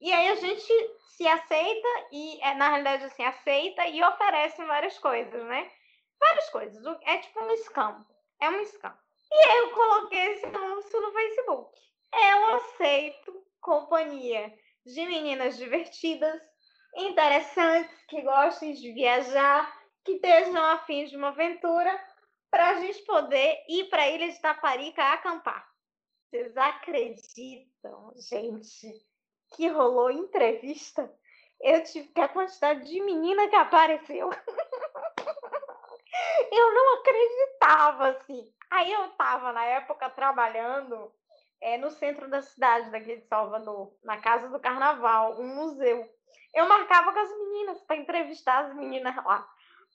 E 0.00 0.12
aí 0.12 0.28
a 0.28 0.34
gente 0.34 0.72
se 1.08 1.28
aceita 1.28 1.88
e, 2.10 2.40
é, 2.42 2.54
na 2.54 2.68
realidade, 2.68 3.04
assim, 3.04 3.22
aceita 3.22 3.86
e 3.86 4.02
oferece 4.02 4.64
várias 4.64 4.98
coisas, 4.98 5.44
né? 5.44 5.70
Várias 6.18 6.48
coisas. 6.50 6.98
É 7.02 7.18
tipo 7.18 7.40
um 7.40 7.56
scam. 7.56 8.06
É 8.40 8.48
um 8.48 8.64
scam. 8.64 8.96
E 9.30 9.34
aí 9.34 9.58
eu 9.58 9.70
coloquei 9.70 10.32
esse 10.32 10.46
anúncio 10.46 11.00
no 11.00 11.12
Facebook. 11.12 11.78
Eu 12.12 12.54
aceito 12.56 13.44
companhia 13.60 14.52
de 14.84 15.06
meninas 15.06 15.56
divertidas, 15.56 16.40
interessantes, 16.96 17.94
que 18.08 18.22
gostem 18.22 18.72
de 18.72 18.92
viajar, 18.92 19.70
que 20.04 20.12
estejam 20.12 20.64
afim 20.64 21.04
de 21.04 21.16
uma 21.16 21.28
aventura, 21.28 21.98
para 22.50 22.70
a 22.70 22.74
gente 22.80 23.02
poder 23.02 23.64
ir 23.68 23.88
para 23.88 24.02
a 24.02 24.10
ilha 24.10 24.32
de 24.32 24.40
Taparica 24.40 25.02
acampar. 25.12 25.68
Vocês 26.28 26.56
acreditam, 26.56 28.12
gente, 28.16 29.09
que 29.52 29.68
rolou 29.68 30.10
entrevista? 30.10 31.12
Eu 31.60 31.82
tive 31.84 32.08
que 32.08 32.20
a 32.20 32.28
quantidade 32.28 32.88
de 32.88 33.02
menina 33.02 33.48
que 33.48 33.56
apareceu. 33.56 34.30
eu 36.50 36.74
não 36.74 36.94
acreditava, 36.94 38.08
assim. 38.08 38.52
Aí 38.70 38.92
eu 38.92 39.06
estava, 39.06 39.52
na 39.52 39.64
época, 39.64 40.08
trabalhando 40.10 41.12
é, 41.60 41.76
no 41.76 41.90
centro 41.90 42.28
da 42.28 42.40
cidade 42.40 42.90
daqui 42.90 43.16
de 43.16 43.26
Salvador, 43.26 43.92
na 44.02 44.18
Casa 44.18 44.48
do 44.48 44.60
Carnaval, 44.60 45.40
um 45.40 45.54
museu. 45.54 46.08
Eu 46.54 46.66
marcava 46.66 47.12
com 47.12 47.18
as 47.18 47.30
meninas 47.30 47.80
para 47.82 47.96
entrevistar 47.96 48.64
as 48.64 48.74
meninas 48.74 49.14
lá, 49.16 49.46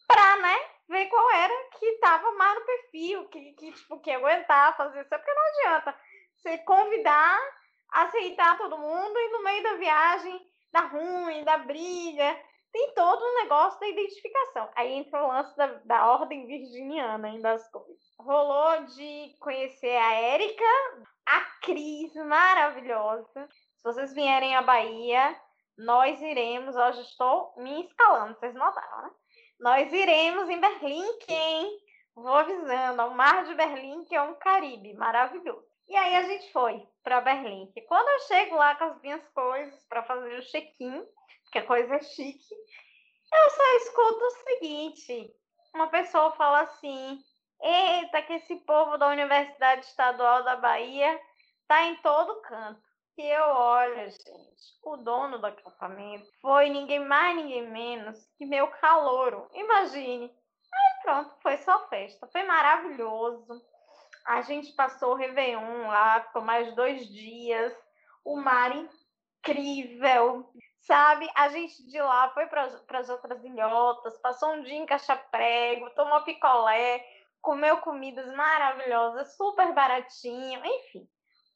para, 0.08 0.38
né, 0.38 0.56
ver 0.88 1.08
qual 1.08 1.32
era 1.32 1.54
que 1.80 1.86
estava 1.86 2.32
mais 2.34 2.60
no 2.60 2.66
perfil, 2.66 3.28
que, 3.30 3.54
que 3.54 3.72
tipo 3.72 4.00
que 4.00 4.12
aguentar 4.12 4.78
fazer 4.78 5.02
isso, 5.02 5.10
porque 5.10 5.34
não 5.34 5.44
adianta 5.48 6.00
você 6.36 6.58
convidar, 6.60 7.40
aceitar 7.92 8.58
todo 8.58 8.78
mundo 8.78 9.18
e 9.18 9.32
no 9.32 9.44
meio 9.44 9.64
da 9.64 9.74
viagem 9.76 10.40
dá 10.72 10.82
ruim, 10.82 11.44
dá 11.44 11.58
briga, 11.58 12.38
tem 12.76 12.94
todo 12.94 13.24
um 13.24 13.36
negócio 13.36 13.80
da 13.80 13.88
identificação. 13.88 14.70
Aí 14.76 14.92
entra 14.92 15.24
o 15.24 15.28
lance 15.28 15.56
da, 15.56 15.68
da 15.86 16.12
ordem 16.12 16.46
virginiana 16.46 17.30
ainda 17.30 17.54
das 17.54 17.66
coisas. 17.72 17.98
Rolou 18.20 18.84
de 18.88 19.34
conhecer 19.40 19.96
a 19.96 20.14
Érica, 20.14 20.66
a 21.26 21.40
Cris, 21.62 22.14
maravilhosa. 22.16 23.48
Se 23.48 23.84
vocês 23.84 24.14
vierem 24.14 24.58
à 24.58 24.62
Bahia, 24.62 25.40
nós 25.78 26.22
iremos. 26.22 26.76
Hoje 26.76 27.00
estou 27.02 27.54
me 27.58 27.86
escalando, 27.86 28.38
vocês 28.38 28.54
notaram, 28.54 29.04
né? 29.04 29.12
Nós 29.58 29.94
iremos 29.94 30.50
em 30.50 30.60
Berlim, 30.60 31.20
quem? 31.20 31.78
Vou 32.14 32.34
avisando, 32.34 33.04
o 33.04 33.16
mar 33.16 33.46
de 33.46 33.56
Berlim, 33.56 34.04
que 34.04 34.16
é 34.16 34.22
um 34.22 34.36
Caribe 34.36 34.94
maravilhoso. 34.96 35.75
E 35.88 35.96
aí 35.96 36.16
a 36.16 36.24
gente 36.24 36.52
foi 36.52 36.86
para 37.04 37.22
Berlim. 37.22 37.72
E 37.76 37.82
quando 37.82 38.08
eu 38.10 38.20
chego 38.28 38.56
lá 38.56 38.76
com 38.76 38.86
as 38.86 39.02
minhas 39.02 39.28
coisas 39.30 39.84
para 39.86 40.04
fazer 40.04 40.40
o 40.40 40.46
check-in, 40.46 41.06
que 41.52 41.60
a 41.60 41.66
coisa 41.66 41.96
é 41.96 42.02
chique, 42.02 42.56
eu 43.34 43.50
só 43.52 43.76
escuto 43.78 44.26
o 44.26 44.32
seguinte: 44.32 45.36
uma 45.74 45.88
pessoa 45.88 46.32
fala 46.32 46.62
assim, 46.62 47.24
eita, 47.62 48.22
que 48.24 48.34
esse 48.34 48.56
povo 48.58 48.98
da 48.98 49.10
Universidade 49.10 49.86
Estadual 49.86 50.44
da 50.44 50.56
Bahia 50.56 51.20
tá 51.68 51.84
em 51.84 51.96
todo 51.98 52.42
canto. 52.42 52.82
E 53.18 53.26
eu 53.26 53.46
olho, 53.46 54.10
gente, 54.10 54.80
o 54.84 54.98
dono 54.98 55.40
do 55.40 55.48
acampamento 55.48 56.30
foi 56.42 56.70
ninguém 56.70 57.00
mais, 57.00 57.36
ninguém 57.36 57.70
menos 57.70 58.20
que 58.38 58.46
meu 58.46 58.68
calouro. 58.68 59.50
Imagine. 59.54 60.26
Aí 60.26 61.04
pronto, 61.04 61.34
foi 61.42 61.58
só 61.58 61.88
festa. 61.88 62.28
Foi 62.28 62.44
maravilhoso. 62.44 63.62
A 64.26 64.42
gente 64.42 64.74
passou 64.74 65.12
o 65.12 65.16
Réveillon 65.16 65.88
lá, 65.88 66.22
ficou 66.22 66.42
mais 66.42 66.74
dois 66.76 67.08
dias. 67.08 67.74
O 68.24 68.38
mar 68.38 68.76
incrível, 68.76 70.50
sabe? 70.80 71.30
A 71.36 71.50
gente 71.50 71.86
de 71.88 72.02
lá 72.02 72.30
foi 72.32 72.48
para 72.48 72.64
as 72.64 73.10
outras 73.10 73.44
ilhotas, 73.44 74.18
passou 74.18 74.54
um 74.54 74.64
dia 74.64 74.78
em 74.78 74.86
Caixa-Prego, 74.86 75.92
tomou 75.92 76.24
picolé, 76.24 77.06
comeu 77.42 77.78
comidas 77.78 78.34
maravilhosas, 78.36 79.36
super 79.38 79.72
baratinho, 79.74 80.60
enfim. 80.66 81.08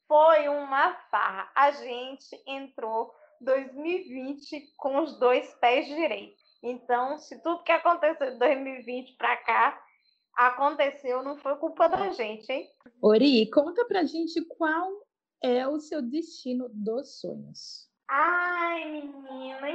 Foi 0.07 0.47
uma 0.47 0.93
farra. 1.09 1.51
A 1.55 1.71
gente 1.71 2.39
entrou 2.45 3.13
2020 3.41 4.73
com 4.77 4.99
os 4.99 5.17
dois 5.19 5.51
pés 5.55 5.87
direitos. 5.87 6.39
Então, 6.61 7.17
se 7.17 7.41
tudo 7.41 7.63
que 7.63 7.71
aconteceu 7.71 8.31
de 8.31 8.37
2020 8.37 9.15
para 9.17 9.37
cá 9.37 9.83
aconteceu, 10.35 11.23
não 11.23 11.37
foi 11.37 11.55
culpa 11.57 11.87
da 11.87 12.09
gente, 12.11 12.51
hein? 12.51 12.69
Ori, 13.01 13.49
conta 13.51 13.85
pra 13.85 14.03
gente 14.03 14.43
qual 14.45 14.89
é 15.43 15.67
o 15.67 15.79
seu 15.79 16.01
destino 16.01 16.67
dos 16.69 17.19
sonhos. 17.19 17.89
Ai, 18.07 18.85
menina, 18.85 19.69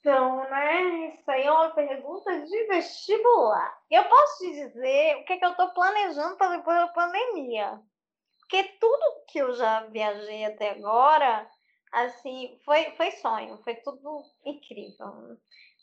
então, 0.00 0.48
né? 0.48 1.14
Isso 1.14 1.30
aí 1.30 1.42
é 1.42 1.52
uma 1.52 1.70
pergunta 1.70 2.40
de 2.40 2.66
vestibular. 2.68 3.78
Eu 3.90 4.04
posso 4.04 4.38
te 4.38 4.50
dizer 4.52 5.16
o 5.16 5.24
que, 5.24 5.34
é 5.34 5.38
que 5.38 5.44
eu 5.44 5.50
estou 5.50 5.68
planejando 5.70 6.36
para 6.36 6.56
depois 6.56 6.76
da 6.76 6.88
pandemia. 6.88 7.80
Porque 8.38 8.62
tudo 8.80 9.24
que 9.28 9.38
eu 9.38 9.52
já 9.54 9.86
viajei 9.86 10.44
até 10.44 10.70
agora, 10.70 11.48
assim, 11.92 12.58
foi, 12.64 12.90
foi 12.92 13.10
sonho, 13.12 13.58
foi 13.62 13.74
tudo 13.76 14.24
incrível. 14.44 15.36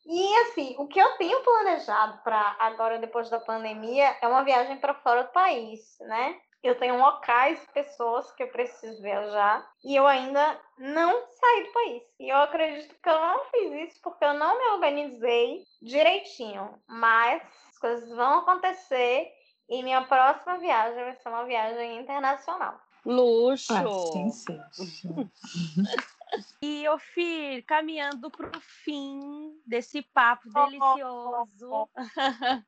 E 0.09 0.37
assim, 0.37 0.73
o 0.77 0.87
que 0.87 0.99
eu 0.99 1.17
tenho 1.17 1.43
planejado 1.43 2.19
para 2.23 2.55
agora, 2.59 2.97
depois 2.97 3.29
da 3.29 3.41
pandemia, 3.41 4.15
é 4.21 4.27
uma 4.27 4.43
viagem 4.43 4.77
para 4.77 4.93
fora 4.93 5.23
do 5.23 5.31
país, 5.33 5.97
né? 5.99 6.39
Eu 6.63 6.79
tenho 6.79 6.97
locais, 6.97 7.59
pessoas 7.73 8.31
que 8.31 8.43
eu 8.43 8.47
preciso 8.47 9.01
viajar 9.01 9.69
e 9.83 9.95
eu 9.95 10.07
ainda 10.07 10.59
não 10.77 11.11
saí 11.27 11.63
do 11.63 11.71
país. 11.73 12.03
E 12.19 12.29
eu 12.29 12.37
acredito 12.37 12.95
que 13.01 13.09
eu 13.09 13.19
não 13.19 13.45
fiz 13.45 13.89
isso 13.89 13.99
porque 14.01 14.23
eu 14.23 14.33
não 14.33 14.57
me 14.57 14.65
organizei 14.75 15.63
direitinho. 15.81 16.73
Mas 16.87 17.43
as 17.69 17.77
coisas 17.77 18.09
vão 18.09 18.39
acontecer 18.39 19.27
e 19.69 19.83
minha 19.83 20.03
próxima 20.03 20.57
viagem 20.57 21.03
vai 21.03 21.15
ser 21.15 21.29
uma 21.29 21.45
viagem 21.45 21.99
internacional. 21.99 22.79
Luxo! 23.05 23.73
Assim 23.73 24.31
seja. 24.31 24.63
E, 26.61 26.87
Ofir, 26.89 27.63
caminhando 27.65 28.29
para 28.29 28.57
o 28.57 28.61
fim 28.61 29.59
desse 29.65 30.01
papo 30.01 30.49
delicioso, 30.49 31.89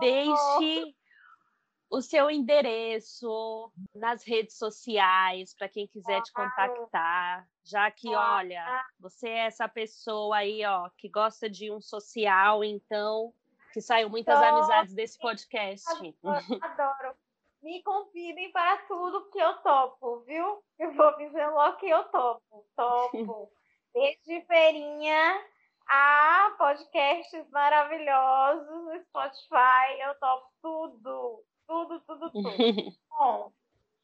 deixe 0.00 0.96
o 1.90 2.00
seu 2.00 2.30
endereço 2.30 3.72
nas 3.94 4.24
redes 4.24 4.56
sociais 4.56 5.54
para 5.54 5.68
quem 5.68 5.88
quiser 5.88 6.22
te 6.22 6.32
contactar, 6.32 7.46
já 7.64 7.90
que 7.90 8.14
olha, 8.14 8.84
você 8.98 9.28
é 9.28 9.46
essa 9.46 9.68
pessoa 9.68 10.36
aí, 10.36 10.64
ó, 10.64 10.88
que 10.96 11.08
gosta 11.08 11.50
de 11.50 11.70
um 11.70 11.80
social, 11.80 12.62
então 12.62 13.34
que 13.72 13.80
saiu 13.80 14.08
muitas 14.08 14.40
amizades 14.40 14.94
desse 14.94 15.18
podcast. 15.18 15.84
Adoro. 16.60 17.16
Me 17.62 17.82
convidem 17.82 18.50
para 18.52 18.78
tudo 18.86 19.30
que 19.30 19.38
eu 19.38 19.54
topo, 19.58 20.20
viu? 20.20 20.62
Eu 20.78 20.92
vou 20.92 21.16
dizer 21.16 21.46
logo 21.48 21.76
que 21.76 21.88
eu 21.88 22.04
topo. 22.04 22.66
Topo. 22.74 23.52
Desde 23.92 24.40
feirinha 24.46 25.44
a 25.86 26.54
podcasts 26.56 27.50
maravilhosos 27.50 28.66
no 28.66 29.00
Spotify. 29.02 30.00
Eu 30.00 30.14
topo 30.18 30.48
tudo. 30.62 31.44
Tudo, 31.66 32.00
tudo, 32.00 32.30
tudo. 32.30 32.50
Bom, 33.10 33.52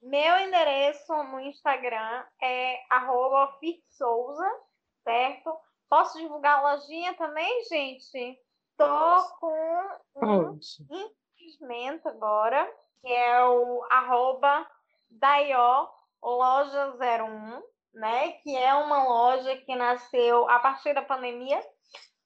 meu 0.03 0.39
endereço 0.39 1.13
no 1.25 1.41
Instagram 1.41 2.25
é 2.43 2.79
arroba 2.91 3.59
Souza, 3.89 4.61
certo? 5.03 5.57
Posso 5.89 6.19
divulgar 6.19 6.59
a 6.59 6.75
lojinha 6.75 7.15
também, 7.15 7.65
gente? 7.65 8.39
Tô 8.77 9.39
com 9.41 9.99
um 10.17 10.59
empreendimento 10.91 12.09
agora, 12.09 12.71
que 13.03 13.13
é 13.13 13.45
o 13.45 13.85
arroba 13.91 14.67
Daió 15.11 15.89
Loja 16.23 16.95
01, 16.97 17.63
né? 17.95 18.33
Que 18.43 18.57
é 18.57 18.75
uma 18.75 19.05
loja 19.05 19.57
que 19.59 19.77
nasceu 19.77 20.49
a 20.51 20.59
partir 20.59 20.95
da 20.95 21.03
pandemia 21.03 21.61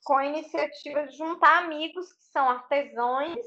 com 0.05 0.17
a 0.17 0.27
iniciativa 0.27 1.07
de 1.07 1.17
juntar 1.17 1.59
amigos 1.65 2.13
que 2.13 2.25
são 2.25 2.49
artesãos 2.49 3.39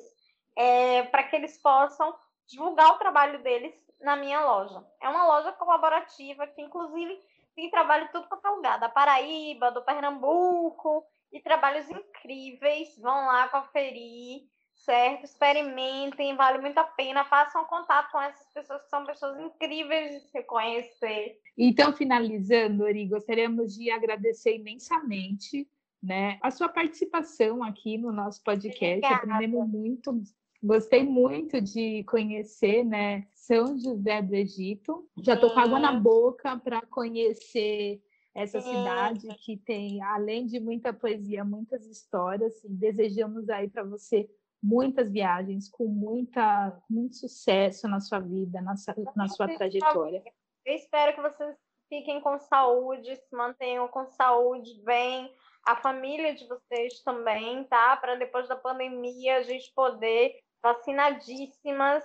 para 1.12 1.24
que 1.24 1.36
eles 1.36 1.60
possam 1.62 2.16
divulgar 2.48 2.92
o 2.92 3.00
trabalho 3.00 3.42
deles 3.42 3.74
na 4.00 4.16
minha 4.16 4.42
loja. 4.42 4.86
É 5.02 5.10
uma 5.10 5.26
loja 5.26 5.52
colaborativa 5.54 6.46
que, 6.48 6.62
inclusive, 6.62 7.20
tem 7.56 7.70
trabalho 7.72 8.10
tudo 8.12 8.28
quanto 8.28 8.46
é 8.46 8.50
lugar, 8.52 8.80
da 8.80 8.90
Paraíba, 8.90 9.72
do 9.72 9.84
Pernambuco, 9.84 11.04
e 11.32 11.40
trabalhos 11.40 11.90
incríveis. 11.90 12.96
Vão 13.00 13.26
lá 13.26 13.48
conferir, 13.50 14.44
certo? 14.76 15.24
Experimentem, 15.24 16.36
vale 16.36 16.60
muito 16.60 16.78
a 16.78 16.84
pena. 16.84 17.24
Façam 17.26 17.64
contato 17.66 18.12
com 18.12 18.22
essas 18.22 18.48
pessoas 18.54 18.82
que 18.84 18.90
são 18.90 19.06
pessoas 19.06 19.40
incríveis 19.40 20.22
de 20.22 20.30
se 20.30 20.44
conhecer. 20.44 21.40
Então, 21.58 21.94
finalizando, 21.94 22.84
Ori, 22.84 23.06
gostaríamos 23.08 23.76
de 23.76 23.90
agradecer 23.90 24.56
imensamente 24.56 25.68
né, 26.02 26.38
a 26.42 26.52
sua 26.52 26.68
participação 26.68 27.64
aqui 27.64 27.98
no 27.98 28.12
nosso 28.12 28.44
podcast. 28.44 29.06
Obrigada. 29.06 29.16
Aprendemos 29.16 29.70
muito, 29.70 30.24
gostei 30.62 31.04
muito 31.04 31.62
de 31.62 32.04
conhecer 32.04 32.84
né, 32.84 33.26
São 33.34 33.78
José 33.78 34.22
do 34.22 34.36
Egito. 34.36 35.08
Já 35.22 35.36
estou 35.36 35.54
com 35.54 35.60
água 35.60 35.80
na 35.80 35.94
boca 35.94 36.58
para 36.58 36.82
conhecer 36.82 38.02
essa 38.36 38.60
Sim. 38.60 38.70
cidade 38.70 39.28
que 39.46 39.56
tem, 39.56 40.02
além 40.02 40.46
de 40.46 40.60
muita 40.60 40.92
poesia, 40.92 41.46
muitas 41.46 41.86
histórias. 41.86 42.64
E 42.64 42.70
desejamos 42.70 43.48
aí 43.50 43.70
para 43.70 43.84
você 43.84 44.28
muitas 44.64 45.12
viagens 45.12 45.70
com 45.70 45.86
muita, 45.86 46.82
muito 46.90 47.18
sucesso 47.18 47.86
na 47.88 48.00
sua 48.00 48.20
vida, 48.20 48.62
na 48.62 48.78
sua, 48.78 48.96
na 49.14 49.28
sua 49.28 49.54
trajetória. 49.56 50.24
Eu 50.66 50.76
espero 50.76 51.14
que 51.14 51.22
vocês 51.22 51.56
fiquem 51.90 52.22
com 52.22 52.40
saúde, 52.40 53.14
se 53.18 53.36
mantenham 53.36 53.88
com 53.90 54.08
saúde, 54.08 54.82
bem. 54.84 55.30
A 55.66 55.76
família 55.76 56.34
de 56.34 56.48
vocês 56.48 57.02
também, 57.04 57.66
tá? 57.66 57.98
Para 57.98 58.16
depois 58.16 58.48
da 58.48 58.56
pandemia 58.56 59.38
a 59.38 59.44
gente 59.44 59.72
poder, 59.76 60.40
vacinadíssimas, 60.62 62.04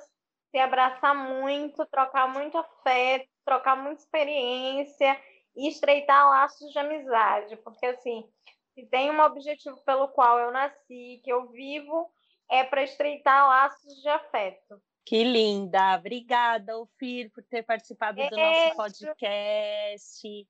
se 0.50 0.58
abraçar 0.58 1.14
muito, 1.14 1.86
trocar 1.86 2.28
muito 2.32 2.58
afeto, 2.58 3.28
trocar 3.44 3.76
muita 3.76 4.02
experiência 4.02 5.20
e 5.56 5.68
estreitar 5.68 6.28
laços 6.28 6.72
de 6.72 6.78
amizade. 6.78 7.56
Porque, 7.58 7.86
assim, 7.86 8.28
se 8.74 8.84
tem 8.86 9.10
um 9.10 9.20
objetivo 9.20 9.76
pelo 9.84 10.08
qual 10.08 10.38
eu 10.38 10.50
nasci, 10.50 11.20
que 11.22 11.30
eu 11.32 11.48
vivo, 11.48 12.10
é 12.50 12.64
para 12.64 12.82
estreitar 12.82 13.46
laços 13.48 13.94
de 14.00 14.08
afeto. 14.08 14.80
Que 15.04 15.24
linda! 15.24 15.96
Obrigada, 15.96 16.78
Ofir, 16.78 17.30
por 17.32 17.42
ter 17.44 17.62
participado 17.62 18.20
do 18.28 18.36
nosso 18.36 18.76
podcast. 18.76 20.46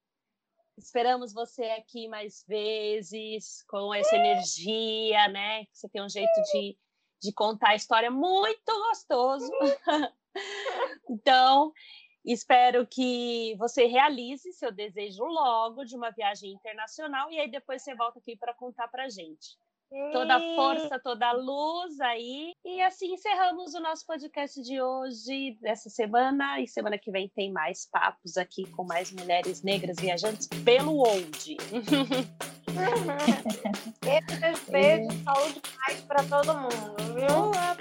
Esperamos 0.76 1.32
você 1.32 1.64
aqui 1.70 2.08
mais 2.08 2.44
vezes, 2.46 3.64
com 3.68 3.94
essa 3.94 4.16
energia, 4.16 5.28
né? 5.28 5.64
Você 5.72 5.88
tem 5.88 6.02
um 6.02 6.08
jeito 6.08 6.42
de, 6.52 6.76
de 7.22 7.32
contar 7.32 7.70
a 7.70 7.74
história 7.76 8.10
muito 8.10 8.72
gostoso. 8.88 9.50
então, 11.08 11.72
espero 12.24 12.86
que 12.86 13.54
você 13.58 13.86
realize 13.86 14.52
seu 14.52 14.72
desejo 14.72 15.24
logo 15.24 15.84
de 15.84 15.96
uma 15.96 16.10
viagem 16.10 16.52
internacional 16.52 17.30
e 17.30 17.38
aí 17.38 17.50
depois 17.50 17.82
você 17.82 17.94
volta 17.94 18.18
aqui 18.18 18.36
para 18.36 18.54
contar 18.54 18.88
para 18.88 19.08
gente 19.08 19.56
toda 20.12 20.36
a 20.36 20.40
E- 20.40 20.54
força, 20.56 21.00
toda 21.02 21.28
a 21.28 21.32
luz 21.32 22.00
aí. 22.00 22.52
E 22.64 22.80
assim 22.82 23.12
encerramos 23.14 23.74
o 23.74 23.80
nosso 23.80 24.04
podcast 24.06 24.60
de 24.62 24.80
hoje, 24.80 25.56
dessa 25.60 25.88
semana. 25.90 26.60
E 26.60 26.66
semana 26.68 26.98
que 26.98 27.10
vem 27.10 27.28
tem 27.28 27.52
mais 27.52 27.86
papos 27.90 28.36
aqui 28.36 28.66
com 28.70 28.84
mais 28.84 29.10
mulheres 29.12 29.62
negras 29.62 29.96
viajantes 29.98 30.46
pelo 30.64 30.98
Old. 30.98 31.56
Beijo, 32.68 34.26
beijo, 34.40 34.60
beijo, 34.70 35.24
saúde 35.24 35.58
e 35.58 35.60
paz 35.86 36.00
para 36.02 36.22
todo 36.24 36.54
mundo, 36.58 37.14
viu? 37.14 37.28
Voa, 37.28 37.74